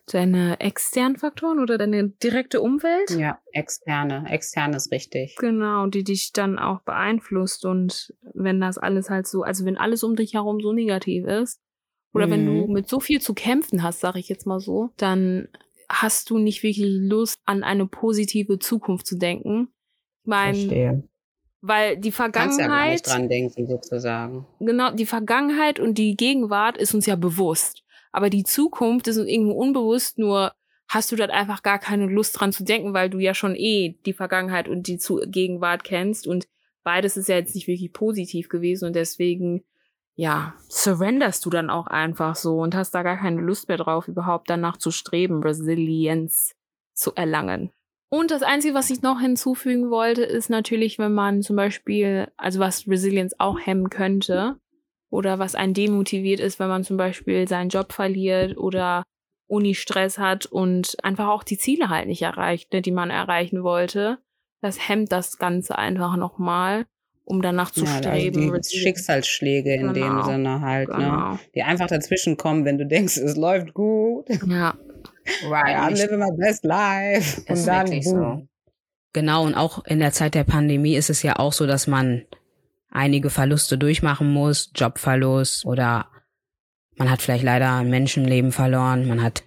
deine 0.08 0.60
externen 0.60 1.18
Faktoren 1.18 1.60
oder 1.60 1.78
deine 1.78 2.10
direkte 2.10 2.62
Umwelt. 2.62 3.12
Ja, 3.12 3.40
externe. 3.52 4.26
Externe 4.30 4.78
ist 4.78 4.92
richtig. 4.92 5.36
Genau, 5.38 5.88
die 5.88 6.04
dich 6.04 6.34
dann 6.34 6.60
auch 6.60 6.82
beeinflusst 6.82 7.66
und 7.66 8.14
wenn 8.34 8.60
das 8.60 8.78
alles 8.78 9.10
halt 9.10 9.28
so, 9.28 9.44
also 9.44 9.66
wenn 9.66 9.78
alles 9.78 10.04
um 10.04 10.16
dich 10.16 10.34
herum 10.34 10.60
so 10.60 10.74
negativ 10.74 11.26
ist, 11.26 11.60
oder 12.14 12.28
mhm. 12.28 12.32
wenn 12.32 12.46
du 12.46 12.52
mhm. 12.68 12.74
mit 12.74 12.88
so 12.88 13.00
viel 13.00 13.22
zu 13.22 13.34
kämpfen 13.34 13.84
hast, 13.84 14.00
sage 14.00 14.20
ich 14.20 14.30
jetzt 14.30 14.46
mal 14.46 14.60
so, 14.60 14.92
dann 14.98 15.48
hast 15.90 16.30
du 16.30 16.38
nicht 16.38 16.64
wirklich 16.64 16.88
Lust, 16.88 17.38
an 17.46 17.64
eine 17.64 17.88
positive 17.88 18.60
Zukunft 18.60 19.08
zu 19.08 19.18
denken. 19.18 19.70
Ich 20.24 20.28
meine, 20.28 20.58
Verstehe. 20.58 21.04
weil 21.62 21.98
die 21.98 22.12
Kannst 22.12 22.20
ja 22.20 22.28
gar 22.30 22.50
Vergangenheit, 22.50 22.92
nicht 22.92 23.08
dran 23.08 23.30
denken, 23.30 23.68
sozusagen. 23.68 24.48
genau, 24.60 24.92
die 24.92 25.06
Vergangenheit 25.06 25.80
und 25.80 25.98
die 25.98 26.16
Gegenwart 26.16 26.78
ist 26.78 26.94
uns 26.94 27.06
ja 27.06 27.16
bewusst. 27.16 27.83
Aber 28.14 28.30
die 28.30 28.44
Zukunft 28.44 29.08
ist 29.08 29.18
uns 29.18 29.28
irgendwo 29.28 29.54
unbewusst, 29.54 30.18
nur 30.18 30.54
hast 30.88 31.12
du 31.12 31.16
dort 31.16 31.32
einfach 31.32 31.64
gar 31.64 31.80
keine 31.80 32.06
Lust 32.06 32.40
dran 32.40 32.54
zu 32.54 32.64
denken, 32.64 32.94
weil 32.94 33.10
du 33.10 33.18
ja 33.18 33.34
schon 33.34 33.56
eh 33.56 33.98
die 34.06 34.14
Vergangenheit 34.14 34.70
und 34.70 34.88
die 34.88 35.00
Zu 35.00 35.22
Gegenwart 35.26 35.84
kennst 35.84 36.28
und 36.28 36.48
beides 36.84 37.18
ist 37.18 37.28
ja 37.28 37.36
jetzt 37.36 37.56
nicht 37.56 37.68
wirklich 37.68 37.92
positiv 37.92 38.50
gewesen 38.50 38.86
und 38.86 38.96
deswegen, 38.96 39.64
ja, 40.16 40.54
surrenderst 40.70 41.44
du 41.44 41.50
dann 41.50 41.72
auch 41.72 41.88
einfach 41.88 42.36
so 42.36 42.60
und 42.60 42.76
hast 42.76 42.92
da 42.92 43.02
gar 43.02 43.18
keine 43.18 43.42
Lust 43.42 43.68
mehr 43.68 43.78
drauf, 43.78 44.08
überhaupt 44.08 44.50
danach 44.50 44.78
zu 44.78 44.92
streben, 44.92 45.42
Resilienz 45.42 46.56
zu 46.94 47.16
erlangen. 47.16 47.72
Und 48.10 48.30
das 48.30 48.44
Einzige, 48.44 48.76
was 48.76 48.92
ich 48.92 49.02
noch 49.02 49.20
hinzufügen 49.20 49.90
wollte, 49.90 50.22
ist 50.22 50.52
natürlich, 50.52 51.00
wenn 51.00 51.16
man 51.16 51.42
zum 51.42 51.56
Beispiel, 51.56 52.28
also 52.38 52.60
was 52.60 52.88
Resilienz 52.88 53.34
auch 53.40 53.60
hemmen 53.60 53.90
könnte, 53.90 54.60
oder 55.14 55.38
was 55.38 55.54
einen 55.54 55.76
demotiviert 55.76 56.40
ist, 56.40 56.60
wenn 56.60 56.70
man 56.70 56.84
zum 56.84 56.98
Beispiel 56.98 57.48
seinen 57.48 57.70
Job 57.70 57.94
verliert 57.94 58.58
oder 58.58 59.04
Uni-Stress 59.48 60.18
hat 60.18 60.48
und 60.48 60.96
einfach 61.04 61.28
auch 61.28 61.44
die 61.44 61.60
Ziele 61.60 61.90
halt 61.90 62.08
nicht 62.08 62.24
erreicht, 62.24 62.74
ne, 62.74 62.82
die 62.82 62.92
man 62.92 63.12
erreichen 63.12 63.62
wollte. 63.64 64.18
Das 64.62 64.90
hemmt 64.90 65.12
das 65.12 65.38
Ganze 65.38 65.78
einfach 65.78 66.16
nochmal, 66.16 66.86
um 67.26 67.44
danach 67.44 67.70
zu 67.70 67.84
Ja, 67.86 67.92
also 67.98 68.10
streben. 68.10 68.42
die 68.42 68.50
Resilienz- 68.50 68.74
Schicksalsschläge 68.76 69.76
in 69.76 69.94
dem 69.94 70.10
Genau, 70.10 70.24
Sinne 70.24 70.62
halt, 70.62 70.90
ne? 70.90 70.96
Genau. 70.96 71.40
Die 71.54 71.62
einfach 71.62 71.88
dazwischen 71.88 72.36
kommen, 72.38 72.66
wenn 72.66 72.80
du 72.80 72.88
denkst, 72.88 73.18
es 73.18 73.36
läuft 73.38 73.76
gut. 73.76 74.28
Ja. 74.48 74.74
Right. 75.48 75.78
I'm 75.78 75.92
living 75.96 76.18
my 76.20 76.32
best 76.36 76.64
life. 76.66 77.42
Ist 77.42 77.50
Und 77.50 77.68
dann 77.68 77.88
wirklich 77.88 78.06
boom. 78.06 78.40
so. 78.40 78.48
Genau, 79.14 79.44
und 79.46 79.54
auch 79.54 79.86
in 79.86 80.00
der 80.00 80.12
Zeit 80.12 80.34
der 80.34 80.44
Pandemie 80.44 80.96
ist 80.96 81.12
es 81.12 81.22
ja 81.22 81.38
auch 81.38 81.54
so, 81.54 81.68
dass 81.68 81.86
man 81.86 82.26
einige 82.94 83.30
Verluste 83.30 83.78
durchmachen 83.78 84.32
muss, 84.32 84.72
Jobverlust 84.76 85.66
oder 85.66 86.08
man 86.96 87.10
hat 87.10 87.22
vielleicht 87.22 87.44
leider 87.44 87.74
ein 87.74 87.90
Menschenleben 87.90 88.52
verloren, 88.52 89.08
man 89.08 89.22
hat 89.22 89.44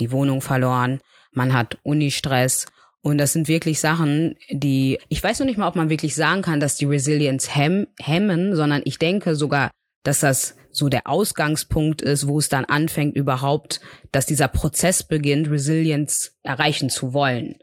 die 0.00 0.10
Wohnung 0.10 0.40
verloren, 0.40 1.00
man 1.32 1.52
hat 1.52 1.78
Unistress 1.82 2.66
und 3.00 3.18
das 3.18 3.32
sind 3.32 3.46
wirklich 3.46 3.78
Sachen, 3.78 4.36
die, 4.50 4.98
ich 5.08 5.22
weiß 5.22 5.38
noch 5.38 5.46
nicht 5.46 5.58
mal, 5.58 5.68
ob 5.68 5.76
man 5.76 5.90
wirklich 5.90 6.14
sagen 6.14 6.42
kann, 6.42 6.60
dass 6.60 6.76
die 6.76 6.86
Resilienz 6.86 7.54
hem 7.54 7.86
hemmen, 8.00 8.56
sondern 8.56 8.82
ich 8.84 8.98
denke 8.98 9.36
sogar, 9.36 9.70
dass 10.02 10.20
das 10.20 10.56
so 10.70 10.88
der 10.88 11.06
Ausgangspunkt 11.06 12.02
ist, 12.02 12.26
wo 12.26 12.38
es 12.38 12.48
dann 12.48 12.64
anfängt 12.64 13.16
überhaupt, 13.16 13.80
dass 14.12 14.26
dieser 14.26 14.48
Prozess 14.48 15.02
beginnt, 15.02 15.50
Resilienz 15.50 16.36
erreichen 16.42 16.88
zu 16.88 17.12
wollen. 17.12 17.56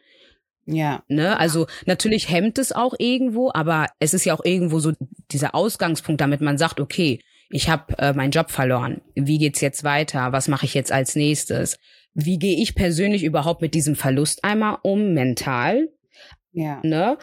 Ja. 0.66 1.03
Ne? 1.07 1.39
Also 1.39 1.68
natürlich 1.86 2.30
hemmt 2.30 2.57
es 2.57 2.72
auch 2.72 2.95
irgendwo, 2.97 3.51
aber 3.53 3.88
es 3.99 4.13
ist 4.13 4.26
ja 4.26 4.34
auch 4.34 4.43
irgendwo 4.43 4.80
so 4.80 4.93
dieser 5.32 5.53
Ausgangspunkt, 5.55 6.22
damit 6.22 6.41
man 6.41 6.57
sagt, 6.57 6.80
okay, 6.80 7.20
ich 7.49 7.70
habe 7.70 7.97
äh, 7.99 8.13
meinen 8.13 8.32
Job 8.32 8.49
verloren. 8.49 9.01
Wie 9.13 9.38
geht's 9.38 9.61
jetzt 9.61 9.84
weiter? 9.84 10.32
Was 10.32 10.47
mache 10.47 10.66
ich 10.66 10.74
jetzt 10.74 10.91
als 10.91 11.16
nächstes? 11.16 11.78
Wie 12.13 12.39
gehe 12.39 12.61
ich 12.61 12.76
persönlich 12.76 13.24
überhaupt 13.24 13.61
mit 13.61 13.74
diesem 13.74 13.95
Verlust 13.95 14.43
einmal 14.43 14.78
um, 14.82 15.13
mental? 15.13 15.89
Ja. 16.51 16.80
Ne? 16.84 17.18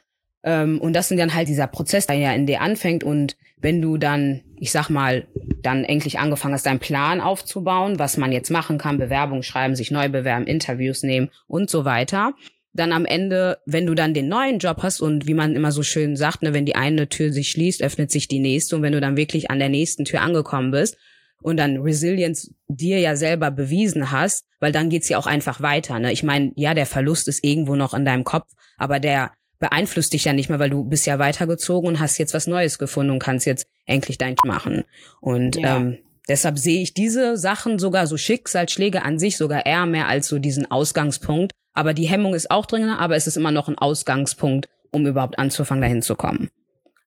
Ähm, 0.44 0.80
und 0.80 0.92
das 0.94 1.08
sind 1.08 1.18
dann 1.18 1.34
halt 1.34 1.48
dieser 1.48 1.66
Prozess, 1.66 2.06
der 2.06 2.16
ja 2.16 2.32
in 2.32 2.46
dir 2.46 2.60
anfängt. 2.60 3.02
Und 3.02 3.36
wenn 3.56 3.80
du 3.80 3.96
dann, 3.96 4.42
ich 4.56 4.70
sag 4.70 4.90
mal, 4.90 5.26
dann 5.62 5.84
endlich 5.84 6.18
angefangen 6.18 6.54
hast, 6.54 6.66
deinen 6.66 6.78
Plan 6.78 7.20
aufzubauen, 7.20 7.98
was 7.98 8.16
man 8.16 8.32
jetzt 8.32 8.50
machen 8.50 8.78
kann, 8.78 8.98
Bewerbung 8.98 9.42
schreiben, 9.42 9.74
sich 9.74 9.90
neu 9.90 10.08
bewerben, 10.08 10.46
Interviews 10.46 11.02
nehmen 11.02 11.30
und 11.46 11.70
so 11.70 11.84
weiter, 11.84 12.34
dann 12.74 12.92
am 12.92 13.04
Ende, 13.04 13.58
wenn 13.66 13.86
du 13.86 13.94
dann 13.94 14.14
den 14.14 14.28
neuen 14.28 14.58
Job 14.58 14.78
hast 14.82 15.00
und 15.00 15.26
wie 15.26 15.34
man 15.34 15.54
immer 15.54 15.72
so 15.72 15.82
schön 15.82 16.16
sagt, 16.16 16.42
ne, 16.42 16.54
wenn 16.54 16.64
die 16.64 16.74
eine 16.74 17.08
Tür 17.08 17.32
sich 17.32 17.50
schließt, 17.50 17.82
öffnet 17.82 18.10
sich 18.10 18.28
die 18.28 18.38
nächste 18.38 18.76
und 18.76 18.82
wenn 18.82 18.92
du 18.92 19.00
dann 19.00 19.16
wirklich 19.16 19.50
an 19.50 19.58
der 19.58 19.68
nächsten 19.68 20.04
Tür 20.04 20.22
angekommen 20.22 20.70
bist 20.70 20.96
und 21.42 21.58
dann 21.58 21.78
Resilience 21.78 22.54
dir 22.68 22.98
ja 22.98 23.16
selber 23.16 23.50
bewiesen 23.50 24.10
hast, 24.10 24.46
weil 24.60 24.72
dann 24.72 24.88
geht's 24.88 25.08
ja 25.08 25.18
auch 25.18 25.26
einfach 25.26 25.60
weiter. 25.60 25.98
Ne? 25.98 26.12
Ich 26.12 26.22
meine, 26.22 26.52
ja, 26.56 26.72
der 26.72 26.86
Verlust 26.86 27.28
ist 27.28 27.44
irgendwo 27.44 27.76
noch 27.76 27.94
in 27.94 28.04
deinem 28.04 28.24
Kopf, 28.24 28.48
aber 28.78 29.00
der 29.00 29.32
beeinflusst 29.58 30.12
dich 30.12 30.24
ja 30.24 30.32
nicht 30.32 30.48
mehr, 30.48 30.58
weil 30.58 30.70
du 30.70 30.82
bist 30.84 31.06
ja 31.06 31.18
weitergezogen 31.18 31.88
und 31.88 32.00
hast 32.00 32.18
jetzt 32.18 32.34
was 32.34 32.46
Neues 32.46 32.78
gefunden 32.78 33.12
und 33.12 33.18
kannst 33.20 33.46
jetzt 33.46 33.66
endlich 33.86 34.18
dein 34.18 34.34
machen. 34.44 34.84
Und 35.20 35.56
Ja. 35.56 35.76
ähm, 35.76 35.98
deshalb 36.28 36.58
sehe 36.58 36.82
ich 36.82 36.94
diese 36.94 37.36
Sachen 37.36 37.78
sogar 37.78 38.06
so 38.06 38.16
Schicksalsschläge 38.16 39.02
an 39.04 39.18
sich 39.18 39.36
sogar 39.36 39.66
eher 39.66 39.86
mehr 39.86 40.08
als 40.08 40.26
so 40.28 40.38
diesen 40.38 40.70
Ausgangspunkt. 40.70 41.52
Aber 41.74 41.94
die 41.94 42.04
Hemmung 42.06 42.34
ist 42.34 42.50
auch 42.50 42.66
drin, 42.66 42.88
aber 42.90 43.16
es 43.16 43.26
ist 43.26 43.36
immer 43.36 43.50
noch 43.50 43.68
ein 43.68 43.78
Ausgangspunkt, 43.78 44.68
um 44.90 45.06
überhaupt 45.06 45.38
anzufangen, 45.38 45.80
dahin 45.82 46.02
zu 46.02 46.14
kommen. 46.16 46.50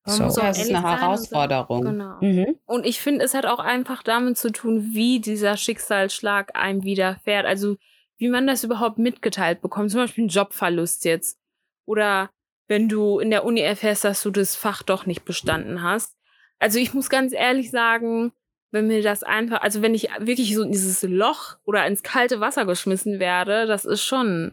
Man 0.06 0.14
So. 0.16 0.22
muss 0.24 0.36
es 0.38 0.58
ist 0.58 0.68
eine 0.74 0.78
und 0.78 0.84
Herausforderung. 1.00 1.84
sagen- 1.84 1.98
Genau. 1.98 2.44
Mhm. 2.44 2.58
Und 2.66 2.86
ich 2.86 3.00
finde, 3.00 3.24
es 3.24 3.34
hat 3.34 3.46
auch 3.46 3.58
einfach 3.58 4.02
damit 4.02 4.38
zu 4.38 4.50
tun, 4.50 4.90
wie 4.92 5.20
dieser 5.20 5.56
Schicksalsschlag 5.56 6.56
einem 6.56 6.84
widerfährt. 6.84 7.46
Also 7.46 7.76
wie 8.18 8.28
man 8.28 8.46
das 8.46 8.64
überhaupt 8.64 8.98
mitgeteilt 8.98 9.60
bekommt. 9.60 9.90
Zum 9.90 10.00
Beispiel 10.00 10.24
ein 10.24 10.28
Jobverlust 10.28 11.04
jetzt. 11.04 11.38
Oder 11.84 12.30
wenn 12.68 12.88
du 12.88 13.18
in 13.18 13.30
der 13.30 13.44
Uni 13.44 13.60
erfährst, 13.60 14.04
dass 14.04 14.22
du 14.22 14.30
das 14.30 14.56
Fach 14.56 14.82
doch 14.82 15.06
nicht 15.06 15.24
bestanden 15.24 15.82
hast. 15.82 16.16
Also 16.58 16.78
ich 16.78 16.94
muss 16.94 17.10
ganz 17.10 17.32
ehrlich 17.32 17.70
sagen, 17.70 18.32
wenn 18.70 18.86
mir 18.88 19.02
das 19.02 19.22
einfach, 19.22 19.62
also 19.62 19.82
wenn 19.82 19.94
ich 19.94 20.08
wirklich 20.20 20.54
so 20.54 20.62
in 20.62 20.72
dieses 20.72 21.02
Loch 21.02 21.56
oder 21.64 21.86
ins 21.86 22.02
kalte 22.02 22.40
Wasser 22.40 22.66
geschmissen 22.66 23.18
werde, 23.20 23.66
das 23.66 23.84
ist 23.84 24.02
schon, 24.02 24.52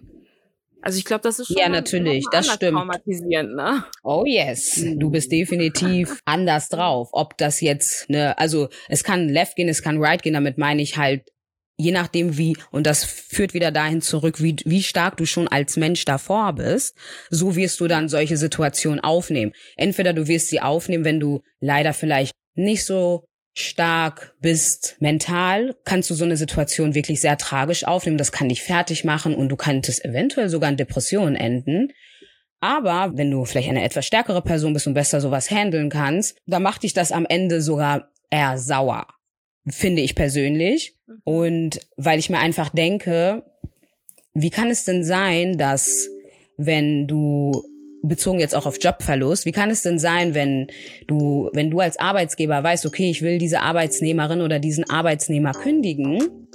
also 0.81 0.97
ich 0.97 1.05
glaube, 1.05 1.23
das 1.23 1.39
ist 1.39 1.47
schon 1.47 1.57
Ja, 1.57 1.69
natürlich, 1.69 2.25
das 2.31 2.51
stimmt. 2.53 2.77
traumatisierend, 2.77 3.55
ne? 3.55 3.85
Oh 4.03 4.23
yes, 4.25 4.81
du 4.95 5.09
bist 5.09 5.31
definitiv 5.31 6.19
anders 6.25 6.69
drauf. 6.69 7.09
Ob 7.11 7.37
das 7.37 7.61
jetzt, 7.61 8.09
ne, 8.09 8.37
also 8.37 8.69
es 8.87 9.03
kann 9.03 9.29
left 9.29 9.55
gehen, 9.55 9.69
es 9.69 9.81
kann 9.81 9.97
right 10.03 10.21
gehen, 10.21 10.33
damit 10.33 10.57
meine 10.57 10.81
ich 10.81 10.97
halt, 10.97 11.29
je 11.77 11.91
nachdem 11.91 12.37
wie, 12.37 12.55
und 12.69 12.85
das 12.85 13.03
führt 13.03 13.53
wieder 13.53 13.71
dahin 13.71 14.01
zurück, 14.01 14.41
wie, 14.41 14.55
wie 14.65 14.83
stark 14.83 15.17
du 15.17 15.25
schon 15.25 15.47
als 15.47 15.75
Mensch 15.75 16.05
davor 16.05 16.53
bist, 16.53 16.95
so 17.29 17.55
wirst 17.55 17.79
du 17.79 17.87
dann 17.87 18.09
solche 18.09 18.37
Situationen 18.37 18.99
aufnehmen. 18.99 19.53
Entweder 19.75 20.13
du 20.13 20.27
wirst 20.27 20.49
sie 20.49 20.61
aufnehmen, 20.61 21.03
wenn 21.03 21.19
du 21.19 21.41
leider 21.59 21.93
vielleicht 21.93 22.33
nicht 22.55 22.85
so 22.85 23.25
stark 23.53 24.35
bist 24.41 24.95
mental, 24.99 25.75
kannst 25.83 26.09
du 26.09 26.15
so 26.15 26.25
eine 26.25 26.37
Situation 26.37 26.95
wirklich 26.95 27.21
sehr 27.21 27.37
tragisch 27.37 27.85
aufnehmen. 27.85 28.17
Das 28.17 28.31
kann 28.31 28.49
dich 28.49 28.63
fertig 28.63 29.03
machen 29.03 29.35
und 29.35 29.49
du 29.49 29.55
könntest 29.55 30.03
eventuell 30.03 30.49
sogar 30.49 30.69
in 30.69 30.77
Depressionen 30.77 31.35
enden. 31.35 31.93
Aber 32.59 33.11
wenn 33.15 33.29
du 33.29 33.45
vielleicht 33.45 33.69
eine 33.69 33.83
etwas 33.83 34.05
stärkere 34.05 34.41
Person 34.41 34.73
bist 34.73 34.87
und 34.87 34.93
besser 34.93 35.21
sowas 35.21 35.51
handeln 35.51 35.89
kannst, 35.89 36.37
dann 36.45 36.63
macht 36.63 36.83
dich 36.83 36.93
das 36.93 37.11
am 37.11 37.25
Ende 37.27 37.61
sogar 37.61 38.11
eher 38.29 38.57
sauer, 38.57 39.07
finde 39.67 40.01
ich 40.01 40.15
persönlich. 40.15 40.95
Und 41.23 41.81
weil 41.97 42.19
ich 42.19 42.29
mir 42.29 42.39
einfach 42.39 42.69
denke, 42.69 43.43
wie 44.33 44.49
kann 44.49 44.69
es 44.69 44.85
denn 44.85 45.03
sein, 45.03 45.57
dass 45.57 46.09
wenn 46.57 47.05
du 47.05 47.63
bezogen 48.03 48.39
jetzt 48.39 48.53
auch 48.53 48.65
auf 48.65 48.77
Jobverlust, 48.79 49.45
wie 49.45 49.51
kann 49.51 49.71
es 49.71 49.81
denn 49.81 49.97
sein, 49.97 50.35
wenn 50.35 50.67
du, 51.07 51.49
wenn 51.53 51.71
du 51.71 51.79
als 51.79 51.97
Arbeitsgeber 51.97 52.63
weißt, 52.63 52.85
okay, 52.85 53.09
ich 53.09 53.21
will 53.21 53.37
diese 53.37 53.61
Arbeitsnehmerin 53.61 54.41
oder 54.41 54.59
diesen 54.59 54.89
Arbeitsnehmer 54.89 55.53
kündigen, 55.53 56.47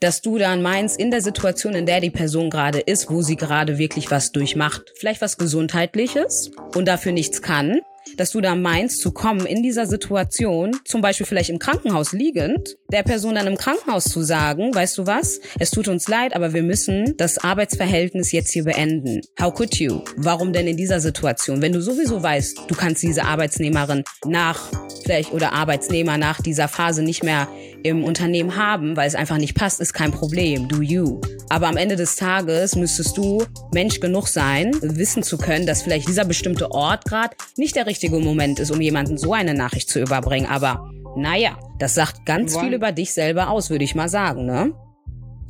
dass 0.00 0.20
du 0.20 0.38
dann 0.38 0.62
meinst, 0.62 0.98
in 0.98 1.10
der 1.10 1.22
Situation, 1.22 1.74
in 1.74 1.86
der 1.86 2.00
die 2.00 2.10
Person 2.10 2.50
gerade 2.50 2.80
ist, 2.80 3.10
wo 3.10 3.22
sie 3.22 3.36
gerade 3.36 3.78
wirklich 3.78 4.10
was 4.10 4.32
durchmacht, 4.32 4.92
vielleicht 4.96 5.22
was 5.22 5.38
Gesundheitliches 5.38 6.50
und 6.74 6.86
dafür 6.86 7.12
nichts 7.12 7.40
kann, 7.40 7.80
dass 8.16 8.30
du 8.30 8.40
da 8.40 8.54
meinst, 8.54 9.00
zu 9.00 9.12
kommen 9.12 9.46
in 9.46 9.62
dieser 9.62 9.86
Situation, 9.86 10.76
zum 10.84 11.00
Beispiel 11.00 11.26
vielleicht 11.26 11.50
im 11.50 11.58
Krankenhaus 11.58 12.12
liegend, 12.12 12.76
der 12.90 13.02
Person 13.02 13.34
dann 13.34 13.46
im 13.46 13.56
Krankenhaus 13.56 14.04
zu 14.04 14.22
sagen, 14.22 14.74
weißt 14.74 14.98
du 14.98 15.06
was, 15.06 15.40
es 15.58 15.70
tut 15.70 15.88
uns 15.88 16.08
leid, 16.08 16.34
aber 16.34 16.52
wir 16.52 16.62
müssen 16.62 17.16
das 17.16 17.38
Arbeitsverhältnis 17.38 18.32
jetzt 18.32 18.52
hier 18.52 18.64
beenden. 18.64 19.20
How 19.40 19.52
could 19.52 19.78
you? 19.78 20.02
Warum 20.16 20.52
denn 20.52 20.66
in 20.66 20.76
dieser 20.76 21.00
Situation? 21.00 21.62
Wenn 21.62 21.72
du 21.72 21.80
sowieso 21.80 22.22
weißt, 22.22 22.62
du 22.68 22.74
kannst 22.74 23.02
diese 23.02 23.24
Arbeitsnehmerin 23.24 24.04
nach 24.24 24.70
vielleicht 25.04 25.32
oder 25.32 25.52
Arbeitsnehmer 25.52 26.18
nach 26.18 26.40
dieser 26.40 26.68
Phase 26.68 27.02
nicht 27.02 27.22
mehr 27.22 27.48
im 27.82 28.04
Unternehmen 28.04 28.56
haben, 28.56 28.96
weil 28.96 29.06
es 29.06 29.14
einfach 29.14 29.38
nicht 29.38 29.54
passt, 29.54 29.80
ist 29.80 29.92
kein 29.92 30.10
Problem. 30.10 30.68
Do 30.68 30.82
you. 30.82 31.20
Aber 31.48 31.68
am 31.68 31.76
Ende 31.76 31.96
des 31.96 32.16
Tages 32.16 32.74
müsstest 32.74 33.16
du 33.16 33.44
Mensch 33.72 34.00
genug 34.00 34.28
sein, 34.28 34.72
wissen 34.82 35.22
zu 35.22 35.38
können, 35.38 35.66
dass 35.66 35.82
vielleicht 35.82 36.08
dieser 36.08 36.24
bestimmte 36.24 36.70
Ort 36.72 37.04
gerade 37.04 37.36
nicht 37.56 37.76
der 37.76 37.86
richtige 37.86 38.18
Moment 38.18 38.58
ist, 38.58 38.70
um 38.70 38.80
jemanden 38.80 39.16
so 39.16 39.32
eine 39.32 39.54
Nachricht 39.54 39.88
zu 39.88 40.00
überbringen. 40.00 40.46
Aber 40.46 40.90
naja, 41.16 41.58
das 41.78 41.94
sagt 41.94 42.26
ganz 42.26 42.58
viel 42.58 42.74
über 42.74 42.92
dich 42.92 43.12
selber 43.14 43.50
aus, 43.50 43.70
würde 43.70 43.84
ich 43.84 43.94
mal 43.94 44.08
sagen, 44.08 44.44
ne? 44.44 44.72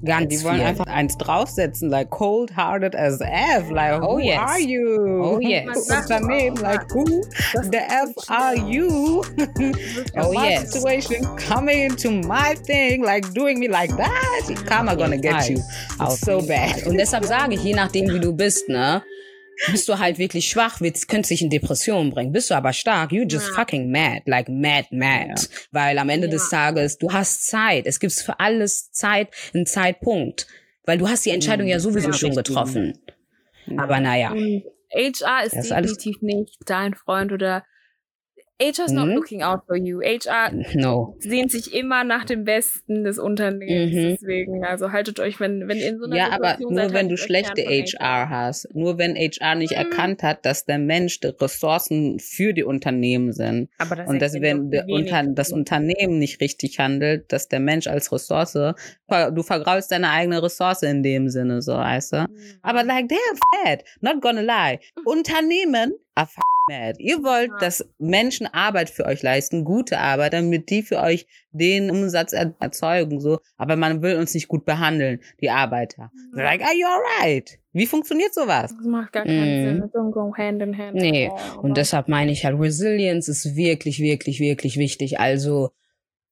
Ganz 0.05 0.29
Die 0.29 0.45
wollen 0.45 0.57
viel. 0.57 0.65
einfach 0.67 0.87
eins 0.87 1.17
draufsetzen, 1.17 1.89
like 1.91 2.11
cold-hearted 2.11 2.95
as 2.95 3.19
F. 3.21 3.71
Like, 3.71 4.01
who 4.01 4.07
Oh, 4.07 4.19
yes. 4.19 4.39
are 4.39 4.61
you? 4.61 5.23
Oh, 5.25 5.39
yes. 5.41 5.91
Unternehmen, 5.91 6.57
like, 6.61 6.83
who 6.93 7.05
the 7.71 7.79
F 7.79 8.11
are 8.29 8.55
you? 8.57 9.23
Oh, 10.19 10.33
my 10.33 10.51
yes. 10.51 10.73
situation 10.73 11.25
coming 11.37 11.85
into 11.91 12.11
my 12.11 12.55
thing, 12.67 13.03
like 13.05 13.33
doing 13.33 13.59
me 13.59 13.69
like 13.69 13.95
that. 13.97 14.43
Karma 14.67 14.95
gonna 14.97 15.17
get 15.19 15.49
you. 15.49 15.59
It's 16.01 16.21
so 16.21 16.41
bad. 16.43 16.87
Und 16.87 16.97
deshalb 16.99 17.25
sage 17.25 17.55
ich, 17.55 17.65
je 17.65 17.75
nachdem, 17.75 18.09
wie 18.13 18.21
du 18.21 18.33
bist, 18.33 18.69
ne? 18.69 19.03
Bist 19.71 19.89
du 19.89 19.99
halt 19.99 20.19
wirklich 20.19 20.49
schwach, 20.49 20.81
wird, 20.81 21.09
könnte 21.09 21.29
sich 21.29 21.43
in 21.43 21.51
Depression 21.51 22.11
bringen. 22.11 22.33
Bist 22.33 22.51
du 22.51 22.55
aber 22.55 22.73
stark, 22.73 23.13
you 23.13 23.25
just 23.27 23.49
Ja. 23.49 23.55
fucking 23.55 23.91
mad, 23.91 24.23
like 24.27 24.49
mad, 24.49 24.87
mad. 24.91 25.49
Weil 25.73 25.99
am 25.99 26.09
Ende 26.09 26.29
des 26.29 26.49
Tages, 26.51 26.99
du 26.99 27.13
hast 27.13 27.47
Zeit. 27.47 27.87
Es 27.87 27.99
gibt 28.01 28.13
für 28.13 28.39
alles 28.41 28.91
Zeit, 28.93 29.29
einen 29.55 29.67
Zeitpunkt. 29.67 30.47
Weil 30.85 30.99
du 30.99 31.09
hast 31.09 31.25
die 31.27 31.31
Entscheidung 31.31 31.67
Mhm. 31.67 31.73
ja 31.73 31.81
sowieso 31.81 32.09
Ja. 32.09 32.13
schon 32.15 32.35
getroffen. 32.35 32.99
Aber 33.77 33.99
naja. 34.01 34.31
HR 34.95 35.45
ist 35.45 35.57
Das 35.57 35.65
ist 35.67 35.73
alles- 35.73 35.95
definitiv 35.97 36.23
nicht 36.23 36.59
dein 36.67 36.95
Freund 36.95 37.33
oder 37.33 37.65
HR 38.59 38.85
is 38.87 38.93
not 38.93 39.09
Mhm. 39.09 39.15
looking 39.15 39.43
out 39.43 39.61
for 39.67 39.77
you. 39.77 40.01
HR 40.01 40.51
No. 40.75 41.15
sehnt 41.19 41.51
sich 41.51 41.75
immer 41.75 42.05
nach 42.05 42.25
dem 42.25 42.45
Besten 42.45 43.05
des 43.05 43.19
Unternehmens. 43.19 43.93
Mhm. 43.93 44.09
Deswegen, 44.21 44.65
also 44.65 44.93
haltet 44.93 45.21
euch, 45.21 45.39
wenn, 45.41 45.69
wenn 45.69 45.77
ihr 45.77 45.89
in 45.89 45.99
so 45.99 46.07
einer 46.07 46.17
Ja, 46.17 46.27
aber 46.31 46.49
Situation 46.53 46.73
nur 46.75 46.83
seid, 46.85 46.93
wenn 46.95 47.09
du 47.11 47.17
schlechte 47.19 47.63
HR 47.63 48.31
hast. 48.31 48.69
Nur 48.75 48.97
wenn 48.99 49.15
HR 49.15 49.57
nicht 49.57 49.73
Mhm. 49.73 49.77
erkannt 49.77 50.23
hat, 50.23 50.47
dass 50.47 50.65
der 50.65 50.79
Mensch 50.79 51.21
die 51.21 51.27
Ressourcen 51.29 52.19
für 52.19 52.55
die 52.55 52.65
Unternehmen 52.65 53.33
sind. 53.33 53.69
Aber 53.77 53.95
das 53.97 54.09
Und 54.09 54.23
dass 54.23 54.33
wenn 54.41 54.71
unter, 54.89 55.23
das 55.25 55.53
Unternehmen 55.53 56.19
nicht 56.19 56.41
richtig 56.41 56.79
handelt, 56.79 57.31
dass 57.33 57.49
der 57.49 57.61
Mensch 57.61 57.87
als 57.87 58.11
Ressource, 58.11 58.53
du 58.55 59.43
vergraulst 59.43 59.93
deine 59.93 60.11
eigene 60.11 60.43
Ressource 60.43 60.83
in 60.83 61.03
dem 61.03 61.29
Sinne, 61.29 61.61
so 61.61 61.75
weißt 61.75 62.13
du. 62.15 62.17
Mhm. 62.23 62.29
Aber 62.63 62.85
like, 62.85 63.07
they're 63.11 63.65
mad. 63.65 63.85
Not 64.01 64.23
gonna 64.23 64.41
lie. 64.41 64.79
Unternehmen 65.05 65.93
are 66.17 66.27
f- 66.27 66.37
mad. 66.69 66.97
Ihr 66.99 67.23
wollt, 67.23 67.51
Ja. 67.53 67.59
dass 67.61 67.87
Menschen 67.99 68.49
Arbeit 68.53 68.91
für 68.91 69.05
euch 69.07 69.23
leisten, 69.23 69.65
gute 69.65 69.99
Arbeit, 70.01 70.33
damit 70.33 70.69
die 70.71 70.83
für 70.83 71.01
euch 71.01 71.27
den 71.53 71.91
Umsatz 71.93 72.33
er 72.33 72.55
erzeugen, 72.59 73.21
so. 73.21 73.39
Aber 73.57 73.77
man 73.77 74.03
will 74.03 74.17
uns 74.17 74.35
nicht 74.35 74.49
gut 74.49 74.65
behandeln, 74.65 75.21
die 75.41 75.51
Arbeiter. 75.51 76.11
Ja. 76.37 76.43
Like, 76.43 76.63
are 76.63 76.75
you 76.75 76.87
alright? 76.87 77.59
Wie 77.73 77.87
funktioniert 77.87 78.35
sowas? 78.35 78.75
Das 78.77 78.87
macht 78.87 79.13
gar 79.13 79.25
keinen 79.25 79.61
Mhm. 79.63 79.65
Sinn. 79.69 79.81
Das 79.93 80.13
go 80.13 80.33
hand 80.37 80.61
in 80.63 80.77
hand. 80.77 80.95
Nee, 80.95 81.29
all. 81.31 81.59
Und 81.59 81.77
deshalb 81.77 82.09
meine 82.09 82.33
ich 82.33 82.45
halt, 82.45 82.59
Resilience 82.59 83.29
ist 83.29 83.55
wirklich, 83.55 84.01
wirklich, 84.01 84.41
wirklich 84.41 84.77
wichtig. 84.79 85.21
Also 85.21 85.71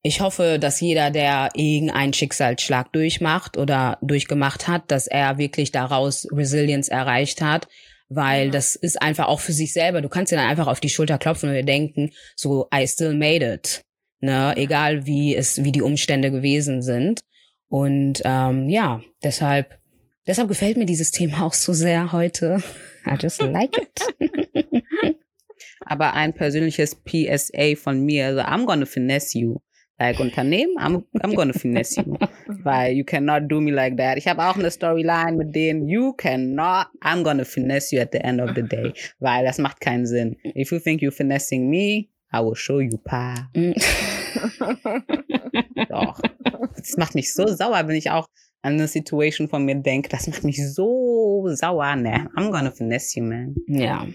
ich 0.02 0.20
hoffe, 0.20 0.58
dass 0.58 0.80
jeder, 0.80 1.10
der 1.10 1.50
irgendeinen 1.54 2.12
Schicksalsschlag 2.12 2.92
durchmacht 2.92 3.56
oder 3.56 3.98
durchgemacht 4.02 4.66
hat, 4.68 4.90
dass 4.90 5.06
er 5.06 5.38
wirklich 5.38 5.70
daraus 5.70 6.26
Resilience 6.32 6.88
erreicht 6.90 7.40
hat. 7.40 7.68
Weil 8.08 8.46
Ja. 8.46 8.50
das 8.52 8.76
ist 8.76 9.00
einfach 9.00 9.26
auch 9.28 9.40
für 9.40 9.52
sich 9.52 9.72
selber. 9.72 10.00
Du 10.02 10.08
kannst 10.08 10.30
dir 10.30 10.36
dann 10.36 10.48
einfach 10.48 10.66
auf 10.66 10.80
die 10.80 10.88
Schulter 10.90 11.18
klopfen 11.18 11.48
und 11.48 11.54
dir 11.54 11.64
denken, 11.64 12.10
so, 12.36 12.68
I 12.74 12.86
still 12.86 13.14
made 13.14 13.44
it. 13.44 13.82
Ne? 14.20 14.54
Egal 14.56 15.06
wie 15.06 15.34
es, 15.34 15.64
wie 15.64 15.72
die 15.72 15.82
Umstände 15.82 16.30
gewesen 16.30 16.82
sind. 16.82 17.20
Und 17.68 18.22
ähm, 18.24 18.68
ja, 18.68 19.02
deshalb, 19.22 19.78
deshalb 20.26 20.48
gefällt 20.48 20.76
mir 20.76 20.86
dieses 20.86 21.10
Thema 21.10 21.42
auch 21.44 21.54
so 21.54 21.72
sehr 21.72 22.12
heute. 22.12 22.62
I 23.06 23.16
just 23.20 23.42
like 23.42 23.76
it. 23.76 24.00
Aber 25.80 26.14
ein 26.14 26.32
persönliches 26.32 26.96
PSA 27.04 27.74
von 27.76 28.00
mir, 28.04 28.26
also 28.26 28.40
I'm 28.40 28.64
gonna 28.64 28.86
finesse 28.86 29.38
you. 29.38 29.58
Like 29.98 30.18
Unternehmen, 30.18 30.76
I'm, 30.78 31.04
I'm 31.22 31.34
gonna 31.36 31.52
finesse 31.52 31.96
you. 31.98 32.16
Weil 32.64 32.94
you 32.94 33.04
cannot 33.04 33.48
do 33.48 33.60
me 33.60 33.70
like 33.70 33.96
that. 33.98 34.18
Ich 34.18 34.26
habe 34.26 34.42
auch 34.42 34.56
eine 34.56 34.70
Storyline 34.70 35.36
mit 35.36 35.54
denen, 35.54 35.88
you 35.88 36.12
cannot, 36.14 36.86
I'm 37.00 37.22
gonna 37.22 37.44
finesse 37.44 37.94
you 37.94 38.02
at 38.02 38.10
the 38.12 38.18
end 38.18 38.40
of 38.40 38.50
the 38.56 38.62
day. 38.62 38.92
Weil 39.20 39.44
das 39.44 39.58
macht 39.58 39.80
keinen 39.80 40.04
Sinn. 40.06 40.36
If 40.56 40.72
you 40.72 40.80
think 40.80 41.00
you're 41.00 41.12
finessing 41.12 41.70
me, 41.70 42.08
I 42.32 42.40
will 42.40 42.56
show 42.56 42.80
you 42.80 42.98
pa. 43.04 43.48
Doch. 45.88 46.20
Das 46.76 46.96
macht 46.96 47.14
mich 47.14 47.32
so 47.32 47.46
sauer, 47.46 47.86
wenn 47.86 47.96
ich 47.96 48.10
auch 48.10 48.26
an 48.62 48.74
eine 48.74 48.88
Situation 48.88 49.48
von 49.48 49.64
mir 49.64 49.76
denke. 49.76 50.08
Das 50.08 50.26
macht 50.26 50.42
mich 50.42 50.58
so 50.74 51.46
sauer. 51.54 51.94
Ne, 51.96 52.28
I'm 52.36 52.50
gonna 52.50 52.70
finesse 52.72 53.18
you, 53.18 53.24
man. 53.26 53.54
Ja, 53.68 54.06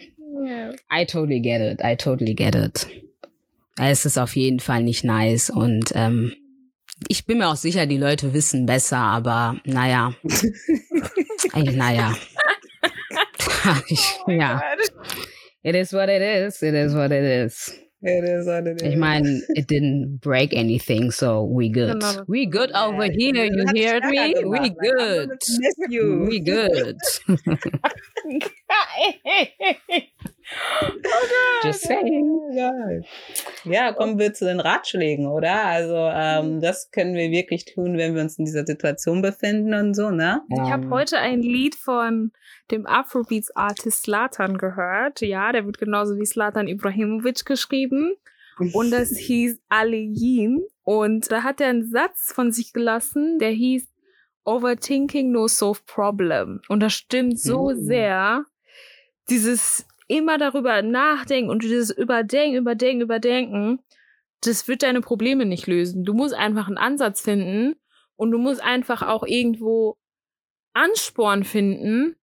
Ja. 0.44 0.72
I 0.92 1.06
totally 1.06 1.40
get 1.40 1.62
it. 1.62 1.82
I 1.84 1.96
totally 1.96 2.34
get 2.34 2.56
it. 2.56 2.88
Es 3.82 4.06
ist 4.06 4.18
auf 4.18 4.36
jeden 4.36 4.60
Fall 4.60 4.84
nicht 4.84 5.04
nice 5.06 5.50
und 5.50 5.92
ähm, 5.96 6.34
ich 7.08 7.26
bin 7.26 7.38
mir 7.38 7.48
auch 7.48 7.56
sicher, 7.56 7.86
die 7.86 7.98
Leute 7.98 8.34
wissen 8.34 8.66
besser, 8.66 8.98
aber 8.98 9.56
naja. 9.64 10.14
Ey, 11.54 11.64
naja. 11.76 12.14
ich, 13.88 14.20
ja. 14.28 14.62
It 15.64 15.76
is 15.76 15.94
what 15.94 16.10
it 16.10 16.22
is. 16.22 16.62
It 16.62 16.74
is 16.74 16.94
what 16.94 17.12
it 17.12 17.24
is. 17.24 17.74
Ich 18.02 18.96
meine, 18.96 19.42
it 19.56 19.68
didn't 19.70 20.22
break 20.22 20.54
anything, 20.54 21.12
so 21.12 21.44
we 21.44 21.68
good. 21.68 22.00
Genau. 22.00 22.24
We 22.28 22.46
good 22.46 22.72
over 22.72 23.04
here. 23.04 23.44
You 23.44 23.88
heard 23.88 24.06
me? 24.06 24.36
We 24.46 24.70
good. 24.70 25.32
We 26.30 26.40
good. 26.40 26.98
Just 31.64 31.82
saying. 31.82 32.40
Ja, 33.66 33.92
kommen 33.94 34.18
wir 34.20 34.34
zu 34.34 34.46
den 34.46 34.60
Ratschlägen, 34.60 35.28
oder? 35.28 35.64
Also, 35.66 35.96
ähm, 35.96 36.62
das 36.62 36.92
können 36.92 37.16
wir 37.16 37.30
wirklich 37.32 37.66
tun, 37.66 37.98
wenn 37.98 38.16
wir 38.16 38.22
uns 38.22 38.38
in 38.40 38.46
dieser 38.46 38.66
Situation 38.66 39.22
befinden 39.22 39.74
und 39.74 39.94
so, 39.94 40.10
ne? 40.10 40.42
Ich 40.50 40.60
habe 40.72 40.84
Ähm, 40.84 40.90
heute 40.92 41.18
ein 41.20 41.42
Lied 41.42 41.76
von 41.76 42.32
dem 42.72 42.86
Afrobeats-Artist 42.88 44.04
Slatan 44.04 44.58
gehört. 44.58 45.22
Ja, 45.22 45.52
der 45.52 45.66
wird 45.66 45.78
genauso 45.80 46.18
wie 46.18 46.26
Slatan 46.26 46.68
Ibrahimovic 46.68 47.46
geschrieben. 47.46 48.16
Und 48.74 48.92
das 48.92 49.10
hieß 49.18 49.60
Aliyin. 49.70 50.64
Und 50.84 51.32
da 51.32 51.44
hat 51.44 51.62
er 51.62 51.68
einen 51.70 51.90
Satz 51.90 52.32
von 52.34 52.52
sich 52.52 52.74
gelassen, 52.74 53.38
der 53.40 53.52
hieß 53.52 53.88
Overthinking 54.46 55.32
no 55.32 55.48
solve 55.48 55.82
problem. 55.86 56.62
Und 56.70 56.80
das 56.82 56.94
stimmt 56.94 57.40
so 57.40 57.70
Mhm. 57.70 57.84
sehr. 57.86 58.46
Dieses 59.30 59.86
immer 60.10 60.38
darüber 60.38 60.82
nachdenken 60.82 61.50
und 61.50 61.64
dieses 61.64 61.92
Überdenken, 61.92 62.58
Überdenken, 62.58 63.02
Überdenken, 63.02 63.80
das 64.42 64.68
wird 64.68 64.84
deine 64.84 65.02
Probleme 65.02 65.46
nicht 65.46 65.68
lösen. 65.68 66.04
Du 66.04 66.14
musst 66.14 66.34
einfach 66.34 66.68
einen 66.68 66.78
Ansatz 66.78 67.22
finden 67.22 67.76
und 68.16 68.32
du 68.32 68.38
musst 68.38 68.62
einfach 68.62 69.04
auch 69.04 69.24
irgendwo 69.24 69.98
Ansporn 70.74 71.44
finden, 71.44 72.16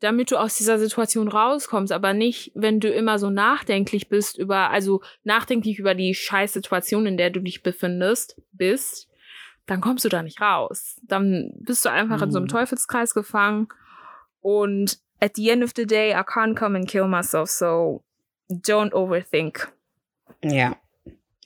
damit 0.00 0.30
du 0.30 0.36
aus 0.36 0.56
dieser 0.56 0.78
Situation 0.78 1.28
rauskommst, 1.28 1.92
aber 1.92 2.14
nicht, 2.14 2.52
wenn 2.54 2.80
du 2.80 2.88
immer 2.88 3.18
so 3.18 3.30
nachdenklich 3.30 4.08
bist 4.08 4.38
über, 4.38 4.70
also 4.70 5.02
nachdenklich 5.22 5.78
über 5.78 5.94
die 5.94 6.14
scheiß 6.14 6.52
Situation, 6.52 7.06
in 7.06 7.16
der 7.16 7.30
du 7.30 7.40
dich 7.40 7.62
befindest, 7.62 8.40
bist, 8.52 9.08
dann 9.66 9.80
kommst 9.80 10.04
du 10.04 10.08
da 10.08 10.22
nicht 10.22 10.40
raus. 10.40 11.00
Dann 11.02 11.52
bist 11.60 11.84
du 11.84 11.90
einfach 11.90 12.20
in 12.22 12.30
so 12.30 12.38
einem 12.38 12.44
Mhm. 12.44 12.50
Teufelskreis 12.50 13.14
gefangen 13.14 13.68
und 14.40 14.98
at 15.24 15.34
the 15.36 15.50
end 15.50 15.62
of 15.62 15.72
the 15.74 15.86
day, 15.86 16.12
I 16.12 16.22
can't 16.22 16.54
come 16.54 16.76
and 16.76 16.86
kill 16.86 17.08
myself, 17.08 17.48
so 17.48 18.02
don't 18.50 18.92
overthink. 18.92 19.72
Ja. 20.42 20.76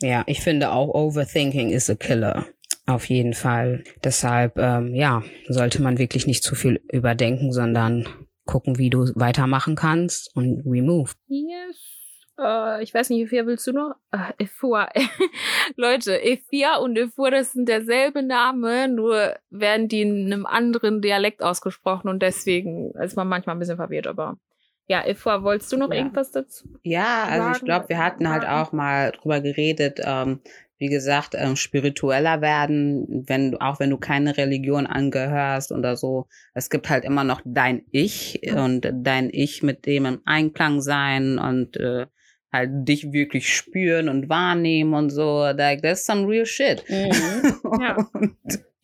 Ja, 0.01 0.24
ich 0.26 0.41
finde 0.41 0.70
auch 0.70 0.95
Overthinking 0.95 1.70
is 1.70 1.89
a 1.91 1.95
killer. 1.95 2.47
Auf 2.87 3.05
jeden 3.07 3.35
Fall. 3.35 3.85
Deshalb, 4.03 4.57
ähm, 4.57 4.95
ja, 4.95 5.22
sollte 5.49 5.83
man 5.83 5.99
wirklich 5.99 6.26
nicht 6.26 6.43
zu 6.43 6.55
viel 6.55 6.81
überdenken, 6.91 7.53
sondern 7.53 8.09
gucken, 8.47 8.79
wie 8.79 8.91
du 8.91 9.11
weitermachen 9.14 9.74
kannst 9.76 10.35
und 10.35 10.64
we 10.64 10.83
move. 10.83 11.12
Yes. 11.26 11.97
Äh, 12.39 12.82
ich 12.82 12.95
weiß 12.95 13.11
nicht, 13.11 13.20
Ifia, 13.20 13.47
willst 13.47 13.66
du 13.66 13.72
noch? 13.72 13.95
Äh, 14.12 14.45
Ifua. 14.45 14.89
Leute, 15.76 16.16
Ifia 16.22 16.76
und 16.76 16.97
Ifua, 16.97 17.30
das 17.30 17.53
sind 17.53 17.68
derselbe 17.68 18.22
Name, 18.22 18.89
nur 18.89 19.34
werden 19.51 19.89
die 19.89 20.03
in 20.03 20.26
einem 20.26 20.47
anderen 20.47 21.01
Dialekt 21.03 21.43
ausgesprochen 21.43 22.09
und 22.09 22.22
deswegen 22.22 22.93
ist 22.93 23.16
man 23.16 23.28
manchmal 23.28 23.57
ein 23.57 23.59
bisschen 23.59 23.76
verwirrt, 23.76 24.07
aber 24.07 24.39
ja, 24.86 25.07
Ifua, 25.07 25.43
wolltest 25.43 25.70
du 25.72 25.76
noch 25.76 25.91
Ja. 25.91 25.97
irgendwas 25.97 26.30
dazu? 26.30 26.66
Ja, 26.82 27.24
also 27.24 27.49
ich 27.49 27.55
Sagen, 27.57 27.66
glaube, 27.66 27.89
wir 27.91 27.99
hatten 27.99 28.28
halt 28.30 28.47
auch 28.47 28.72
mal 28.72 29.12
drüber 29.12 29.41
geredet, 29.41 30.01
ähm, 30.03 30.41
wie 30.78 30.89
gesagt, 30.89 31.34
ähm, 31.36 31.57
spiritueller 31.57 32.41
werden, 32.41 33.24
wenn 33.26 33.51
du, 33.51 33.61
auch 33.61 33.80
wenn 33.80 33.91
du 33.91 33.99
keine 33.99 34.36
Religion 34.36 34.86
angehörst 34.86 35.72
oder 35.72 35.97
so. 35.97 36.26
Es 36.55 36.70
gibt 36.70 36.89
halt 36.89 37.05
immer 37.05 37.24
noch 37.24 37.43
dein 37.45 37.82
Ich 37.91 38.41
und 38.55 38.89
dein 38.93 39.28
Ich 39.30 39.62
mit 39.62 39.84
dem 39.86 40.07
im 40.07 40.22
Einklang 40.24 40.80
sein 40.80 41.39
und 41.39 41.76
äh, 41.76 42.07
halt 42.53 42.70
dich 42.88 43.12
wirklich 43.12 43.55
spüren 43.55 44.09
und 44.09 44.28
wahrnehmen 44.28 44.94
und 44.94 45.11
so. 45.11 45.44
Like, 45.44 45.82
that's 45.82 46.07
some 46.07 46.26
real 46.26 46.46
shit. 46.46 46.84
Ja. 46.88 47.96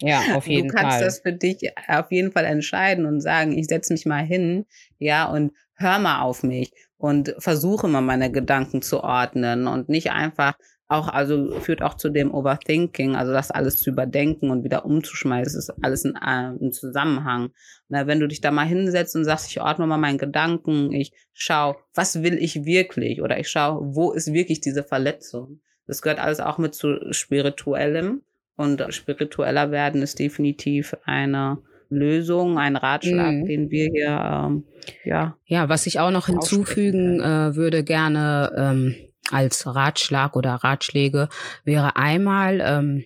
Ja, 0.01 0.35
auf 0.35 0.47
jeden 0.49 0.69
du 0.69 0.75
kannst 0.75 0.97
Fall. 0.97 1.05
das 1.05 1.21
für 1.21 1.33
dich 1.33 1.71
auf 1.89 2.11
jeden 2.11 2.33
Fall 2.33 2.45
entscheiden 2.45 3.07
und 3.07 3.21
sagen, 3.21 3.57
ich 3.57 3.67
setze 3.67 3.93
mich 3.93 4.05
mal 4.05 4.25
hin, 4.25 4.67
ja, 4.99 5.25
und 5.27 5.53
hör 5.77 5.99
mal 5.99 6.21
auf 6.21 6.43
mich 6.43 6.73
und 6.99 7.35
versuche 7.39 7.89
mal 7.89 8.01
meine 8.01 8.31
Gedanken 8.31 8.83
zu 8.83 9.03
ordnen 9.03 9.67
und 9.67 9.89
nicht 9.89 10.11
einfach 10.11 10.55
auch, 10.89 11.09
also 11.09 11.59
führt 11.61 11.83
auch 11.83 11.95
zu 11.95 12.11
dem 12.11 12.33
Overthinking, 12.33 13.17
also 13.17 13.33
das 13.33 13.51
alles 13.51 13.79
zu 13.79 13.91
überdenken 13.91 14.51
und 14.51 14.65
wieder 14.65 14.85
umzuschmeißen, 14.85 15.59
ist 15.59 15.73
alles 15.83 16.05
in 16.05 16.17
einem 16.17 16.73
Zusammenhang. 16.73 17.51
Na, 17.89 18.07
wenn 18.07 18.21
du 18.21 18.29
dich 18.29 18.41
da 18.41 18.51
mal 18.51 18.67
hinsetzt 18.67 19.17
und 19.17 19.25
sagst, 19.25 19.51
ich 19.51 19.61
ordne 19.61 19.87
mal 19.87 19.99
meinen 19.99 20.19
Gedanken, 20.19 20.93
ich 20.93 21.13
schau, 21.33 21.77
was 21.95 22.23
will 22.23 22.35
ich 22.35 22.65
wirklich 22.65 23.23
oder 23.23 23.39
ich 23.39 23.49
schau, 23.49 23.81
wo 23.83 24.13
ist 24.13 24.33
wirklich 24.33 24.61
diese 24.61 24.85
Verletzung? 24.85 25.61
Das 25.87 26.03
gehört 26.03 26.21
alles 26.21 26.41
auch 26.41 26.59
mit 26.59 26.75
zu 26.75 27.13
spirituellem 27.13 28.23
und 28.57 28.83
spiritueller 28.91 29.71
werden 29.71 30.03
ist 30.03 30.19
definitiv 30.19 30.97
eine 31.05 31.59
Lösung, 31.89 32.59
ein 32.59 32.77
Ratschlag, 32.77 33.35
mhm. 33.35 33.47
den 33.47 33.71
wir 33.71 33.89
hier 33.93 34.47
ähm, 34.47 34.65
ja. 35.05 35.37
Ja, 35.45 35.69
was 35.69 35.87
ich 35.87 35.99
auch 36.01 36.11
noch 36.11 36.27
hinzufügen 36.27 37.21
äh, 37.21 37.57
würde 37.57 37.85
gerne 37.85 38.53
ähm, 38.57 38.95
als 39.31 39.67
Ratschlag 39.67 40.37
oder 40.37 40.55
Ratschläge 40.55 41.29
wäre 41.65 41.97
einmal 41.97 42.61
ähm, 42.63 43.05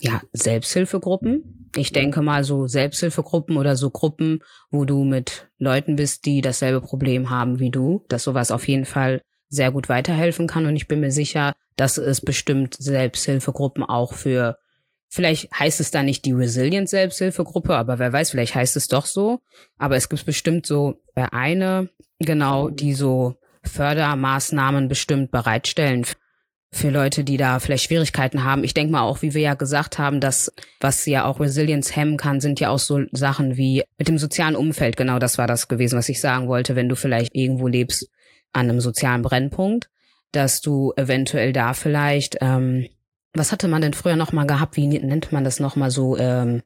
ja 0.00 0.20
Selbsthilfegruppen. 0.32 1.70
Ich 1.76 1.92
denke 1.92 2.22
mal 2.22 2.44
so 2.44 2.66
Selbsthilfegruppen 2.66 3.56
oder 3.56 3.76
so 3.76 3.90
Gruppen, 3.90 4.40
wo 4.70 4.84
du 4.84 5.04
mit 5.04 5.50
Leuten 5.58 5.96
bist, 5.96 6.24
die 6.24 6.40
dasselbe 6.40 6.80
Problem 6.80 7.30
haben 7.30 7.58
wie 7.58 7.70
du, 7.70 8.04
dass 8.08 8.24
sowas 8.24 8.50
auf 8.50 8.66
jeden 8.68 8.86
Fall 8.86 9.22
sehr 9.48 9.70
gut 9.70 9.88
weiterhelfen 9.88 10.46
kann. 10.46 10.66
Und 10.66 10.76
ich 10.76 10.88
bin 10.88 11.00
mir 11.00 11.12
sicher, 11.12 11.52
dass 11.76 11.98
es 11.98 12.20
bestimmt 12.20 12.74
Selbsthilfegruppen 12.74 13.84
auch 13.84 14.14
für 14.14 14.58
Vielleicht 15.08 15.52
heißt 15.52 15.80
es 15.80 15.90
da 15.90 16.02
nicht 16.02 16.24
die 16.24 16.32
Resilient 16.32 16.88
Selbsthilfegruppe, 16.88 17.76
aber 17.76 17.98
wer 17.98 18.12
weiß, 18.12 18.30
vielleicht 18.30 18.54
heißt 18.54 18.76
es 18.76 18.88
doch 18.88 19.06
so. 19.06 19.40
Aber 19.78 19.96
es 19.96 20.08
gibt 20.08 20.26
bestimmt 20.26 20.66
so 20.66 21.00
eine, 21.14 21.88
genau, 22.18 22.70
die 22.70 22.92
so 22.92 23.36
Fördermaßnahmen 23.66 24.88
bestimmt 24.88 25.30
bereitstellen 25.30 26.06
für 26.72 26.90
Leute, 26.90 27.24
die 27.24 27.36
da 27.36 27.58
vielleicht 27.58 27.84
Schwierigkeiten 27.84 28.44
haben. 28.44 28.64
Ich 28.64 28.74
denke 28.74 28.92
mal 28.92 29.02
auch, 29.02 29.22
wie 29.22 29.34
wir 29.34 29.40
ja 29.40 29.54
gesagt 29.54 29.98
haben, 29.98 30.20
dass 30.20 30.52
was 30.80 31.06
ja 31.06 31.24
auch 31.24 31.40
Resilienz 31.40 31.94
hemmen 31.94 32.16
kann, 32.16 32.40
sind 32.40 32.60
ja 32.60 32.70
auch 32.70 32.78
so 32.78 33.00
Sachen 33.12 33.56
wie 33.56 33.84
mit 33.98 34.08
dem 34.08 34.18
sozialen 34.18 34.56
Umfeld. 34.56 34.96
Genau 34.96 35.18
das 35.18 35.38
war 35.38 35.46
das 35.46 35.68
gewesen, 35.68 35.98
was 35.98 36.08
ich 36.08 36.20
sagen 36.20 36.48
wollte. 36.48 36.76
Wenn 36.76 36.88
du 36.88 36.96
vielleicht 36.96 37.34
irgendwo 37.34 37.68
lebst 37.68 38.10
an 38.52 38.68
einem 38.68 38.80
sozialen 38.80 39.22
Brennpunkt, 39.22 39.88
dass 40.32 40.60
du 40.60 40.92
eventuell 40.96 41.52
da 41.52 41.72
vielleicht 41.72 42.36
ähm, 42.40 42.88
was 43.38 43.52
hatte 43.52 43.68
man 43.68 43.82
denn 43.82 43.92
früher 43.92 44.16
noch 44.16 44.32
mal 44.32 44.46
gehabt? 44.46 44.76
Wie 44.76 44.86
nennt 44.86 45.30
man 45.30 45.44
das 45.44 45.60
noch 45.60 45.76
mal 45.76 45.90
so? 45.90 46.16
Ähm, 46.16 46.62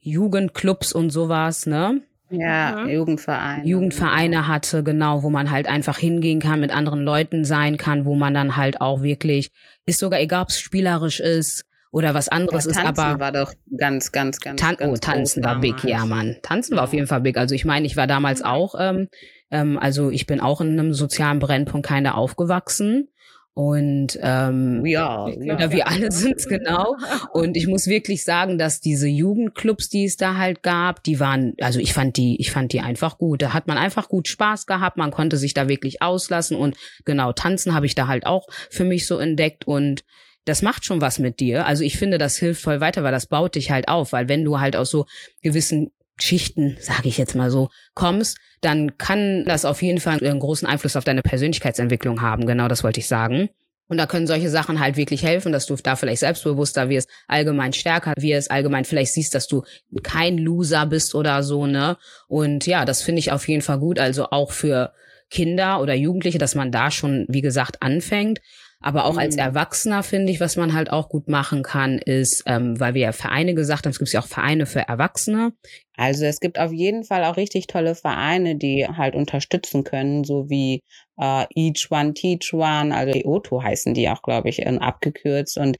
Jugendclubs 0.00 0.92
und 0.92 1.10
sowas, 1.10 1.66
ne? 1.66 2.02
Ja, 2.30 2.82
mhm. 2.84 2.90
Jugendvereine. 2.90 3.66
Jugendvereine 3.66 4.48
hatte, 4.48 4.82
genau, 4.82 5.22
wo 5.22 5.30
man 5.30 5.50
halt 5.50 5.68
einfach 5.68 5.98
hingehen 5.98 6.40
kann, 6.40 6.60
mit 6.60 6.70
anderen 6.70 7.02
Leuten 7.02 7.44
sein 7.44 7.76
kann, 7.76 8.04
wo 8.04 8.14
man 8.14 8.34
dann 8.34 8.56
halt 8.56 8.80
auch 8.80 9.02
wirklich, 9.02 9.50
ist 9.86 10.00
sogar 10.00 10.20
egal, 10.20 10.42
ob 10.42 10.48
es 10.48 10.58
spielerisch 10.58 11.20
ist 11.20 11.64
oder 11.90 12.12
was 12.14 12.28
anderes 12.28 12.66
ist, 12.66 12.78
aber. 12.78 13.20
war 13.20 13.30
doch 13.30 13.52
ganz, 13.76 14.10
ganz, 14.10 14.40
ganz. 14.40 14.60
Tan 14.60 14.76
ganz 14.76 14.92
oh, 14.92 14.96
Tanzen 15.00 15.44
war 15.44 15.60
big, 15.60 15.84
ja, 15.84 16.04
Mann. 16.06 16.36
Tanzen 16.42 16.76
war 16.76 16.84
auf 16.84 16.92
jeden 16.92 17.06
Fall 17.06 17.20
big. 17.20 17.36
Also 17.36 17.54
ich 17.54 17.64
meine, 17.64 17.86
ich 17.86 17.96
war 17.96 18.06
damals 18.06 18.42
auch, 18.42 18.74
ähm, 18.78 19.08
ähm, 19.50 19.78
also 19.78 20.10
ich 20.10 20.26
bin 20.26 20.40
auch 20.40 20.60
in 20.60 20.72
einem 20.72 20.92
sozialen 20.92 21.38
Brennpunkt 21.38 21.86
keiner 21.86 22.16
aufgewachsen. 22.16 23.08
Und 23.54 24.18
ähm, 24.20 24.84
ja, 24.84 25.28
ja, 25.28 25.70
wir 25.70 25.86
alle 25.86 26.10
sind's 26.10 26.48
genau. 26.48 26.96
Und 27.32 27.56
ich 27.56 27.68
muss 27.68 27.86
wirklich 27.86 28.24
sagen, 28.24 28.58
dass 28.58 28.80
diese 28.80 29.06
Jugendclubs, 29.06 29.88
die 29.88 30.06
es 30.06 30.16
da 30.16 30.36
halt 30.36 30.64
gab, 30.64 31.04
die 31.04 31.20
waren, 31.20 31.54
also 31.60 31.78
ich 31.78 31.92
fand 31.92 32.16
die, 32.16 32.40
ich 32.40 32.50
fand 32.50 32.72
die 32.72 32.80
einfach 32.80 33.16
gut. 33.16 33.42
Da 33.42 33.52
hat 33.52 33.68
man 33.68 33.78
einfach 33.78 34.08
gut 34.08 34.26
Spaß 34.26 34.66
gehabt, 34.66 34.96
man 34.96 35.12
konnte 35.12 35.36
sich 35.36 35.54
da 35.54 35.68
wirklich 35.68 36.02
auslassen 36.02 36.56
und 36.56 36.76
genau 37.04 37.32
tanzen 37.32 37.74
habe 37.74 37.86
ich 37.86 37.94
da 37.94 38.08
halt 38.08 38.26
auch 38.26 38.48
für 38.70 38.84
mich 38.84 39.06
so 39.06 39.18
entdeckt 39.18 39.68
und 39.68 40.02
das 40.44 40.60
macht 40.60 40.84
schon 40.84 41.00
was 41.00 41.20
mit 41.20 41.38
dir. 41.38 41.64
Also 41.64 41.84
ich 41.84 41.96
finde, 41.96 42.18
das 42.18 42.36
hilft 42.36 42.60
voll 42.60 42.80
weiter, 42.80 43.04
weil 43.04 43.12
das 43.12 43.26
baut 43.26 43.54
dich 43.54 43.70
halt 43.70 43.88
auf, 43.88 44.12
weil 44.12 44.28
wenn 44.28 44.44
du 44.44 44.58
halt 44.58 44.74
aus 44.74 44.90
so 44.90 45.06
gewissen 45.42 45.92
Schichten, 46.20 46.76
sage 46.80 47.08
ich 47.08 47.18
jetzt 47.18 47.34
mal 47.34 47.50
so, 47.50 47.70
kommst, 47.94 48.38
dann 48.60 48.98
kann 48.98 49.44
das 49.44 49.64
auf 49.64 49.82
jeden 49.82 50.00
Fall 50.00 50.24
einen 50.24 50.40
großen 50.40 50.66
Einfluss 50.66 50.96
auf 50.96 51.04
deine 51.04 51.22
Persönlichkeitsentwicklung 51.22 52.22
haben. 52.22 52.46
Genau 52.46 52.68
das 52.68 52.84
wollte 52.84 53.00
ich 53.00 53.08
sagen. 53.08 53.50
Und 53.86 53.98
da 53.98 54.06
können 54.06 54.26
solche 54.26 54.48
Sachen 54.48 54.80
halt 54.80 54.96
wirklich 54.96 55.22
helfen, 55.22 55.52
dass 55.52 55.66
du 55.66 55.76
da 55.76 55.94
vielleicht 55.94 56.20
selbstbewusster 56.20 56.88
wirst, 56.88 57.10
allgemein 57.28 57.74
stärker 57.74 58.14
wirst, 58.16 58.50
allgemein 58.50 58.86
vielleicht 58.86 59.12
siehst, 59.12 59.34
dass 59.34 59.46
du 59.46 59.62
kein 60.02 60.38
Loser 60.38 60.86
bist 60.86 61.14
oder 61.14 61.42
so, 61.42 61.66
ne? 61.66 61.98
Und 62.26 62.66
ja, 62.66 62.86
das 62.86 63.02
finde 63.02 63.18
ich 63.18 63.30
auf 63.30 63.46
jeden 63.46 63.60
Fall 63.60 63.78
gut. 63.78 63.98
Also 63.98 64.30
auch 64.30 64.52
für 64.52 64.94
Kinder 65.30 65.80
oder 65.82 65.94
Jugendliche, 65.94 66.38
dass 66.38 66.54
man 66.54 66.72
da 66.72 66.90
schon, 66.90 67.26
wie 67.28 67.42
gesagt, 67.42 67.82
anfängt. 67.82 68.40
Aber 68.84 69.06
auch 69.06 69.14
mhm. 69.14 69.20
als 69.20 69.36
Erwachsener 69.36 70.02
finde 70.02 70.30
ich, 70.30 70.40
was 70.40 70.56
man 70.56 70.74
halt 70.74 70.92
auch 70.92 71.08
gut 71.08 71.26
machen 71.26 71.62
kann, 71.62 71.96
ist, 71.96 72.42
ähm, 72.44 72.78
weil 72.78 72.92
wir 72.92 73.00
ja 73.00 73.12
Vereine 73.12 73.54
gesagt 73.54 73.86
haben, 73.86 73.92
es 73.92 73.98
gibt 73.98 74.12
ja 74.12 74.20
auch 74.20 74.26
Vereine 74.26 74.66
für 74.66 74.80
Erwachsene. 74.80 75.54
Also 75.96 76.26
es 76.26 76.38
gibt 76.38 76.58
auf 76.58 76.70
jeden 76.70 77.02
Fall 77.02 77.24
auch 77.24 77.38
richtig 77.38 77.66
tolle 77.66 77.94
Vereine, 77.94 78.56
die 78.56 78.86
halt 78.86 79.14
unterstützen 79.14 79.84
können, 79.84 80.22
so 80.24 80.50
wie 80.50 80.82
äh, 81.18 81.46
Each 81.54 81.90
One 81.90 82.12
Teach 82.12 82.52
One, 82.52 82.94
also 82.94 83.18
EOTO 83.18 83.62
heißen 83.62 83.94
die 83.94 84.06
auch, 84.10 84.20
glaube 84.20 84.50
ich, 84.50 84.58
in, 84.58 84.78
abgekürzt. 84.78 85.56
Und 85.56 85.78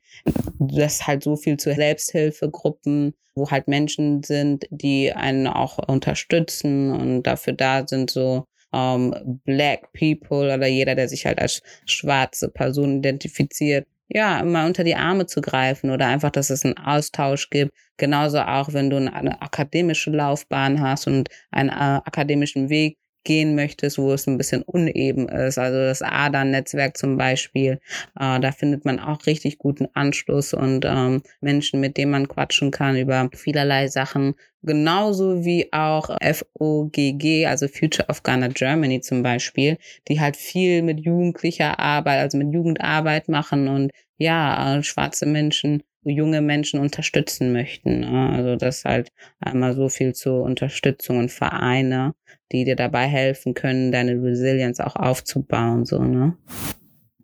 das 0.59 1.07
halt 1.07 1.25
so 1.25 1.37
viel 1.37 1.59
zu 1.59 1.75
Selbsthilfegruppen, 1.75 3.13
wo 3.35 3.51
halt 3.51 3.69
Menschen 3.69 4.23
sind, 4.23 4.65
die 4.71 5.13
einen 5.13 5.47
auch 5.47 5.77
unterstützen 5.77 6.91
und 6.91 7.25
dafür 7.25 7.53
da 7.53 7.87
sind, 7.87 8.09
so 8.09 8.47
ähm, 8.75 9.41
Black 9.45 9.93
People 9.93 10.53
oder 10.55 10.67
jeder, 10.67 10.95
der 10.95 11.09
sich 11.09 11.27
halt 11.27 11.39
als 11.39 11.63
schwarze 11.87 12.49
Person 12.49 12.99
identifiziert, 12.99 13.87
ja, 14.09 14.41
immer 14.41 14.67
unter 14.67 14.85
die 14.85 14.97
Arme 14.97 15.27
zu 15.27 15.41
greifen 15.41 15.91
oder 15.91 16.07
einfach, 16.07 16.31
dass 16.31 16.51
es 16.51 16.65
einen 16.65 16.77
Austausch 16.77 17.51
gibt. 17.51 17.73
Genauso 17.97 18.41
auch, 18.41 18.73
wenn 18.73 18.91
du 18.91 18.97
eine 18.97 19.41
akademische 19.41 20.11
Laufbahn 20.11 20.81
hast 20.81 21.07
und 21.07 21.29
einen 21.51 21.71
äh, 21.71 21.73
akademischen 22.05 22.69
Weg 22.69 22.99
gehen 23.25 23.55
möchtest, 23.55 23.99
wo 23.99 24.13
es 24.13 24.27
ein 24.27 24.39
bisschen 24.39 24.63
uneben 24.63 25.29
ist. 25.29 25.59
Also 25.59 25.79
das 25.79 26.03
Adern-Netzwerk 26.03 26.97
zum 26.97 27.17
Beispiel, 27.17 27.81
äh, 28.19 28.41
da 28.41 28.53
findet 28.53 28.85
man 28.85 29.01
auch 29.01 29.27
richtig 29.27 29.59
guten 29.59 29.89
Anschluss 29.95 30.55
und 30.55 30.85
ähm, 30.85 31.23
Menschen, 31.41 31.81
mit 31.81 31.97
denen 31.97 32.13
man 32.13 32.29
quatschen 32.29 32.71
kann 32.71 32.97
über 32.97 33.29
vielerlei 33.35 33.89
Sachen. 33.89 34.35
Genauso 34.63 35.45
wie 35.45 35.73
auch 35.73 36.17
FOGG, 36.21 37.47
also 37.47 37.69
Future 37.69 38.09
of 38.09 38.23
Ghana 38.23 38.49
Germany 38.49 39.01
zum 39.01 39.23
Beispiel, 39.23 39.79
die 40.09 40.21
halt 40.21 40.37
viel 40.37 40.83
mit 40.83 41.01
jugendlicher 41.01 41.79
Arbeit, 41.79 42.21
also 42.21 42.39
mit 42.39 42.53
Jugendarbeit 42.53 43.29
machen 43.29 43.69
und 43.69 43.93
ja, 44.17 44.77
äh, 44.77 44.83
schwarze 44.83 45.27
Menschen 45.27 45.83
junge 46.05 46.41
Menschen 46.41 46.81
unterstützen 46.81 47.53
möchten. 47.53 48.01
Ne? 48.01 48.31
Also 48.31 48.57
das 48.57 48.85
halt 48.85 49.11
einmal 49.41 49.75
so 49.75 49.89
viel 49.89 50.15
zur 50.15 50.43
Unterstützung 50.43 51.19
und 51.19 51.31
Vereine, 51.31 52.15
die 52.53 52.65
dir 52.65 52.77
dabei 52.77 53.07
helfen 53.07 53.55
können, 53.55 53.93
deine 53.93 54.23
Resilienz 54.23 54.81
auch 54.81 54.97
aufzubauen, 54.97 55.85
so, 55.85 56.03
ne? 56.03 56.37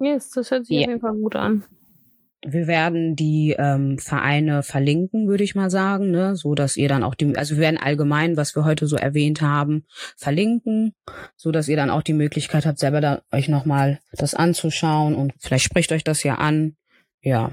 Yes, 0.00 0.30
das 0.30 0.50
hört 0.50 0.66
sich 0.66 0.76
yeah. 0.76 0.84
auf 0.84 0.88
jeden 0.88 1.00
Fall 1.00 1.14
gut 1.14 1.36
an. 1.36 1.64
Wir 2.42 2.66
werden 2.66 3.16
die 3.16 3.54
ähm, 3.58 3.98
Vereine 3.98 4.62
verlinken, 4.62 5.28
würde 5.28 5.44
ich 5.44 5.54
mal 5.54 5.68
sagen, 5.68 6.10
ne, 6.10 6.36
so 6.36 6.54
dass 6.54 6.78
ihr 6.78 6.88
dann 6.88 7.02
auch 7.02 7.14
die, 7.14 7.36
also 7.36 7.56
wir 7.56 7.60
werden 7.60 7.76
allgemein, 7.76 8.38
was 8.38 8.56
wir 8.56 8.64
heute 8.64 8.86
so 8.86 8.96
erwähnt 8.96 9.42
haben, 9.42 9.84
verlinken, 10.16 10.94
so 11.36 11.52
dass 11.52 11.68
ihr 11.68 11.76
dann 11.76 11.90
auch 11.90 12.02
die 12.02 12.14
Möglichkeit 12.14 12.64
habt, 12.64 12.78
selber 12.78 13.02
da 13.02 13.22
euch 13.30 13.50
nochmal 13.50 14.00
das 14.12 14.34
anzuschauen 14.34 15.14
und 15.14 15.34
vielleicht 15.38 15.64
spricht 15.64 15.92
euch 15.92 16.02
das 16.02 16.22
ja 16.22 16.36
an. 16.36 16.76
Ja, 17.20 17.52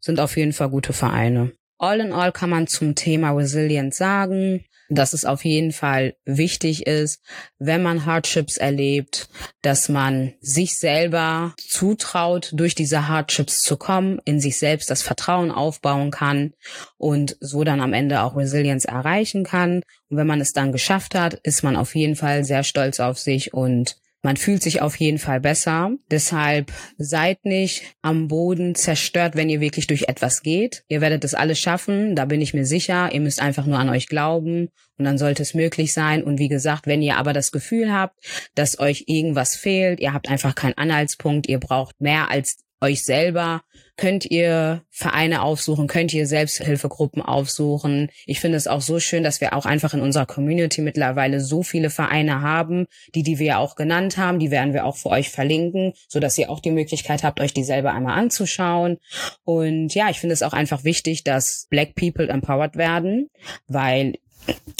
sind 0.00 0.20
auf 0.20 0.36
jeden 0.36 0.52
Fall 0.52 0.70
gute 0.70 0.92
Vereine. 0.92 1.52
All 1.78 2.00
in 2.00 2.12
all 2.12 2.32
kann 2.32 2.50
man 2.50 2.66
zum 2.66 2.94
Thema 2.94 3.30
Resilience 3.30 3.96
sagen, 3.96 4.64
dass 4.90 5.12
es 5.12 5.24
auf 5.24 5.44
jeden 5.44 5.72
Fall 5.72 6.14
wichtig 6.24 6.86
ist, 6.86 7.22
wenn 7.58 7.82
man 7.82 8.04
Hardships 8.04 8.56
erlebt, 8.56 9.28
dass 9.62 9.88
man 9.88 10.34
sich 10.40 10.78
selber 10.78 11.54
zutraut, 11.58 12.50
durch 12.52 12.74
diese 12.74 13.08
Hardships 13.08 13.60
zu 13.60 13.76
kommen, 13.76 14.20
in 14.24 14.40
sich 14.40 14.58
selbst 14.58 14.90
das 14.90 15.02
Vertrauen 15.02 15.52
aufbauen 15.52 16.10
kann 16.10 16.52
und 16.98 17.36
so 17.40 17.62
dann 17.64 17.80
am 17.80 17.92
Ende 17.92 18.22
auch 18.22 18.36
Resilience 18.36 18.84
erreichen 18.84 19.44
kann. 19.44 19.82
Und 20.08 20.16
wenn 20.16 20.26
man 20.26 20.40
es 20.40 20.52
dann 20.52 20.72
geschafft 20.72 21.14
hat, 21.14 21.34
ist 21.34 21.62
man 21.62 21.76
auf 21.76 21.94
jeden 21.94 22.16
Fall 22.16 22.44
sehr 22.44 22.64
stolz 22.64 22.98
auf 22.98 23.18
sich 23.18 23.54
und 23.54 23.96
man 24.22 24.36
fühlt 24.36 24.62
sich 24.62 24.82
auf 24.82 24.96
jeden 24.96 25.18
Fall 25.18 25.40
besser. 25.40 25.92
Deshalb 26.10 26.72
seid 26.98 27.44
nicht 27.44 27.82
am 28.02 28.28
Boden 28.28 28.74
zerstört, 28.74 29.34
wenn 29.34 29.48
ihr 29.48 29.60
wirklich 29.60 29.86
durch 29.86 30.08
etwas 30.08 30.42
geht. 30.42 30.84
Ihr 30.88 31.00
werdet 31.00 31.24
es 31.24 31.34
alles 31.34 31.58
schaffen, 31.58 32.14
da 32.14 32.26
bin 32.26 32.40
ich 32.40 32.52
mir 32.52 32.66
sicher. 32.66 33.10
Ihr 33.12 33.20
müsst 33.20 33.40
einfach 33.40 33.66
nur 33.66 33.78
an 33.78 33.88
euch 33.88 34.08
glauben 34.08 34.68
und 34.98 35.04
dann 35.04 35.18
sollte 35.18 35.42
es 35.42 35.54
möglich 35.54 35.92
sein. 35.92 36.22
Und 36.22 36.38
wie 36.38 36.48
gesagt, 36.48 36.86
wenn 36.86 37.02
ihr 37.02 37.16
aber 37.16 37.32
das 37.32 37.50
Gefühl 37.50 37.92
habt, 37.92 38.16
dass 38.54 38.78
euch 38.78 39.04
irgendwas 39.06 39.56
fehlt, 39.56 40.00
ihr 40.00 40.12
habt 40.12 40.28
einfach 40.28 40.54
keinen 40.54 40.76
Anhaltspunkt, 40.76 41.48
ihr 41.48 41.58
braucht 41.58 42.00
mehr 42.00 42.30
als 42.30 42.58
euch 42.82 43.04
selber, 43.04 43.62
könnt 44.00 44.24
ihr 44.24 44.82
Vereine 44.88 45.42
aufsuchen, 45.42 45.86
könnt 45.86 46.14
ihr 46.14 46.26
Selbsthilfegruppen 46.26 47.20
aufsuchen. 47.20 48.08
Ich 48.24 48.40
finde 48.40 48.56
es 48.56 48.66
auch 48.66 48.80
so 48.80 48.98
schön, 48.98 49.22
dass 49.22 49.42
wir 49.42 49.52
auch 49.52 49.66
einfach 49.66 49.92
in 49.92 50.00
unserer 50.00 50.24
Community 50.24 50.80
mittlerweile 50.80 51.38
so 51.38 51.62
viele 51.62 51.90
Vereine 51.90 52.40
haben, 52.40 52.86
die, 53.14 53.22
die 53.22 53.38
wir 53.38 53.58
auch 53.58 53.76
genannt 53.76 54.16
haben, 54.16 54.38
die 54.38 54.50
werden 54.50 54.72
wir 54.72 54.86
auch 54.86 54.96
für 54.96 55.10
euch 55.10 55.28
verlinken, 55.28 55.92
so 56.08 56.18
dass 56.18 56.38
ihr 56.38 56.48
auch 56.48 56.60
die 56.60 56.70
Möglichkeit 56.70 57.22
habt, 57.24 57.40
euch 57.40 57.52
die 57.52 57.62
selber 57.62 57.92
einmal 57.92 58.18
anzuschauen. 58.18 58.96
Und 59.44 59.94
ja, 59.94 60.08
ich 60.08 60.18
finde 60.18 60.32
es 60.32 60.42
auch 60.42 60.54
einfach 60.54 60.82
wichtig, 60.82 61.22
dass 61.22 61.66
Black 61.68 61.94
People 61.94 62.30
empowered 62.30 62.76
werden, 62.76 63.28
weil 63.68 64.14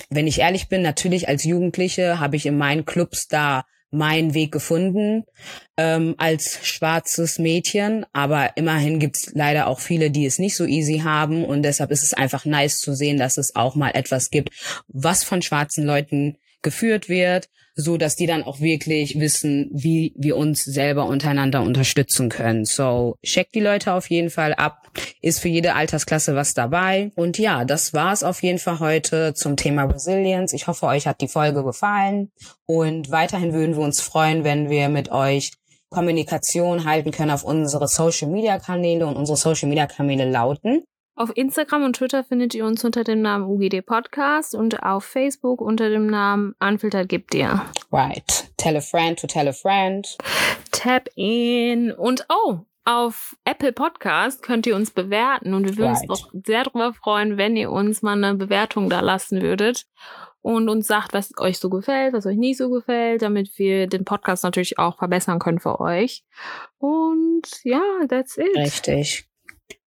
wenn 0.08 0.28
ich 0.28 0.40
ehrlich 0.40 0.70
bin, 0.70 0.80
natürlich 0.80 1.28
als 1.28 1.44
Jugendliche 1.44 2.20
habe 2.20 2.36
ich 2.36 2.46
in 2.46 2.56
meinen 2.56 2.86
Clubs 2.86 3.28
da 3.28 3.66
meinen 3.90 4.34
Weg 4.34 4.52
gefunden 4.52 5.24
ähm, 5.76 6.14
als 6.18 6.60
schwarzes 6.62 7.38
Mädchen, 7.38 8.06
aber 8.12 8.56
immerhin 8.56 8.98
gibt's 8.98 9.32
leider 9.34 9.66
auch 9.66 9.80
viele, 9.80 10.10
die 10.10 10.26
es 10.26 10.38
nicht 10.38 10.56
so 10.56 10.64
easy 10.64 11.00
haben. 11.00 11.44
Und 11.44 11.62
deshalb 11.62 11.90
ist 11.90 12.02
es 12.02 12.14
einfach 12.14 12.44
nice 12.44 12.78
zu 12.78 12.94
sehen, 12.94 13.18
dass 13.18 13.36
es 13.36 13.56
auch 13.56 13.74
mal 13.74 13.90
etwas 13.90 14.30
gibt, 14.30 14.50
was 14.88 15.24
von 15.24 15.42
schwarzen 15.42 15.84
Leuten 15.84 16.36
geführt 16.62 17.08
wird, 17.08 17.48
so 17.80 17.96
dass 17.96 18.16
die 18.16 18.26
dann 18.26 18.42
auch 18.42 18.60
wirklich 18.60 19.18
wissen, 19.18 19.70
wie 19.72 20.12
wir 20.16 20.36
uns 20.36 20.64
selber 20.64 21.06
untereinander 21.06 21.62
unterstützen 21.62 22.28
können. 22.28 22.64
So, 22.64 23.16
check 23.24 23.50
die 23.52 23.60
Leute 23.60 23.92
auf 23.92 24.08
jeden 24.10 24.30
Fall 24.30 24.54
ab. 24.54 24.88
Ist 25.20 25.40
für 25.40 25.48
jede 25.48 25.74
Altersklasse 25.74 26.34
was 26.34 26.54
dabei. 26.54 27.10
Und 27.16 27.38
ja, 27.38 27.64
das 27.64 27.94
war's 27.94 28.22
auf 28.22 28.42
jeden 28.42 28.58
Fall 28.58 28.80
heute 28.80 29.34
zum 29.34 29.56
Thema 29.56 29.84
Resilience. 29.84 30.52
Ich 30.52 30.66
hoffe, 30.66 30.86
euch 30.86 31.06
hat 31.06 31.20
die 31.20 31.28
Folge 31.28 31.64
gefallen. 31.64 32.30
Und 32.66 33.10
weiterhin 33.10 33.52
würden 33.52 33.76
wir 33.76 33.82
uns 33.82 34.00
freuen, 34.00 34.44
wenn 34.44 34.70
wir 34.70 34.88
mit 34.88 35.10
euch 35.10 35.52
Kommunikation 35.90 36.84
halten 36.84 37.10
können 37.10 37.32
auf 37.32 37.44
unsere 37.44 37.88
Social 37.88 38.28
Media 38.28 38.58
Kanäle 38.58 39.06
und 39.06 39.16
unsere 39.16 39.36
Social 39.36 39.68
Media 39.68 39.86
Kanäle 39.86 40.30
lauten 40.30 40.84
auf 41.14 41.30
Instagram 41.34 41.84
und 41.84 41.96
Twitter 41.96 42.24
findet 42.24 42.54
ihr 42.54 42.64
uns 42.64 42.84
unter 42.84 43.04
dem 43.04 43.20
Namen 43.22 43.44
UGD 43.44 43.82
Podcast 43.82 44.54
und 44.54 44.82
auf 44.82 45.04
Facebook 45.04 45.60
unter 45.60 45.90
dem 45.90 46.06
Namen 46.06 46.54
Unfiltered 46.60 47.08
gibt 47.08 47.34
ihr. 47.34 47.62
Right. 47.92 48.50
Tell 48.56 48.76
a 48.76 48.80
friend 48.80 49.18
to 49.18 49.26
tell 49.26 49.48
a 49.48 49.52
friend. 49.52 50.16
Tap 50.70 51.08
in. 51.16 51.92
Und 51.92 52.26
oh, 52.28 52.60
auf 52.84 53.36
Apple 53.44 53.72
Podcast 53.72 54.42
könnt 54.42 54.66
ihr 54.66 54.74
uns 54.74 54.90
bewerten 54.90 55.54
und 55.54 55.64
wir 55.64 55.76
würden 55.76 55.94
right. 55.94 56.08
uns 56.08 56.24
auch 56.24 56.30
sehr 56.44 56.64
darüber 56.64 56.94
freuen, 56.94 57.36
wenn 57.36 57.56
ihr 57.56 57.70
uns 57.70 58.02
mal 58.02 58.12
eine 58.12 58.34
Bewertung 58.34 58.88
da 58.88 59.00
lassen 59.00 59.42
würdet 59.42 59.86
und 60.42 60.68
uns 60.68 60.86
sagt, 60.86 61.12
was 61.12 61.32
euch 61.38 61.58
so 61.58 61.68
gefällt, 61.68 62.14
was 62.14 62.26
euch 62.26 62.36
nicht 62.36 62.56
so 62.56 62.70
gefällt, 62.70 63.22
damit 63.22 63.58
wir 63.58 63.86
den 63.86 64.04
Podcast 64.04 64.42
natürlich 64.42 64.78
auch 64.78 64.96
verbessern 64.98 65.38
können 65.38 65.60
für 65.60 65.80
euch. 65.80 66.24
Und 66.78 67.42
ja, 67.62 67.82
that's 68.08 68.38
it. 68.38 68.56
Richtig. 68.56 69.29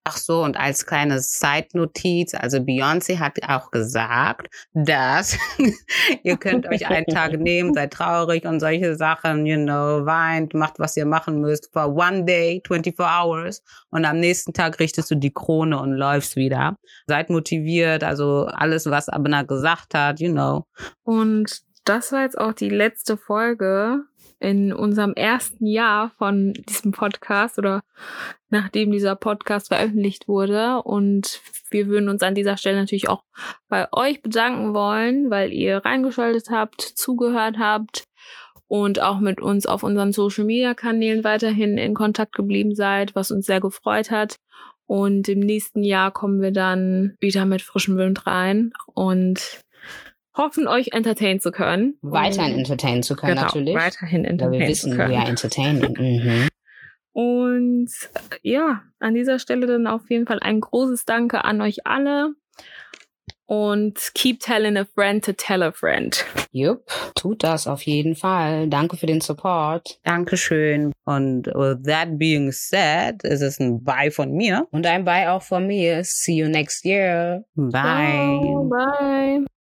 Ach 0.06 0.18
so, 0.18 0.44
und 0.44 0.58
als 0.58 0.86
kleine 0.86 1.20
Side-Notiz, 1.20 2.34
also 2.34 2.58
Beyoncé 2.58 3.20
hat 3.20 3.40
auch 3.48 3.72
gesagt, 3.72 4.50
dass 4.74 5.38
ihr 6.24 6.36
könnt 6.36 6.68
euch 6.68 6.86
einen 6.88 7.06
Tag 7.06 7.34
nehmen, 7.40 7.74
seid 7.74 7.94
traurig 7.94 8.44
und 8.44 8.60
solche 8.60 8.98
Sachen, 8.98 9.46
you 9.46 9.56
know, 9.56 10.06
weint, 10.06 10.54
macht, 10.54 10.78
was 10.78 10.98
ihr 10.98 11.06
machen 11.06 11.40
müsst, 11.40 11.72
for 11.72 11.96
one 11.96 12.26
day, 12.26 12.62
24 12.68 13.00
hours 13.00 13.64
und 13.92 14.04
am 14.04 14.20
nächsten 14.20 14.52
Tag 14.52 14.78
richtest 14.82 15.10
du 15.10 15.16
die 15.16 15.34
Krone 15.34 15.80
und 15.80 15.94
läufst 15.94 16.36
wieder. 16.36 16.78
Seid 17.08 17.30
motiviert, 17.30 18.04
also 18.04 18.48
alles, 18.48 18.88
was 18.88 19.08
Abner 19.08 19.46
gesagt 19.46 19.94
hat, 19.94 20.20
you 20.20 20.34
know. 20.34 20.66
Und 21.04 21.62
das 21.86 22.12
war 22.12 22.24
jetzt 22.24 22.38
auch 22.38 22.54
die 22.54 22.70
letzte 22.70 23.16
Folge 23.16 24.04
in 24.44 24.74
unserem 24.74 25.14
ersten 25.14 25.66
Jahr 25.66 26.12
von 26.18 26.54
diesem 26.54 26.92
Podcast 26.92 27.58
oder 27.58 27.82
nachdem 28.50 28.92
dieser 28.92 29.16
Podcast 29.16 29.70
veröffentlicht 29.70 30.28
wurde. 30.28 30.82
Und 30.84 31.42
wir 31.72 31.88
würden 31.88 32.10
uns 32.10 32.22
an 32.22 32.36
dieser 32.36 32.58
Stelle 32.58 32.80
natürlich 32.80 33.10
auch 33.10 33.24
bei 33.70 33.88
euch 33.94 34.22
bedanken 34.22 34.74
wollen, 34.74 35.30
weil 35.32 35.54
ihr 35.54 35.78
reingeschaltet 35.78 36.50
habt, 36.52 36.82
zugehört 36.82 37.58
habt 37.58 38.04
und 38.68 39.02
auch 39.02 39.20
mit 39.20 39.40
uns 39.40 39.66
auf 39.66 39.82
unseren 39.84 40.12
Social 40.12 40.44
Media 40.44 40.74
Kanälen 40.74 41.24
weiterhin 41.24 41.78
in 41.78 41.94
Kontakt 41.94 42.34
geblieben 42.34 42.76
seid, 42.76 43.16
was 43.16 43.32
uns 43.32 43.46
sehr 43.46 43.62
gefreut 43.62 44.12
hat. 44.12 44.36
Und 44.86 45.30
im 45.30 45.40
nächsten 45.40 45.84
Jahr 45.84 46.12
kommen 46.12 46.42
wir 46.42 46.52
dann 46.52 47.16
wieder 47.22 47.46
mit 47.46 47.62
frischem 47.62 47.98
Wind 47.98 48.28
rein 48.28 48.74
und 48.94 49.63
hoffen, 50.36 50.68
euch 50.68 50.94
entertainen 50.94 51.40
zu 51.40 51.52
können. 51.52 51.98
Weiterhin 52.02 52.60
entertainen 52.60 53.04
zu 53.04 53.16
können, 53.16 53.36
genau, 53.36 53.46
natürlich. 53.46 53.76
Weiterhin 53.76 54.26
entertainen 54.26 54.74
zu 54.74 54.90
können. 54.90 55.10
Wir 55.12 55.18
wissen, 55.18 55.22
wir 55.22 55.30
entertainen. 55.30 55.94
Mhm. 56.04 56.48
Und 57.14 57.92
ja, 58.42 58.82
an 59.00 59.14
dieser 59.14 59.38
Stelle 59.38 59.68
dann 59.68 59.86
auf 59.86 60.10
jeden 60.10 60.26
Fall 60.26 60.40
ein 60.42 60.60
großes 60.60 61.06
Danke 61.06 61.46
an 61.46 61.62
euch 61.62 61.86
alle. 61.86 62.34
Und 63.46 64.12
keep 64.16 64.40
telling 64.40 64.78
a 64.78 64.86
friend 64.86 65.24
to 65.24 65.34
tell 65.34 65.62
a 65.62 65.72
friend. 65.72 66.26
Jupp, 66.52 66.88
tut 67.14 67.44
das 67.44 67.68
auf 67.68 67.84
jeden 67.84 68.16
Fall. 68.16 68.68
Danke 68.68 68.98
für 68.98 69.06
den 69.06 69.22
Support. 69.22 70.00
Dankeschön. 70.04 70.92
Und 71.06 71.48
with 71.48 71.84
that 71.86 72.18
being 72.18 72.52
said, 72.52 73.24
ist 73.24 73.42
es 73.42 73.60
ein 73.60 73.84
Bye 73.84 74.12
von 74.12 74.32
mir. 74.32 74.68
Und 74.72 74.88
ein 74.88 75.06
Bye 75.06 75.30
auch 75.30 75.44
von 75.44 75.68
mir. 75.68 76.04
See 76.04 76.36
you 76.36 76.48
next 76.48 76.84
year. 76.86 77.44
Bye. 77.56 78.40
Oh, 78.44 78.64
bye. 78.64 79.46